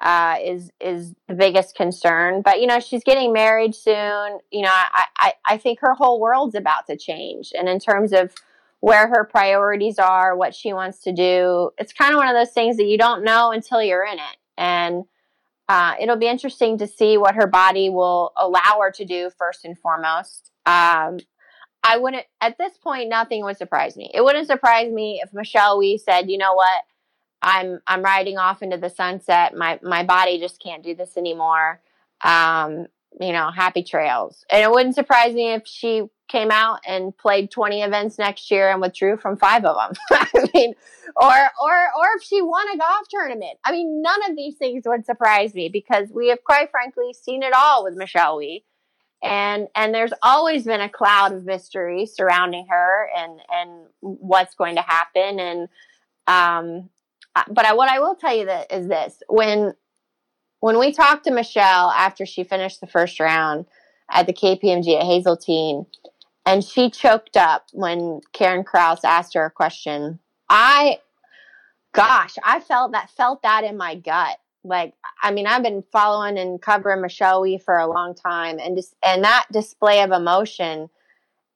uh, 0.00 0.36
is 0.42 0.70
is 0.80 1.14
the 1.28 1.34
biggest 1.34 1.76
concern, 1.76 2.42
but 2.42 2.60
you 2.60 2.66
know 2.66 2.80
she's 2.80 3.04
getting 3.04 3.32
married 3.32 3.74
soon. 3.74 4.38
You 4.50 4.62
know, 4.62 4.72
I, 4.72 5.04
I 5.18 5.32
I 5.46 5.56
think 5.58 5.80
her 5.80 5.94
whole 5.94 6.18
world's 6.20 6.54
about 6.54 6.86
to 6.86 6.96
change, 6.96 7.52
and 7.56 7.68
in 7.68 7.78
terms 7.78 8.12
of 8.12 8.34
where 8.80 9.08
her 9.08 9.24
priorities 9.24 9.98
are, 9.98 10.34
what 10.34 10.54
she 10.54 10.72
wants 10.72 11.00
to 11.02 11.12
do, 11.12 11.70
it's 11.76 11.92
kind 11.92 12.12
of 12.12 12.16
one 12.16 12.28
of 12.28 12.34
those 12.34 12.52
things 12.52 12.78
that 12.78 12.86
you 12.86 12.96
don't 12.96 13.22
know 13.24 13.52
until 13.52 13.82
you're 13.82 14.04
in 14.04 14.18
it, 14.18 14.36
and. 14.56 15.04
Uh, 15.70 15.94
it'll 16.00 16.16
be 16.16 16.26
interesting 16.26 16.78
to 16.78 16.86
see 16.88 17.16
what 17.16 17.36
her 17.36 17.46
body 17.46 17.90
will 17.90 18.32
allow 18.36 18.80
her 18.82 18.90
to 18.90 19.04
do 19.04 19.30
first 19.38 19.64
and 19.64 19.78
foremost. 19.78 20.50
Um, 20.66 21.20
I 21.84 21.96
wouldn't 21.96 22.24
at 22.40 22.58
this 22.58 22.76
point 22.76 23.08
nothing 23.08 23.44
would 23.44 23.56
surprise 23.56 23.96
me. 23.96 24.10
It 24.12 24.24
wouldn't 24.24 24.48
surprise 24.48 24.90
me 24.90 25.20
if 25.22 25.32
Michelle 25.32 25.78
Wie 25.78 25.96
said, 25.96 26.28
"You 26.28 26.38
know 26.38 26.54
what? 26.54 26.82
I'm 27.40 27.78
I'm 27.86 28.02
riding 28.02 28.36
off 28.36 28.64
into 28.64 28.78
the 28.78 28.90
sunset. 28.90 29.54
My 29.54 29.78
my 29.80 30.02
body 30.02 30.40
just 30.40 30.60
can't 30.60 30.82
do 30.82 30.96
this 30.96 31.16
anymore." 31.16 31.80
Um, 32.24 32.88
you 33.20 33.32
know, 33.32 33.52
happy 33.52 33.84
trails. 33.84 34.44
And 34.50 34.64
it 34.64 34.72
wouldn't 34.72 34.96
surprise 34.96 35.34
me 35.34 35.52
if 35.52 35.68
she 35.68 36.02
came 36.30 36.50
out 36.50 36.80
and 36.86 37.16
played 37.16 37.50
20 37.50 37.82
events 37.82 38.18
next 38.18 38.50
year 38.50 38.70
and 38.70 38.80
withdrew 38.80 39.16
from 39.16 39.36
5 39.36 39.64
of 39.64 39.76
them. 39.76 39.92
I 40.34 40.48
mean, 40.54 40.74
or 41.16 41.26
or 41.28 41.72
or 41.72 42.06
if 42.16 42.22
she 42.22 42.40
won 42.40 42.66
a 42.72 42.78
golf 42.78 43.08
tournament. 43.10 43.58
I 43.64 43.72
mean, 43.72 44.00
none 44.00 44.30
of 44.30 44.36
these 44.36 44.56
things 44.56 44.84
would 44.86 45.04
surprise 45.04 45.54
me 45.54 45.68
because 45.68 46.08
we 46.12 46.28
have 46.28 46.44
quite 46.44 46.70
frankly 46.70 47.12
seen 47.12 47.42
it 47.42 47.52
all 47.54 47.84
with 47.84 47.94
Michelle 47.94 48.38
Wie 48.38 48.64
and 49.22 49.68
and 49.74 49.94
there's 49.94 50.12
always 50.22 50.64
been 50.64 50.80
a 50.80 50.88
cloud 50.88 51.32
of 51.32 51.44
mystery 51.44 52.06
surrounding 52.06 52.66
her 52.70 53.08
and 53.16 53.40
and 53.50 53.86
what's 54.00 54.54
going 54.54 54.76
to 54.76 54.82
happen 54.82 55.38
and 55.38 55.68
um 56.26 56.88
but 57.48 57.64
I, 57.64 57.74
what 57.74 57.88
I 57.88 58.00
will 58.00 58.14
tell 58.14 58.34
you 58.34 58.46
that 58.46 58.72
is 58.72 58.88
this 58.88 59.22
when 59.28 59.74
when 60.60 60.78
we 60.78 60.92
talked 60.92 61.24
to 61.24 61.30
Michelle 61.30 61.90
after 61.90 62.26
she 62.26 62.44
finished 62.44 62.80
the 62.80 62.86
first 62.86 63.20
round 63.20 63.66
at 64.10 64.26
the 64.26 64.32
KPMG 64.32 64.98
at 64.98 65.06
Hazeltine 65.06 65.86
and 66.46 66.64
she 66.64 66.90
choked 66.90 67.36
up 67.36 67.66
when 67.72 68.20
Karen 68.32 68.64
Crouse 68.64 69.04
asked 69.04 69.34
her 69.34 69.44
a 69.44 69.50
question. 69.50 70.18
I 70.48 70.98
gosh 71.92 72.36
I 72.44 72.60
felt 72.60 72.92
that 72.92 73.10
felt 73.10 73.42
that 73.42 73.64
in 73.64 73.76
my 73.76 73.94
gut. 73.94 74.38
Like 74.62 74.92
i 75.22 75.30
mean 75.30 75.46
i've 75.46 75.62
been 75.62 75.82
following 75.90 76.36
and 76.36 76.60
covering 76.60 77.00
michelle 77.00 77.40
Wie 77.40 77.56
for 77.56 77.78
a 77.78 77.86
long 77.86 78.14
time 78.14 78.58
and 78.58 78.76
just 78.76 78.94
and 79.02 79.24
that 79.24 79.46
display 79.50 80.02
of 80.02 80.12
emotion 80.12 80.90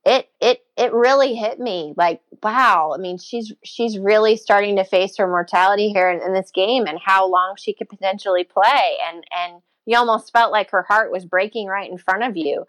it 0.06 0.28
it 0.40 0.60
it 0.76 0.92
really 0.92 1.34
hit 1.34 1.60
me. 1.60 1.94
Like 1.96 2.22
wow 2.42 2.92
i 2.94 2.98
mean 2.98 3.18
she's 3.18 3.52
she's 3.62 3.98
really 3.98 4.36
starting 4.36 4.76
to 4.76 4.84
face 4.84 5.16
her 5.18 5.26
mortality 5.26 5.90
here 5.90 6.10
in, 6.10 6.22
in 6.22 6.32
this 6.32 6.50
game 6.50 6.86
and 6.86 6.98
how 6.98 7.28
long 7.28 7.56
she 7.58 7.74
could 7.74 7.88
potentially 7.88 8.44
play. 8.44 8.96
And 9.06 9.24
and 9.30 9.62
you 9.86 9.98
almost 9.98 10.32
felt 10.32 10.52
like 10.52 10.70
her 10.70 10.82
heart 10.82 11.12
was 11.12 11.26
breaking 11.26 11.66
right 11.66 11.90
in 11.90 11.98
front 11.98 12.22
of 12.22 12.36
you 12.36 12.64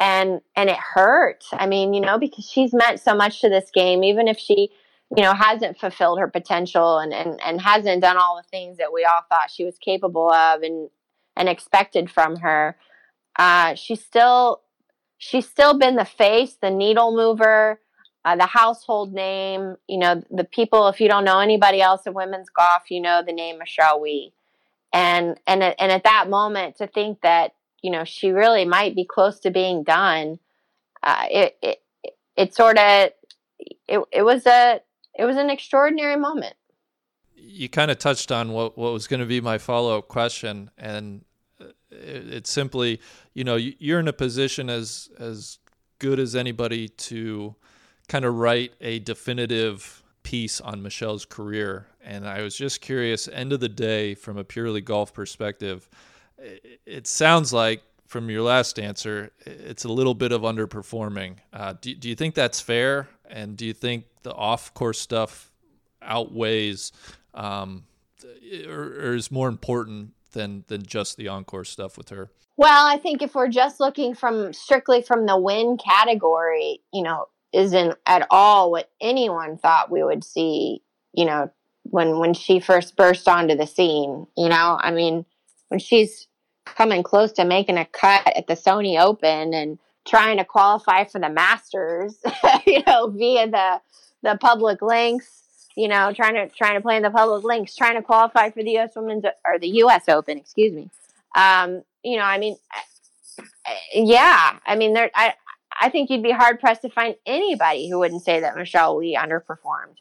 and 0.00 0.40
and 0.56 0.68
it 0.68 0.76
hurt 0.76 1.44
i 1.52 1.66
mean 1.66 1.94
you 1.94 2.00
know 2.00 2.18
because 2.18 2.48
she's 2.48 2.72
meant 2.74 3.00
so 3.00 3.14
much 3.14 3.40
to 3.40 3.48
this 3.48 3.70
game 3.72 4.02
even 4.02 4.28
if 4.28 4.38
she 4.38 4.70
you 5.16 5.22
know, 5.22 5.34
hasn't 5.34 5.78
fulfilled 5.78 6.18
her 6.18 6.28
potential 6.28 6.98
and, 6.98 7.12
and, 7.12 7.40
and 7.44 7.60
hasn't 7.60 8.02
done 8.02 8.16
all 8.16 8.36
the 8.36 8.48
things 8.48 8.78
that 8.78 8.92
we 8.92 9.04
all 9.04 9.20
thought 9.28 9.50
she 9.50 9.64
was 9.64 9.78
capable 9.78 10.30
of 10.30 10.62
and, 10.62 10.88
and 11.36 11.48
expected 11.48 12.10
from 12.10 12.36
her. 12.36 12.76
Uh, 13.38 13.74
she's 13.74 14.02
still, 14.02 14.62
she's 15.18 15.46
still 15.46 15.78
been 15.78 15.96
the 15.96 16.04
face, 16.04 16.56
the 16.60 16.70
needle 16.70 17.14
mover, 17.14 17.80
uh, 18.24 18.36
the 18.36 18.46
household 18.46 19.12
name. 19.12 19.76
You 19.86 19.98
know, 19.98 20.22
the 20.30 20.44
people. 20.44 20.88
If 20.88 21.00
you 21.00 21.08
don't 21.08 21.24
know 21.24 21.40
anybody 21.40 21.82
else 21.82 22.06
in 22.06 22.14
women's 22.14 22.48
golf, 22.48 22.90
you 22.90 23.00
know 23.00 23.22
the 23.24 23.32
name 23.32 23.58
Michelle 23.58 24.00
Wie. 24.00 24.32
And 24.92 25.38
and 25.46 25.62
and 25.62 25.92
at 25.92 26.04
that 26.04 26.30
moment, 26.30 26.76
to 26.78 26.86
think 26.86 27.20
that 27.22 27.52
you 27.84 27.90
know 27.90 28.04
she 28.04 28.30
really 28.30 28.64
might 28.64 28.96
be 28.96 29.04
close 29.04 29.38
to 29.40 29.50
being 29.50 29.82
done, 29.84 30.38
uh, 31.02 31.26
it, 31.30 31.58
it 31.62 31.82
it 32.34 32.54
sort 32.54 32.78
of 32.78 33.10
it 33.86 34.00
it 34.10 34.22
was 34.22 34.46
a 34.46 34.80
it 35.14 35.26
was 35.26 35.36
an 35.36 35.50
extraordinary 35.50 36.16
moment. 36.16 36.54
You 37.36 37.68
kind 37.68 37.90
of 37.90 37.98
touched 37.98 38.32
on 38.32 38.52
what 38.52 38.78
what 38.78 38.94
was 38.94 39.06
going 39.06 39.20
to 39.20 39.26
be 39.26 39.42
my 39.42 39.58
follow 39.58 39.98
up 39.98 40.08
question, 40.08 40.70
and 40.78 41.26
uh, 41.60 41.66
it, 41.90 42.32
it's 42.32 42.50
simply, 42.50 43.02
you 43.34 43.44
know, 43.44 43.56
you're 43.56 44.00
in 44.00 44.08
a 44.08 44.14
position 44.14 44.70
as 44.70 45.10
as 45.18 45.58
good 45.98 46.18
as 46.18 46.34
anybody 46.34 46.88
to 46.88 47.54
kind 48.08 48.24
of 48.24 48.34
write 48.34 48.72
a 48.80 48.98
definitive 49.00 50.02
piece 50.22 50.58
on 50.58 50.82
Michelle's 50.82 51.26
career. 51.26 51.86
And 52.02 52.26
I 52.26 52.40
was 52.40 52.56
just 52.56 52.80
curious, 52.80 53.28
end 53.28 53.52
of 53.52 53.60
the 53.60 53.68
day, 53.68 54.14
from 54.14 54.38
a 54.38 54.44
purely 54.44 54.80
golf 54.80 55.12
perspective, 55.12 55.88
it 56.38 57.06
sounds 57.06 57.52
like 57.52 57.82
from 58.06 58.30
your 58.30 58.42
last 58.42 58.78
answer, 58.78 59.32
it's 59.44 59.84
a 59.84 59.88
little 59.88 60.14
bit 60.14 60.32
of 60.32 60.42
underperforming. 60.42 61.36
Uh, 61.52 61.74
do, 61.80 61.94
do 61.94 62.08
you 62.08 62.14
think 62.14 62.34
that's 62.34 62.60
fair? 62.60 63.08
And 63.28 63.56
do 63.56 63.66
you 63.66 63.72
think 63.72 64.04
the 64.22 64.32
off 64.32 64.72
course 64.74 65.00
stuff 65.00 65.50
outweighs 66.02 66.92
um, 67.34 67.84
or, 68.68 68.82
or 68.82 69.14
is 69.14 69.30
more 69.30 69.48
important 69.48 70.12
than, 70.32 70.64
than 70.68 70.84
just 70.84 71.16
the 71.16 71.28
on 71.28 71.44
course 71.44 71.70
stuff 71.70 71.96
with 71.96 72.10
her? 72.10 72.30
Well, 72.56 72.86
I 72.86 72.98
think 72.98 73.20
if 73.20 73.34
we're 73.34 73.48
just 73.48 73.80
looking 73.80 74.14
from 74.14 74.52
strictly 74.52 75.02
from 75.02 75.26
the 75.26 75.36
win 75.36 75.76
category, 75.76 76.80
you 76.92 77.02
know, 77.02 77.26
isn't 77.52 77.96
at 78.06 78.26
all 78.30 78.70
what 78.70 78.90
anyone 79.00 79.58
thought 79.58 79.90
we 79.90 80.04
would 80.04 80.22
see, 80.22 80.82
you 81.12 81.24
know, 81.24 81.50
when 81.82 82.18
when 82.18 82.32
she 82.32 82.60
first 82.60 82.96
burst 82.96 83.28
onto 83.28 83.56
the 83.56 83.66
scene, 83.66 84.26
you 84.36 84.48
know? 84.48 84.78
I 84.80 84.92
mean, 84.92 85.24
when 85.68 85.80
she's 85.80 86.26
coming 86.64 87.02
close 87.02 87.32
to 87.32 87.44
making 87.44 87.78
a 87.78 87.84
cut 87.84 88.26
at 88.36 88.46
the 88.46 88.54
Sony 88.54 89.00
Open 89.00 89.54
and 89.54 89.78
trying 90.06 90.38
to 90.38 90.44
qualify 90.44 91.04
for 91.04 91.20
the 91.20 91.28
Masters, 91.28 92.16
you 92.66 92.82
know, 92.86 93.08
via 93.08 93.48
the 93.48 93.80
the 94.22 94.38
public 94.40 94.80
links, 94.80 95.68
you 95.76 95.88
know, 95.88 96.12
trying 96.12 96.34
to 96.34 96.48
trying 96.48 96.74
to 96.74 96.80
play 96.80 96.96
in 96.96 97.02
the 97.02 97.10
public 97.10 97.44
links, 97.44 97.76
trying 97.76 97.96
to 97.96 98.02
qualify 98.02 98.50
for 98.50 98.62
the 98.62 98.72
U.S. 98.72 98.92
Women's 98.96 99.24
or 99.46 99.58
the 99.58 99.68
U.S. 99.68 100.08
Open, 100.08 100.38
excuse 100.38 100.72
me. 100.72 100.90
Um, 101.36 101.82
you 102.02 102.16
know, 102.16 102.24
I 102.24 102.38
mean, 102.38 102.56
yeah, 103.92 104.58
I 104.66 104.76
mean, 104.76 104.94
there, 104.94 105.10
I 105.14 105.34
I 105.80 105.88
think 105.88 106.10
you'd 106.10 106.22
be 106.22 106.30
hard 106.30 106.60
pressed 106.60 106.82
to 106.82 106.88
find 106.88 107.16
anybody 107.26 107.88
who 107.88 107.98
wouldn't 107.98 108.22
say 108.22 108.40
that 108.40 108.56
Michelle 108.56 108.96
Wie 108.96 109.16
underperformed. 109.16 109.96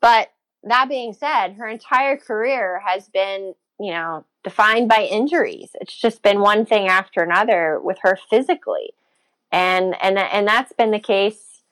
But 0.00 0.30
that 0.64 0.88
being 0.88 1.12
said, 1.12 1.54
her 1.54 1.66
entire 1.66 2.16
career 2.16 2.80
has 2.84 3.08
been, 3.08 3.54
you 3.80 3.92
know, 3.92 4.24
defined 4.44 4.88
by 4.88 5.04
injuries. 5.04 5.70
It's 5.80 5.96
just 5.96 6.22
been 6.22 6.40
one 6.40 6.66
thing 6.66 6.88
after 6.88 7.22
another 7.22 7.80
with 7.80 7.98
her 8.02 8.18
physically. 8.30 8.92
And 9.50 9.94
and 10.02 10.18
and 10.18 10.46
that's 10.46 10.72
been 10.72 10.90
the 10.90 10.98
case, 10.98 11.62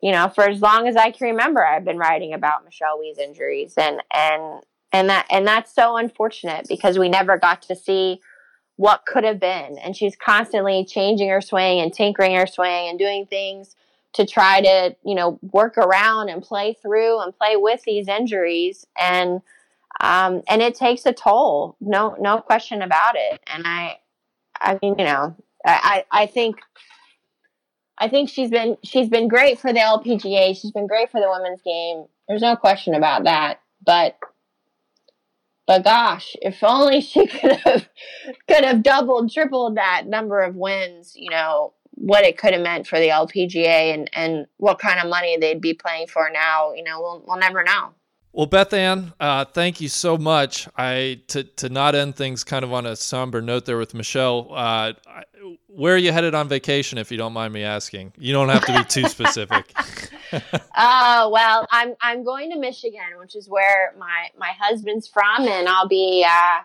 you 0.00 0.12
know, 0.12 0.28
for 0.28 0.48
as 0.48 0.60
long 0.60 0.88
as 0.88 0.96
I 0.96 1.10
can 1.10 1.28
remember. 1.28 1.64
I've 1.64 1.84
been 1.84 1.98
writing 1.98 2.32
about 2.32 2.64
Michelle 2.64 2.98
Wie's 2.98 3.18
injuries 3.18 3.74
and 3.76 4.02
and 4.12 4.62
and 4.92 5.10
that 5.10 5.26
and 5.30 5.46
that's 5.46 5.74
so 5.74 5.96
unfortunate 5.96 6.66
because 6.68 6.98
we 6.98 7.08
never 7.08 7.36
got 7.36 7.62
to 7.62 7.76
see 7.76 8.20
what 8.76 9.04
could 9.06 9.24
have 9.24 9.40
been. 9.40 9.76
And 9.78 9.96
she's 9.96 10.16
constantly 10.16 10.84
changing 10.84 11.28
her 11.28 11.40
swing 11.40 11.80
and 11.80 11.92
tinkering 11.92 12.36
her 12.36 12.46
swing 12.46 12.88
and 12.88 12.98
doing 12.98 13.26
things 13.26 13.74
to 14.14 14.24
try 14.24 14.60
to, 14.60 14.96
you 15.04 15.14
know, 15.14 15.38
work 15.52 15.76
around 15.76 16.28
and 16.28 16.42
play 16.42 16.76
through 16.80 17.20
and 17.20 17.36
play 17.36 17.56
with 17.56 17.82
these 17.82 18.08
injuries. 18.08 18.86
And, 18.98 19.42
um, 20.00 20.42
and 20.48 20.62
it 20.62 20.74
takes 20.74 21.06
a 21.06 21.12
toll. 21.12 21.76
No, 21.80 22.16
no 22.20 22.40
question 22.40 22.82
about 22.82 23.14
it. 23.16 23.40
And 23.46 23.64
I, 23.66 23.98
I 24.60 24.78
mean, 24.82 24.96
you 24.98 25.04
know, 25.04 25.36
I, 25.64 26.04
I 26.10 26.26
think, 26.26 26.56
I 27.98 28.08
think 28.08 28.28
she's 28.28 28.50
been, 28.50 28.76
she's 28.84 29.08
been 29.08 29.28
great 29.28 29.58
for 29.58 29.72
the 29.72 29.80
LPGA. 29.80 30.56
She's 30.60 30.70
been 30.70 30.86
great 30.86 31.10
for 31.10 31.20
the 31.20 31.28
women's 31.28 31.62
game. 31.62 32.06
There's 32.28 32.42
no 32.42 32.56
question 32.56 32.94
about 32.94 33.24
that. 33.24 33.60
But 33.84 34.18
but 35.68 35.84
gosh, 35.84 36.34
if 36.40 36.64
only 36.64 37.00
she 37.02 37.26
could 37.26 37.52
have 37.52 37.88
could 38.48 38.64
have 38.64 38.82
doubled, 38.82 39.30
tripled 39.30 39.76
that 39.76 40.04
number 40.06 40.40
of 40.40 40.56
wins, 40.56 41.12
you 41.14 41.30
know, 41.30 41.74
what 41.90 42.24
it 42.24 42.38
could 42.38 42.54
have 42.54 42.62
meant 42.62 42.86
for 42.86 42.98
the 42.98 43.08
LPGA 43.08 43.92
and, 43.94 44.10
and 44.12 44.46
what 44.56 44.78
kind 44.78 44.98
of 44.98 45.08
money 45.08 45.36
they'd 45.36 45.60
be 45.60 45.74
playing 45.74 46.06
for 46.06 46.30
now, 46.32 46.72
you 46.72 46.82
know, 46.82 47.00
we'll, 47.00 47.24
we'll 47.26 47.38
never 47.38 47.62
know. 47.62 47.90
Well, 48.32 48.46
Beth 48.46 48.72
Ann, 48.72 49.14
uh, 49.18 49.46
thank 49.46 49.80
you 49.80 49.88
so 49.88 50.18
much. 50.18 50.68
I 50.76 51.22
to 51.28 51.44
to 51.44 51.68
not 51.68 51.94
end 51.94 52.16
things 52.16 52.44
kind 52.44 52.64
of 52.64 52.72
on 52.72 52.86
a 52.86 52.94
somber 52.94 53.40
note 53.40 53.64
there 53.64 53.78
with 53.78 53.94
Michelle. 53.94 54.48
Uh, 54.52 54.92
where 55.66 55.94
are 55.94 55.98
you 55.98 56.12
headed 56.12 56.34
on 56.34 56.48
vacation, 56.48 56.98
if 56.98 57.10
you 57.10 57.16
don't 57.16 57.32
mind 57.32 57.52
me 57.52 57.62
asking? 57.62 58.12
You 58.18 58.32
don't 58.32 58.48
have 58.48 58.64
to 58.66 58.72
be 58.72 58.84
too 58.84 59.08
specific. 59.08 59.72
Oh 60.76 61.30
well, 61.32 61.66
I'm 61.70 61.94
I'm 62.00 62.22
going 62.22 62.50
to 62.50 62.58
Michigan, 62.58 63.18
which 63.18 63.34
is 63.34 63.48
where 63.48 63.94
my 63.98 64.28
my 64.38 64.52
husband's 64.58 65.08
from, 65.08 65.48
and 65.48 65.68
I'll 65.68 65.88
be 65.88 66.26
uh, 66.28 66.60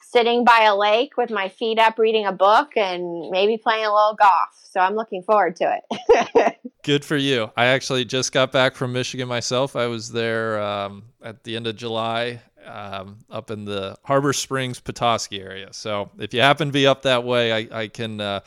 sitting 0.00 0.44
by 0.44 0.62
a 0.62 0.74
lake 0.74 1.16
with 1.16 1.30
my 1.30 1.48
feet 1.48 1.78
up, 1.78 1.98
reading 1.98 2.26
a 2.26 2.32
book, 2.32 2.76
and 2.76 3.30
maybe 3.30 3.58
playing 3.58 3.84
a 3.84 3.92
little 3.92 4.16
golf. 4.18 4.50
So 4.70 4.80
I'm 4.80 4.94
looking 4.94 5.22
forward 5.22 5.56
to 5.56 5.78
it. 5.78 6.56
Good 6.82 7.04
for 7.04 7.16
you. 7.16 7.50
I 7.56 7.66
actually 7.66 8.04
just 8.04 8.32
got 8.32 8.50
back 8.50 8.74
from 8.74 8.92
Michigan 8.92 9.28
myself. 9.28 9.76
I 9.76 9.86
was 9.86 10.10
there 10.10 10.60
um, 10.60 11.04
at 11.22 11.44
the 11.44 11.54
end 11.54 11.68
of 11.68 11.76
July, 11.76 12.40
um, 12.66 13.18
up 13.30 13.52
in 13.52 13.64
the 13.64 13.96
Harbor 14.04 14.32
Springs, 14.32 14.80
Petoskey 14.80 15.40
area. 15.40 15.68
So 15.72 16.10
if 16.18 16.34
you 16.34 16.40
happen 16.40 16.68
to 16.68 16.72
be 16.72 16.86
up 16.86 17.02
that 17.02 17.24
way, 17.24 17.52
I, 17.52 17.82
I 17.82 17.88
can. 17.88 18.20
Uh, 18.20 18.40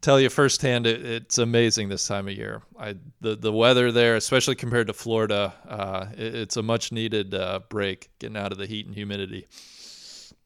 tell 0.00 0.20
you 0.20 0.28
firsthand, 0.28 0.86
it, 0.86 1.04
it's 1.04 1.38
amazing 1.38 1.88
this 1.88 2.06
time 2.06 2.28
of 2.28 2.34
year. 2.34 2.62
I 2.78 2.94
the 3.20 3.36
the 3.36 3.52
weather 3.52 3.90
there, 3.90 4.16
especially 4.16 4.54
compared 4.54 4.86
to 4.86 4.92
Florida, 4.92 5.52
uh, 5.68 6.06
it, 6.16 6.34
it's 6.34 6.56
a 6.56 6.62
much 6.62 6.92
needed 6.92 7.34
uh, 7.34 7.60
break 7.68 8.08
getting 8.18 8.36
out 8.36 8.52
of 8.52 8.58
the 8.58 8.66
heat 8.66 8.86
and 8.86 8.94
humidity. 8.94 9.46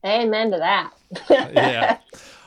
Amen 0.04 0.50
to 0.50 0.58
that. 0.58 0.92
yeah. 1.30 1.98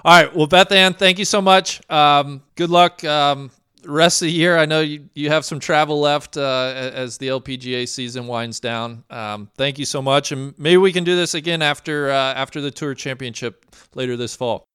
All 0.04 0.22
right. 0.22 0.36
Well, 0.36 0.48
Beth 0.48 0.72
Ann, 0.72 0.94
thank 0.94 1.20
you 1.20 1.26
so 1.26 1.42
much. 1.42 1.80
Um, 1.90 2.44
good 2.56 2.70
luck. 2.70 3.04
Um, 3.04 3.50
rest 3.86 4.22
of 4.22 4.28
the 4.28 4.32
year. 4.32 4.58
I 4.58 4.66
know 4.66 4.82
you, 4.82 5.10
you 5.14 5.30
have 5.30 5.46
some 5.46 5.60
travel 5.60 6.00
left 6.00 6.38
uh, 6.38 6.74
as 6.76 7.18
the 7.18 7.28
LPGA 7.30 7.88
season 7.88 8.28
winds 8.28 8.60
down. 8.60 9.04
Um, 9.10 9.50
thank 9.56 9.80
you 9.80 9.86
so 9.86 10.02
much, 10.02 10.32
and 10.32 10.58
maybe 10.58 10.78
we 10.78 10.92
can 10.92 11.04
do 11.04 11.16
this 11.16 11.34
again 11.34 11.62
after 11.62 12.12
uh, 12.12 12.34
after 12.34 12.62
the 12.62 12.72
Tour 12.72 12.94
Championship 12.94 13.66
later 13.94 14.18
this 14.18 14.36
fall. 14.36 14.66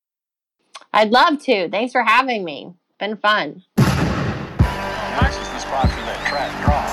I'd 0.92 1.10
love 1.10 1.42
to. 1.44 1.68
Thanks 1.68 1.92
for 1.92 2.02
having 2.02 2.44
me. 2.44 2.74
Been 2.98 3.16
fun. 3.16 3.62
Nice 3.78 5.36
is 5.36 5.48
the 5.48 5.58
spot 5.58 5.88
for 5.90 6.00
that 6.00 6.26
track 6.28 6.64
draw. 6.64 6.89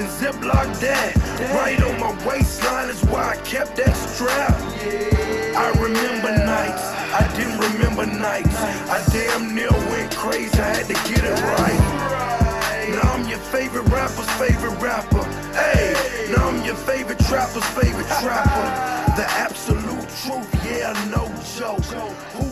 And 0.00 0.08
ziplock 0.08 0.68
that. 0.80 1.14
Right 1.52 1.80
on 1.82 2.00
my 2.00 2.12
waistline 2.26 2.88
is 2.88 3.02
why 3.04 3.32
I 3.32 3.36
kept 3.44 3.76
that 3.76 3.94
strap. 3.94 4.56
I 5.56 5.68
remember 5.76 6.32
nights, 6.32 6.84
I 7.12 7.24
didn't 7.36 7.60
remember 7.60 8.06
nights. 8.06 8.56
I 8.88 8.98
damn 9.12 9.54
near 9.54 9.70
went 9.90 10.14
crazy, 10.16 10.58
I 10.58 10.68
had 10.76 10.86
to 10.86 10.98
get 11.08 11.22
it 11.24 11.38
right. 11.58 11.82
Now 12.96 13.12
I'm 13.12 13.28
your 13.28 13.38
favorite 13.38 13.88
rapper's 13.88 14.30
favorite 14.40 14.80
rapper. 14.80 15.24
Hey, 15.52 16.32
now 16.34 16.48
I'm 16.48 16.64
your 16.64 16.76
favorite 16.76 17.18
trapper's 17.20 17.66
favorite 17.76 18.08
trapper. 18.22 18.66
The 19.20 19.26
absolute 19.28 20.08
truth, 20.24 20.48
yeah, 20.64 20.96
no 21.12 21.28
joke. 21.58 21.84
Who. 22.34 22.49